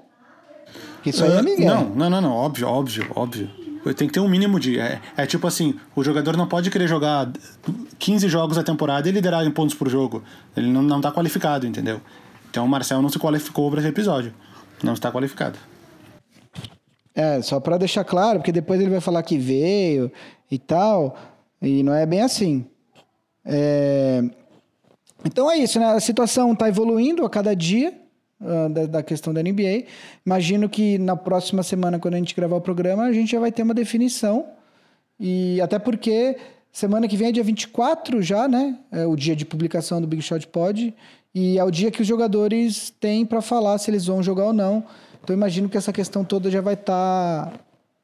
Isso 1.06 1.24
aí 1.24 1.32
é 1.32 1.42
Miguel. 1.42 1.68
Não, 1.68 1.90
não, 1.90 2.10
não, 2.10 2.22
não, 2.22 2.32
óbvio, 2.32 2.68
óbvio, 2.68 3.12
óbvio. 3.16 3.50
Tem 3.98 4.08
que 4.08 4.14
ter 4.14 4.22
um 4.22 4.30
mínimo 4.30 4.60
de. 4.60 4.80
É, 4.80 5.02
é, 5.18 5.26
tipo 5.26 5.46
assim: 5.46 5.78
o 5.96 6.04
jogador 6.04 6.38
não 6.38 6.48
pode 6.48 6.70
querer 6.72 6.88
jogar 6.88 7.30
15 8.00 8.30
jogos 8.30 8.58
a 8.58 8.64
temporada 8.64 9.10
e 9.10 9.12
liderar 9.12 9.46
em 9.46 9.52
pontos 9.52 9.76
por 9.76 9.90
jogo. 9.90 10.24
Ele 10.56 10.72
não, 10.72 10.82
não 10.82 11.02
tá 11.02 11.12
qualificado, 11.12 11.68
entendeu? 11.68 12.00
Então 12.50 12.64
o 12.66 12.70
Marcel 12.70 13.02
não 13.02 13.10
se 13.10 13.20
qualificou 13.20 13.70
para 13.70 13.82
esse 13.82 13.90
episódio. 13.90 14.34
Não 14.82 14.94
está 14.94 15.12
qualificado. 15.12 15.60
É, 17.14 17.42
só 17.42 17.60
para 17.60 17.78
deixar 17.78 18.04
claro, 18.04 18.40
porque 18.40 18.52
depois 18.52 18.80
ele 18.80 18.90
vai 18.90 19.02
falar 19.02 19.22
que 19.24 19.38
veio 19.38 20.12
e 20.50 20.58
tal, 20.58 21.16
e 21.62 21.84
não 21.84 21.94
é 21.94 22.06
bem 22.06 22.22
assim. 22.22 22.66
É... 23.46 24.24
Então 25.26 25.50
é 25.52 25.58
isso, 25.58 25.80
né? 25.80 25.86
A 25.86 26.00
situação 26.00 26.54
está 26.54 26.68
evoluindo 26.68 27.26
a 27.26 27.30
cada 27.30 27.56
dia 27.56 27.94
uh, 28.44 28.70
da, 28.70 28.86
da, 28.86 29.04
questão 29.04 29.34
da 29.34 29.42
NBA. 29.42 29.86
Imagino 30.26 30.70
que 30.70 30.98
na 30.98 31.16
próxima 31.16 31.64
semana, 31.64 31.98
quando 31.98 32.16
a 32.16 32.18
gente 32.18 32.36
gravar 32.36 32.58
o 32.58 32.62
programa, 32.62 33.04
a 33.04 33.14
gente 33.14 33.32
já 33.32 33.40
vai 33.40 33.52
ter 33.52 33.64
uma 33.64 33.74
definição. 33.74 34.46
E 35.20 35.60
até 35.62 35.80
porque 35.80 36.38
semana 36.72 37.08
que 37.08 37.16
vem 37.18 37.30
é 37.30 37.32
dia 37.32 37.44
24 37.44 38.22
já, 38.22 38.48
né? 38.48 38.78
É 38.92 39.06
o 39.06 39.16
dia 39.16 39.36
de 39.36 39.46
publicação 39.46 40.02
do 40.02 40.08
Big 40.08 40.22
Shot 40.22 40.48
Pod. 40.48 40.94
E 41.34 41.58
é 41.58 41.64
o 41.64 41.72
dia 41.72 41.90
que 41.90 42.02
os 42.02 42.08
jogadores 42.08 42.92
têm 43.00 43.26
para 43.26 43.42
falar 43.42 43.78
se 43.78 43.90
eles 43.90 44.06
vão 44.06 44.22
jogar 44.22 44.46
ou 44.46 44.54
não. 44.54 44.86
Então 45.24 45.36
imagino 45.36 45.70
que 45.70 45.78
essa 45.78 45.94
questão 45.94 46.24
toda 46.24 46.52
já 46.52 46.62
vai 46.62 46.74
estar, 46.74 47.52
tá, 47.52 47.54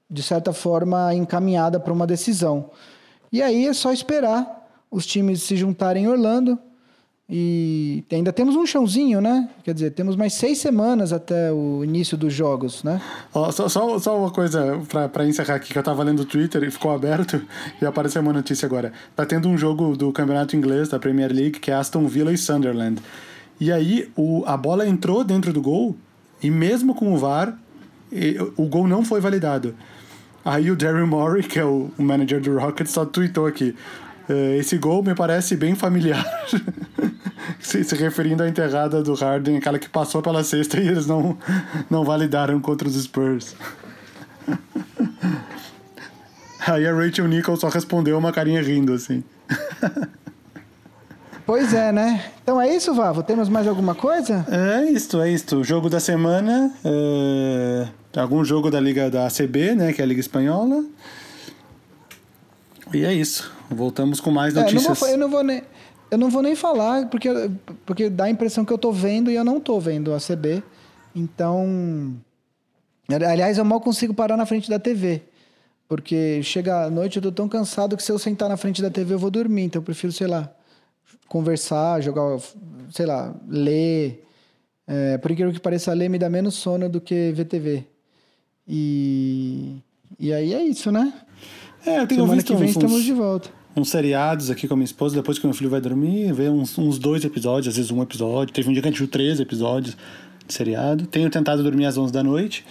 de 0.10 0.24
certa 0.24 0.54
forma, 0.54 1.14
encaminhada 1.14 1.80
para 1.80 1.94
uma 1.94 2.08
decisão. 2.08 2.72
E 3.32 3.42
aí 3.42 3.68
é 3.68 3.74
só 3.74 3.92
esperar 3.92 4.60
os 4.90 5.06
times 5.06 5.44
se 5.44 5.56
juntarem 5.56 6.06
em 6.06 6.08
Orlando. 6.08 6.58
E 7.32 8.04
ainda 8.12 8.34
temos 8.34 8.56
um 8.56 8.66
chãozinho, 8.66 9.22
né? 9.22 9.48
Quer 9.64 9.76
dizer, 9.76 9.92
temos 9.92 10.16
mais 10.16 10.34
seis 10.34 10.58
semanas 10.58 11.14
até 11.14 11.52
o 11.52 11.84
início 11.84 12.18
dos 12.18 12.34
jogos, 12.34 12.84
né? 12.84 13.00
Oh, 13.32 13.52
só, 13.52 13.70
só, 13.70 14.00
só, 14.00 14.18
uma 14.18 14.32
coisa 14.32 14.82
para 15.14 15.28
encerrar 15.28 15.56
aqui, 15.56 15.72
que 15.72 15.78
eu 15.78 15.84
tava 15.84 16.02
lendo 16.02 16.22
o 16.22 16.26
Twitter 16.26 16.64
e 16.64 16.72
ficou 16.72 16.92
aberto 16.92 17.40
e 17.80 17.86
apareceu 17.86 18.24
uma 18.24 18.34
notícia 18.34 18.66
agora. 18.66 18.92
Tá 19.16 19.28
tendo 19.28 19.48
um 19.48 19.56
jogo 19.56 19.96
do 19.96 20.12
Campeonato 20.12 20.56
Inglês, 20.56 20.90
da 20.90 20.98
Premier 20.98 21.32
League, 21.32 21.60
que 21.60 21.70
é 21.70 21.76
Aston 21.76 22.08
Villa 22.08 22.34
e 22.34 22.38
Sunderland. 22.38 23.00
E 23.60 23.72
aí 23.72 24.10
o, 24.16 24.44
a 24.48 24.58
bola 24.58 24.88
entrou 24.88 25.24
dentro 25.24 25.54
do 25.54 25.62
gol 25.62 25.96
e 26.42 26.50
mesmo 26.50 26.96
com 26.96 27.14
o 27.14 27.18
VAR, 27.18 27.56
o 28.58 28.66
gol 28.66 28.88
não 28.88 29.06
foi 29.06 29.22
validado. 29.22 29.76
Aí 30.44 30.72
o 30.72 30.76
Daryl 30.76 31.06
Morey, 31.06 31.44
que 31.44 31.60
é 31.60 31.66
o, 31.66 31.92
o 31.96 32.02
manager 32.02 32.42
do 32.42 32.58
Rockets, 32.58 32.92
só 32.92 33.06
tweetou 33.06 33.46
aqui. 33.46 33.76
Eh, 34.30 34.58
esse 34.58 34.78
gol 34.78 35.04
me 35.04 35.14
parece 35.14 35.56
bem 35.56 35.76
familiar. 35.76 36.26
se, 37.60 37.84
se, 37.84 37.96
referindo 37.96 38.44
à 38.44 38.48
enterrada 38.50 39.02
do 39.02 39.14
Harden, 39.14 39.58
aquela 39.58 39.80
que 39.80 39.90
passou 39.90 40.22
pela 40.22 40.44
cesta 40.44 40.80
e 40.80 40.88
eles 40.88 41.06
não, 41.08 41.38
não 41.90 42.04
validaram 42.04 42.60
contra 42.60 42.88
os 42.88 42.96
Spurs. 43.02 43.56
Aí 46.68 46.86
a 46.88 46.94
Rachel 46.94 47.28
Nichols 47.28 47.62
só 47.62 47.70
respondeu 47.70 48.18
uma 48.18 48.32
carinha 48.32 48.62
rindo, 48.62 48.94
assim. 48.94 49.24
Pois 51.46 51.74
é, 51.74 51.92
né? 51.92 52.24
Então 52.44 52.62
é 52.62 52.76
isso, 52.76 52.94
Vavo? 52.94 53.24
Temos 53.24 53.50
mais 53.50 53.68
alguma 53.68 53.96
coisa? 53.96 54.46
É 54.52 54.92
isto, 54.92 55.20
é 55.20 55.32
isto. 55.32 55.64
Jogo 55.64 55.90
da 55.90 56.00
semana. 56.00 56.72
é, 56.86 57.88
Algum 58.20 58.44
jogo 58.46 58.70
da 58.70 58.80
Liga 58.80 59.10
da 59.10 59.26
ACB, 59.26 59.74
né? 59.74 59.94
Que 59.94 60.02
é 60.02 60.04
a 60.04 60.08
Liga 60.08 60.20
Espanhola. 60.20 60.84
E 62.94 63.04
é 63.04 63.14
isso. 63.14 63.52
Voltamos 63.70 64.20
com 64.20 64.30
mais 64.30 64.56
É, 64.56 64.60
eu, 64.60 64.64
não 64.66 64.72
notícias. 64.74 65.00
vou, 65.00 65.10
eu 65.10 65.18
não 65.18 65.30
vou 65.30 65.44
nem. 65.44 65.64
Eu 66.12 66.18
não 66.18 66.30
vou 66.30 66.42
nem 66.42 66.56
falar, 66.56 67.08
porque, 67.08 67.30
porque 67.86 68.10
dá 68.10 68.26
a 68.26 68.30
impressão 68.30 68.66
que 68.66 68.74
eu 68.74 68.78
tô 68.78 68.92
vendo 68.92 69.30
e 69.30 69.36
eu 69.36 69.44
não 69.44 69.60
tô 69.60 69.80
vendo 69.80 70.14
a 70.14 70.18
CB. 70.18 70.64
Então. 71.16 72.16
Aliás, 73.10 73.58
eu 73.58 73.66
mal 73.66 73.82
consigo 73.82 74.14
parar 74.14 74.38
na 74.38 74.46
frente 74.46 74.70
da 74.70 74.80
TV. 74.80 75.24
Porque 75.88 76.42
chega 76.44 76.86
à 76.86 76.90
noite 76.90 77.18
eu 77.18 77.22
tô 77.24 77.32
tão 77.32 77.50
cansado 77.50 77.98
que 77.98 78.04
se 78.04 78.12
eu 78.12 78.20
sentar 78.20 78.48
na 78.48 78.58
frente 78.58 78.82
da 78.82 78.92
TV 78.92 79.16
eu 79.16 79.20
vou 79.20 79.32
dormir. 79.32 79.64
Então 79.64 79.80
eu 79.80 79.84
prefiro, 79.84 80.14
sei 80.14 80.28
lá, 80.28 80.52
conversar, 81.28 82.02
jogar, 82.02 82.40
sei 82.92 83.06
lá, 83.06 83.36
ler. 83.48 84.24
É, 84.88 85.18
por 85.18 85.32
incrível 85.32 85.54
que 85.54 85.60
pareça, 85.60 85.94
ler 85.94 86.10
me 86.10 86.20
dá 86.20 86.30
menos 86.30 86.56
sono 86.56 86.88
do 86.90 87.02
que 87.02 87.32
ver 87.32 87.46
TV. 87.46 87.84
E. 88.68 89.78
E 90.20 90.34
aí 90.34 90.54
é 90.54 90.64
isso, 90.64 90.92
né? 90.92 91.14
É, 91.86 92.00
eu 92.00 92.08
tenho 92.08 92.22
Semana 92.22 92.36
visto 92.36 92.54
que 92.54 92.60
vem 92.60 92.70
estamos 92.70 93.04
de 93.04 93.14
volta. 93.14 93.59
Uns 93.76 93.90
seriados 93.90 94.50
aqui 94.50 94.68
com 94.68 94.74
a 94.74 94.78
minha 94.78 94.86
esposa, 94.86 95.16
depois 95.16 95.38
que 95.40 95.46
meu 95.46 95.54
filho 95.54 95.70
vai 95.70 95.80
dormir, 95.80 96.34
ver 96.34 96.50
uns, 96.50 96.78
uns 96.78 96.98
dois 97.00 97.24
episódios, 97.24 97.68
às 97.70 97.76
vezes 97.78 97.92
um 97.92 98.02
episódio. 98.02 98.54
Teve 98.54 98.70
um 98.70 98.74
dia 98.74 98.82
que 98.82 98.88
a 98.88 98.92
gente 98.92 99.00
viu 99.00 99.08
três 99.08 99.40
episódios 99.40 99.96
de 100.48 100.54
seriado. 100.54 101.06
Tenho 101.08 101.30
tentado 101.30 101.64
dormir 101.64 101.86
às 101.86 101.98
11 101.98 102.12
da 102.12 102.24
noite. 102.24 102.66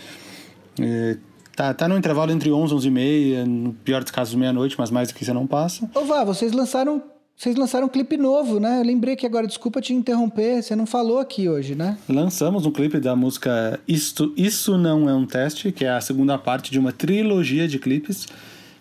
É, 0.80 1.16
tá, 1.56 1.72
tá 1.74 1.88
no 1.88 1.96
intervalo 1.96 2.30
entre 2.32 2.50
11 2.52 2.72
e 2.72 2.76
11 2.76 2.88
e 2.88 2.90
meia, 2.90 3.46
no 3.46 3.72
pior 3.72 4.02
dos 4.02 4.10
casos 4.12 4.34
meia-noite, 4.34 4.76
mas 4.78 4.90
mais 4.90 5.08
do 5.08 5.14
que 5.14 5.24
você 5.24 5.32
não 5.32 5.46
passa. 5.46 5.88
Ô, 5.94 6.04
Vá, 6.04 6.24
vocês 6.24 6.52
lançaram. 6.52 7.02
Vocês 7.36 7.54
lançaram 7.54 7.86
um 7.86 7.88
clipe 7.88 8.16
novo, 8.16 8.58
né? 8.58 8.80
Eu 8.80 8.84
lembrei 8.84 9.14
que 9.14 9.24
agora, 9.24 9.46
desculpa 9.46 9.80
te 9.80 9.94
interromper, 9.94 10.60
você 10.60 10.74
não 10.74 10.86
falou 10.86 11.20
aqui 11.20 11.48
hoje, 11.48 11.76
né? 11.76 11.96
Lançamos 12.08 12.66
um 12.66 12.70
clipe 12.72 12.98
da 12.98 13.14
música 13.14 13.78
Isto, 13.86 14.34
Isso 14.36 14.76
Não 14.76 15.08
É 15.08 15.14
Um 15.14 15.24
Teste, 15.24 15.70
que 15.70 15.84
é 15.84 15.90
a 15.90 16.00
segunda 16.00 16.36
parte 16.36 16.68
de 16.72 16.80
uma 16.80 16.90
trilogia 16.90 17.68
de 17.68 17.78
clipes. 17.78 18.26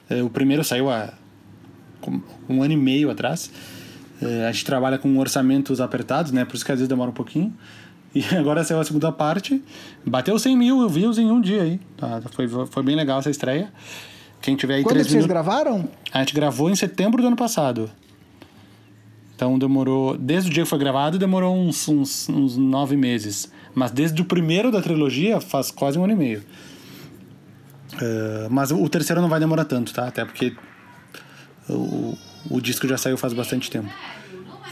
É, 0.10 0.24
o 0.24 0.30
primeiro 0.32 0.64
saiu 0.64 0.90
há 0.90 1.10
com- 1.10 1.14
um 2.50 2.64
ano 2.64 2.74
e 2.74 2.78
meio 2.78 3.10
atrás. 3.10 3.52
É, 4.22 4.48
a 4.48 4.52
gente 4.52 4.66
trabalha 4.66 4.98
com 4.98 5.18
orçamentos 5.18 5.80
apertados, 5.80 6.32
né? 6.32 6.46
Por 6.46 6.56
isso 6.56 6.66
que 6.66 6.72
às 6.72 6.80
vezes 6.80 6.90
demora 6.90 7.10
um 7.10 7.14
pouquinho. 7.14 7.54
E 8.14 8.24
agora 8.36 8.64
saiu 8.64 8.80
a 8.80 8.84
segunda 8.84 9.12
parte. 9.12 9.62
Bateu 10.06 10.38
100 10.38 10.58
mil 10.58 10.90
views 10.90 11.18
em 11.18 11.30
um 11.30 11.40
dia 11.40 11.64
aí. 11.64 11.80
Tá, 11.96 12.22
foi, 12.34 12.48
foi 12.48 12.84
bem 12.84 12.96
legal 12.96 13.20
essa 13.20 13.30
estreia. 13.30 13.72
Quem 14.42 14.56
tiver 14.56 14.76
aí 14.76 14.84
Quando 14.84 14.94
três 14.94 15.08
que 15.08 15.14
vocês 15.14 15.26
minutos... 15.26 15.46
gravaram? 15.46 15.90
A 16.12 16.20
gente 16.20 16.34
gravou 16.34 16.70
em 16.70 16.76
setembro 16.76 17.22
do 17.22 17.28
ano 17.28 17.36
passado. 17.36 17.90
Então 19.36 19.58
demorou. 19.60 20.18
Desde 20.18 20.50
o 20.50 20.54
dia 20.54 20.64
que 20.64 20.70
foi 20.70 20.80
gravado, 20.80 21.20
demorou 21.20 21.56
uns, 21.56 21.88
uns, 21.88 22.28
uns 22.30 22.58
nove 22.58 22.96
meses. 22.96 23.52
Mas 23.76 23.92
desde 23.92 24.20
o 24.22 24.26
primeiro 24.26 24.72
da 24.72 24.82
trilogia, 24.82 25.40
faz 25.40 25.70
quase 25.70 26.00
um 26.00 26.04
ano 26.04 26.14
e 26.14 26.16
meio. 26.16 26.44
Eh, 28.02 28.48
mas 28.50 28.72
o 28.72 28.90
terceiro 28.90 29.22
não 29.22 29.30
vai 29.30 29.40
demorar 29.40 29.66
tanto, 29.66 29.94
tá? 29.94 30.08
Até 30.08 30.26
porque 30.26 30.56
o, 31.70 32.18
o 32.50 32.62
disco 32.62 32.88
já 32.88 32.98
saiu 32.98 33.18
faz 33.18 33.34
bastante 33.34 33.70
tempo. 33.70 33.90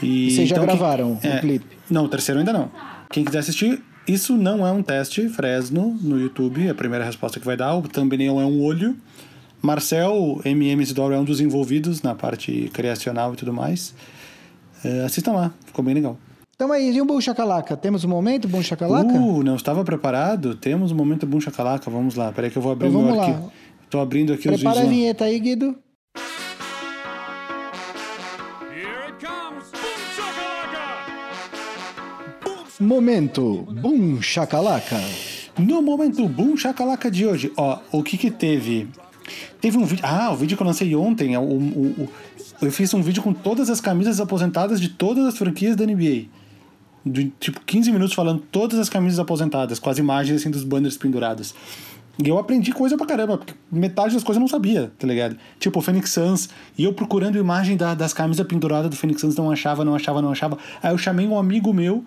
E, 0.02 0.30
Vocês 0.30 0.48
já 0.48 0.56
então, 0.56 0.66
quem- 0.66 0.76
gravaram 0.76 1.12
o 1.14 1.18
é, 1.26 1.38
clipe? 1.40 1.66
Não, 1.90 2.04
o 2.04 2.08
terceiro 2.08 2.38
ainda 2.38 2.52
não. 2.52 2.70
Quem 3.10 3.24
quiser 3.24 3.38
assistir, 3.38 3.82
isso 4.06 4.36
não 4.36 4.66
é 4.66 4.70
um 4.72 4.82
teste 4.82 5.28
Fresno 5.28 5.96
no 6.02 6.20
YouTube, 6.20 6.66
é 6.66 6.70
a 6.70 6.74
primeira 6.74 7.04
resposta 7.04 7.40
que 7.40 7.46
vai 7.46 7.56
dar. 7.56 7.74
O 7.76 7.82
thumbnail 7.82 8.40
é 8.40 8.44
um 8.44 8.62
olho. 8.62 8.96
Marcel, 9.62 10.40
MM 10.44 10.82
Isidoro 10.82 11.14
é 11.14 11.18
um 11.18 11.24
dos 11.24 11.40
envolvidos 11.40 12.02
na 12.02 12.14
parte 12.14 12.70
criacional 12.72 13.32
e 13.32 13.36
tudo 13.36 13.52
mais. 13.52 13.94
É, 14.84 15.02
assistam 15.04 15.32
lá, 15.32 15.52
ficou 15.64 15.84
bem 15.84 15.94
legal. 15.94 16.18
Então 16.54 16.70
aí, 16.72 16.90
e 16.94 17.00
o 17.00 17.04
Boom 17.04 17.20
Chacalaca? 17.20 17.76
Temos 17.76 18.04
um 18.04 18.08
momento, 18.08 18.46
Boom 18.48 18.62
Chacalaca? 18.62 19.12
Uh, 19.12 19.42
não 19.42 19.56
estava 19.56 19.82
preparado? 19.84 20.54
Temos 20.54 20.92
um 20.92 20.94
momento 20.94 21.26
bom 21.26 21.38
chacalaca, 21.40 21.90
vamos 21.90 22.14
lá. 22.14 22.32
Peraí 22.32 22.50
que 22.50 22.56
eu 22.56 22.62
vou 22.62 22.72
abrir 22.72 22.88
Então 22.88 23.00
o 23.00 23.04
meu 23.04 23.14
lá. 23.14 23.26
arquivo. 23.26 23.52
Tô 23.90 23.98
abrindo 24.00 24.32
aqui 24.32 24.48
os 24.48 24.54
Prepara 24.56 24.80
a 24.80 24.82
vídeos. 24.82 24.84
lá. 24.84 24.90
vinheta 25.00 25.24
aí, 25.24 25.38
Guido. 25.38 25.76
Momento 32.78 33.66
Boom 33.80 34.20
Chacalaca. 34.20 35.00
No 35.58 35.80
momento 35.80 36.28
boom 36.28 36.54
chacalaca 36.54 37.10
de 37.10 37.26
hoje, 37.26 37.50
ó, 37.56 37.78
o 37.90 38.02
que 38.02 38.18
que 38.18 38.30
teve? 38.30 38.86
Teve 39.58 39.78
um 39.78 39.86
vídeo. 39.86 40.04
Ah, 40.06 40.30
o 40.30 40.36
vídeo 40.36 40.54
que 40.54 40.62
eu 40.62 40.66
lancei 40.66 40.94
ontem. 40.94 41.32
é 41.34 41.38
o- 41.38 41.42
o- 41.42 41.94
o- 42.02 42.08
eu 42.60 42.70
fiz 42.70 42.92
um 42.92 43.00
vídeo 43.00 43.22
com 43.22 43.32
todas 43.32 43.70
as 43.70 43.80
camisas 43.80 44.20
aposentadas 44.20 44.78
de 44.78 44.90
todas 44.90 45.24
as 45.24 45.38
franquias 45.38 45.74
da 45.74 45.84
NBA. 45.84 46.26
De, 47.06 47.32
tipo, 47.40 47.60
15 47.64 47.90
minutos 47.90 48.14
falando 48.14 48.42
todas 48.52 48.78
as 48.78 48.90
camisas 48.90 49.18
aposentadas, 49.18 49.78
com 49.78 49.88
as 49.88 49.96
imagens 49.96 50.42
assim 50.42 50.50
dos 50.50 50.62
banners 50.62 50.98
pendurados. 50.98 51.54
E 52.22 52.28
eu 52.28 52.36
aprendi 52.38 52.72
coisa 52.72 52.94
pra 52.98 53.06
caramba, 53.06 53.38
porque 53.38 53.54
metade 53.72 54.12
das 54.12 54.22
coisas 54.22 54.36
eu 54.36 54.40
não 54.42 54.48
sabia, 54.48 54.92
tá 54.98 55.06
ligado? 55.06 55.38
Tipo, 55.58 55.78
o 55.78 55.82
Phoenix 55.82 56.10
Suns, 56.10 56.50
e 56.76 56.84
eu 56.84 56.92
procurando 56.92 57.38
imagem 57.38 57.78
da- 57.78 57.94
das 57.94 58.12
camisas 58.12 58.46
penduradas 58.46 58.90
do 58.90 58.96
Phoenix 58.96 59.22
Suns, 59.22 59.34
não 59.36 59.50
achava, 59.50 59.82
não 59.86 59.94
achava, 59.94 60.20
não 60.20 60.30
achava. 60.32 60.58
Aí 60.82 60.92
eu 60.92 60.98
chamei 60.98 61.26
um 61.26 61.38
amigo 61.38 61.72
meu, 61.72 62.04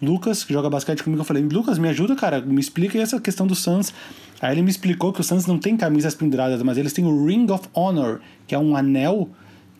Lucas, 0.00 0.44
que 0.44 0.52
joga 0.52 0.70
basquete 0.70 1.02
comigo, 1.02 1.20
eu 1.20 1.24
falei, 1.24 1.42
Lucas, 1.42 1.78
me 1.78 1.88
ajuda, 1.88 2.14
cara, 2.14 2.40
me 2.40 2.60
explica 2.60 2.98
essa 2.98 3.20
questão 3.20 3.46
do 3.46 3.54
Suns. 3.54 3.92
Aí 4.40 4.54
ele 4.54 4.62
me 4.62 4.70
explicou 4.70 5.12
que 5.12 5.20
o 5.20 5.24
Suns 5.24 5.46
não 5.46 5.58
tem 5.58 5.76
camisas 5.76 6.14
penduradas, 6.14 6.62
mas 6.62 6.78
eles 6.78 6.92
têm 6.92 7.04
o 7.04 7.26
Ring 7.26 7.50
of 7.50 7.68
Honor, 7.74 8.20
que 8.46 8.54
é 8.54 8.58
um 8.58 8.76
anel 8.76 9.28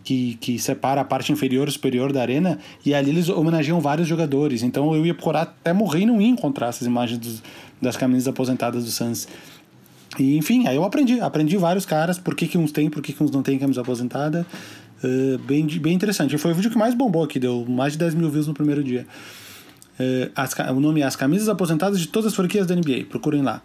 que, 0.03 0.37
que 0.41 0.59
separa 0.59 1.03
a 1.03 1.05
parte 1.05 1.31
inferior 1.33 1.69
e 1.69 1.71
superior 1.71 2.13
da 2.13 2.21
arena, 2.21 2.59
e 2.85 2.95
ali 2.95 3.11
eles 3.11 3.29
homenageiam 3.29 3.81
vários 3.81 4.09
jogadores. 4.09 4.63
Então 4.63 4.93
eu 4.95 5.07
ia 5.07 5.15
procurar 5.15 5.43
até 5.43 5.73
morrer 5.73 6.01
e 6.01 6.07
não 6.07 6.21
ia 6.21 6.29
encontrar 6.29 6.69
essas 6.69 6.87
imagens 6.87 7.19
dos- 7.21 7.43
das 7.81 7.97
camisas 7.97 8.27
aposentadas 8.27 8.85
do 8.85 8.91
Suns. 8.91 9.29
E, 10.19 10.37
enfim, 10.37 10.67
aí 10.67 10.75
eu 10.75 10.83
aprendi. 10.83 11.21
Aprendi 11.21 11.57
vários 11.57 11.85
caras, 11.87 12.19
por 12.19 12.35
que, 12.35 12.49
que 12.49 12.59
uns 12.59 12.73
tem, 12.73 12.91
por 12.91 13.03
que, 13.03 13.13
que 13.13 13.23
uns 13.23 13.31
não 13.31 13.43
tem 13.43 13.57
camisa 13.59 13.83
aposentada. 13.83 14.45
Eh, 15.05 15.39
bem, 15.47 15.65
bem 15.79 15.93
interessante. 15.95 16.37
Foi 16.39 16.51
o 16.51 16.55
vídeo 16.55 16.71
que 16.71 16.79
mais 16.79 16.93
bombou 16.95 17.23
aqui, 17.23 17.39
deu 17.39 17.65
mais 17.69 17.93
de 17.93 17.99
10 18.01 18.15
mil 18.15 18.29
views 18.31 18.49
no 18.49 18.55
primeiro 18.55 18.83
dia. 18.83 19.07
Eh, 19.99 20.31
as 20.35 20.55
o 20.71 20.81
nome 20.81 21.01
é 21.01 21.05
As 21.05 21.17
Camisas 21.17 21.49
Aposentadas 21.49 21.99
de 22.01 22.09
Todas 22.09 22.29
as 22.29 22.37
Franquias 22.37 22.67
da 22.67 22.75
NBA. 22.75 23.07
Procurem 23.09 23.43
lá. 23.43 23.63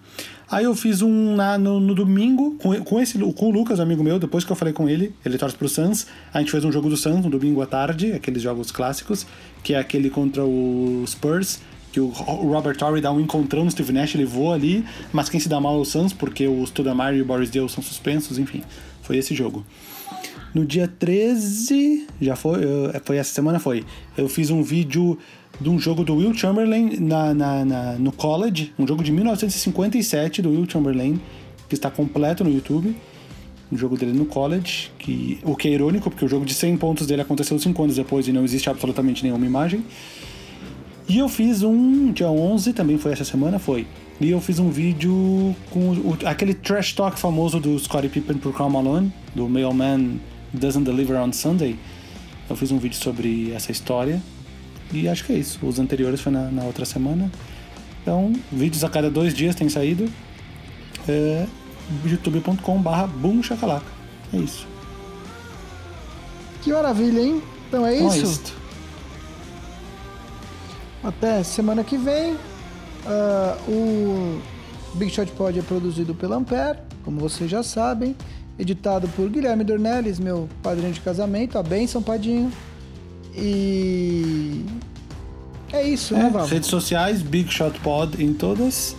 Aí 0.49 0.65
eu 0.65 0.75
fiz 0.75 1.01
um 1.01 1.35
na, 1.35 1.57
no, 1.57 1.79
no 1.79 1.93
domingo 1.93 2.55
com, 2.55 2.75
com, 2.83 2.99
esse, 2.99 3.17
com 3.17 3.45
o 3.47 3.51
Lucas, 3.51 3.79
amigo 3.79 4.03
meu, 4.03 4.19
depois 4.19 4.43
que 4.43 4.51
eu 4.51 4.55
falei 4.55 4.73
com 4.73 4.89
ele, 4.89 5.13
ele 5.25 5.37
torce 5.37 5.55
pro 5.55 5.69
Suns. 5.69 6.07
A 6.33 6.39
gente 6.39 6.51
fez 6.51 6.65
um 6.65 6.71
jogo 6.71 6.89
do 6.89 6.97
Suns 6.97 7.23
no 7.23 7.29
domingo 7.29 7.61
à 7.61 7.65
tarde, 7.65 8.13
aqueles 8.13 8.41
jogos 8.41 8.71
clássicos, 8.71 9.25
que 9.63 9.73
é 9.73 9.79
aquele 9.79 10.09
contra 10.09 10.43
o 10.43 11.03
Spurs, 11.07 11.61
que 11.91 11.99
o 11.99 12.07
Robert 12.07 12.75
Torrey 12.75 13.01
dá 13.01 13.11
um 13.11 13.19
encontrão 13.19 13.63
no 13.63 13.71
Steve 13.71 13.93
Nash, 13.93 14.15
ele 14.15 14.25
voa 14.25 14.55
ali, 14.55 14.83
mas 15.11 15.29
quem 15.29 15.39
se 15.39 15.47
dá 15.47 15.59
mal 15.59 15.77
é 15.77 15.79
o 15.79 15.85
Suns, 15.85 16.11
porque 16.11 16.47
o 16.47 16.63
Stoudemire 16.65 17.17
e 17.17 17.21
o 17.21 17.25
Boris 17.25 17.49
Dale 17.49 17.69
são 17.69 17.83
suspensos, 17.83 18.39
enfim. 18.39 18.63
Foi 19.03 19.17
esse 19.17 19.35
jogo. 19.35 19.63
No 20.53 20.65
dia 20.65 20.87
13, 20.87 22.07
já 22.21 22.35
foi, 22.35 22.63
eh, 22.63 23.01
foi 23.03 23.17
essa 23.17 23.33
semana 23.33 23.59
foi. 23.59 23.83
Eu 24.15 24.29
fiz 24.29 24.51
um 24.51 24.61
vídeo 24.61 25.17
de 25.59 25.69
um 25.69 25.79
jogo 25.79 26.03
do 26.03 26.15
Will 26.15 26.33
Chamberlain 26.33 26.97
na, 26.99 27.33
na, 27.33 27.65
na- 27.65 27.93
no 27.93 28.11
college, 28.11 28.73
um 28.77 28.85
jogo 28.87 29.03
de 29.03 29.11
1957 29.11 30.41
do 30.41 30.49
Will 30.49 30.67
Chamberlain, 30.69 31.19
que 31.69 31.75
está 31.75 31.89
completo 31.89 32.43
no 32.43 32.51
YouTube. 32.51 32.95
Um 33.71 33.77
jogo 33.77 33.97
dele 33.97 34.13
no 34.13 34.25
college, 34.25 34.91
que, 34.99 35.39
o 35.43 35.55
que 35.55 35.67
é 35.67 35.71
irônico, 35.71 36.09
porque 36.09 36.23
o 36.23 36.27
jogo 36.27 36.45
de 36.45 36.53
100 36.53 36.77
pontos 36.77 37.07
dele 37.07 37.21
aconteceu 37.23 37.57
5 37.57 37.81
anos 37.83 37.95
depois 37.95 38.27
e 38.27 38.31
não 38.31 38.43
existe 38.43 38.69
absolutamente 38.69 39.23
nenhuma 39.23 39.45
imagem. 39.45 39.83
E 41.09 41.17
eu 41.17 41.27
fiz 41.27 41.63
um, 41.63 42.11
dia 42.11 42.29
11, 42.29 42.73
também 42.73 42.97
foi 42.99 43.11
essa 43.13 43.25
semana, 43.25 43.57
foi. 43.57 43.87
E 44.21 44.29
eu 44.29 44.39
fiz 44.39 44.59
um 44.59 44.69
vídeo 44.69 45.55
com 45.71 45.89
o- 45.91 46.17
aquele 46.25 46.53
trash 46.53 46.93
talk 46.93 47.17
famoso 47.19 47.59
do 47.59 47.77
Scottie 47.79 48.09
Pippen 48.09 48.37
pro 48.37 48.53
Karl 48.53 48.69
Malone, 48.69 49.11
do 49.33 49.49
Mailman 49.49 50.19
Doesn't 50.53 50.83
Deliver 50.85 51.17
on 51.19 51.31
Sunday. 51.33 51.75
Eu 52.49 52.55
fiz 52.55 52.69
um 52.71 52.77
vídeo 52.77 52.97
sobre 52.97 53.51
essa 53.53 53.71
história. 53.71 54.21
E 54.93 55.09
acho 55.09 55.25
que 55.25 55.33
é 55.33 55.35
isso. 55.35 55.59
Os 55.65 55.79
anteriores 55.79 56.21
foi 56.21 56.31
na, 56.31 56.51
na 56.51 56.63
outra 56.63 56.85
semana. 56.85 57.31
Então, 58.01 58.33
vídeos 58.51 58.83
a 58.83 58.89
cada 58.89 59.09
dois 59.09 59.33
dias 59.33 59.55
têm 59.55 59.67
saído. 59.69 60.09
É 61.07 61.45
youtube.com/barra 62.05 63.07
boom 63.07 63.41
chacalaca. 63.41 63.85
É 64.33 64.37
isso. 64.37 64.67
Que 66.61 66.71
maravilha, 66.71 67.19
hein? 67.19 67.41
Então 67.67 67.85
é 67.85 67.95
Então 67.95 68.13
é 68.13 68.17
isso. 68.17 68.25
isto. 68.25 68.53
Até 71.03 71.43
semana 71.43 71.83
que 71.83 71.97
vem. 71.97 72.37
Ah, 73.05 73.57
o 73.67 74.39
Big 74.93 75.11
Shot 75.11 75.31
Pod 75.33 75.57
é 75.57 75.61
produzido 75.61 76.15
pela 76.15 76.37
Ampere, 76.37 76.79
como 77.03 77.19
vocês 77.19 77.49
já 77.49 77.63
sabem. 77.63 78.15
Editado 78.57 79.07
por 79.09 79.29
Guilherme 79.29 79.63
Dornelles, 79.63 80.19
meu 80.19 80.47
padrinho 80.61 80.93
de 80.93 81.01
casamento. 81.01 81.57
A 81.57 81.63
benção, 81.63 82.01
padinho. 82.01 82.51
E. 83.35 84.65
É 85.71 85.81
isso, 85.87 86.13
né, 86.13 86.27
É, 86.27 86.29
Vavo? 86.29 86.45
redes 86.45 86.69
sociais, 86.69 87.21
Big 87.21 87.51
Shot 87.51 87.79
Pod 87.79 88.23
em 88.23 88.33
todas. 88.33 88.95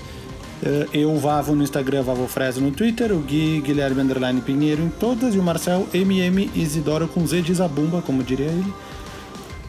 Eh, 0.63 0.89
Eu, 0.93 1.17
Vavo 1.19 1.55
no 1.55 1.63
Instagram, 1.63 2.03
Vavo 2.03 2.27
Fresa 2.27 2.61
no 2.61 2.71
Twitter, 2.73 3.13
o 3.13 3.21
Gui, 3.21 3.61
Guilherme 3.61 4.01
Underline 4.03 4.41
Pinheiro 4.41 4.83
em 4.83 4.89
todas, 4.89 5.35
e 5.35 5.39
o 5.39 5.43
Marcel 5.43 5.87
MM 5.95 6.51
Isidoro 6.55 7.07
com 7.07 7.25
Z 7.27 7.43
de 7.43 7.55
Zabumba, 7.55 8.03
como 8.03 8.23
diria 8.25 8.47
ele. 8.47 8.73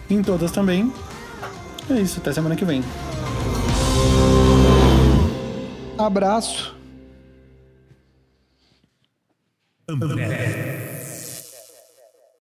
em 0.10 0.22
todas 0.22 0.52
também. 0.52 0.92
É 1.90 2.00
isso, 2.00 2.20
até 2.20 2.32
semana 2.34 2.56
que 2.56 2.66
vem. 2.66 2.84
Abraço. 5.98 6.76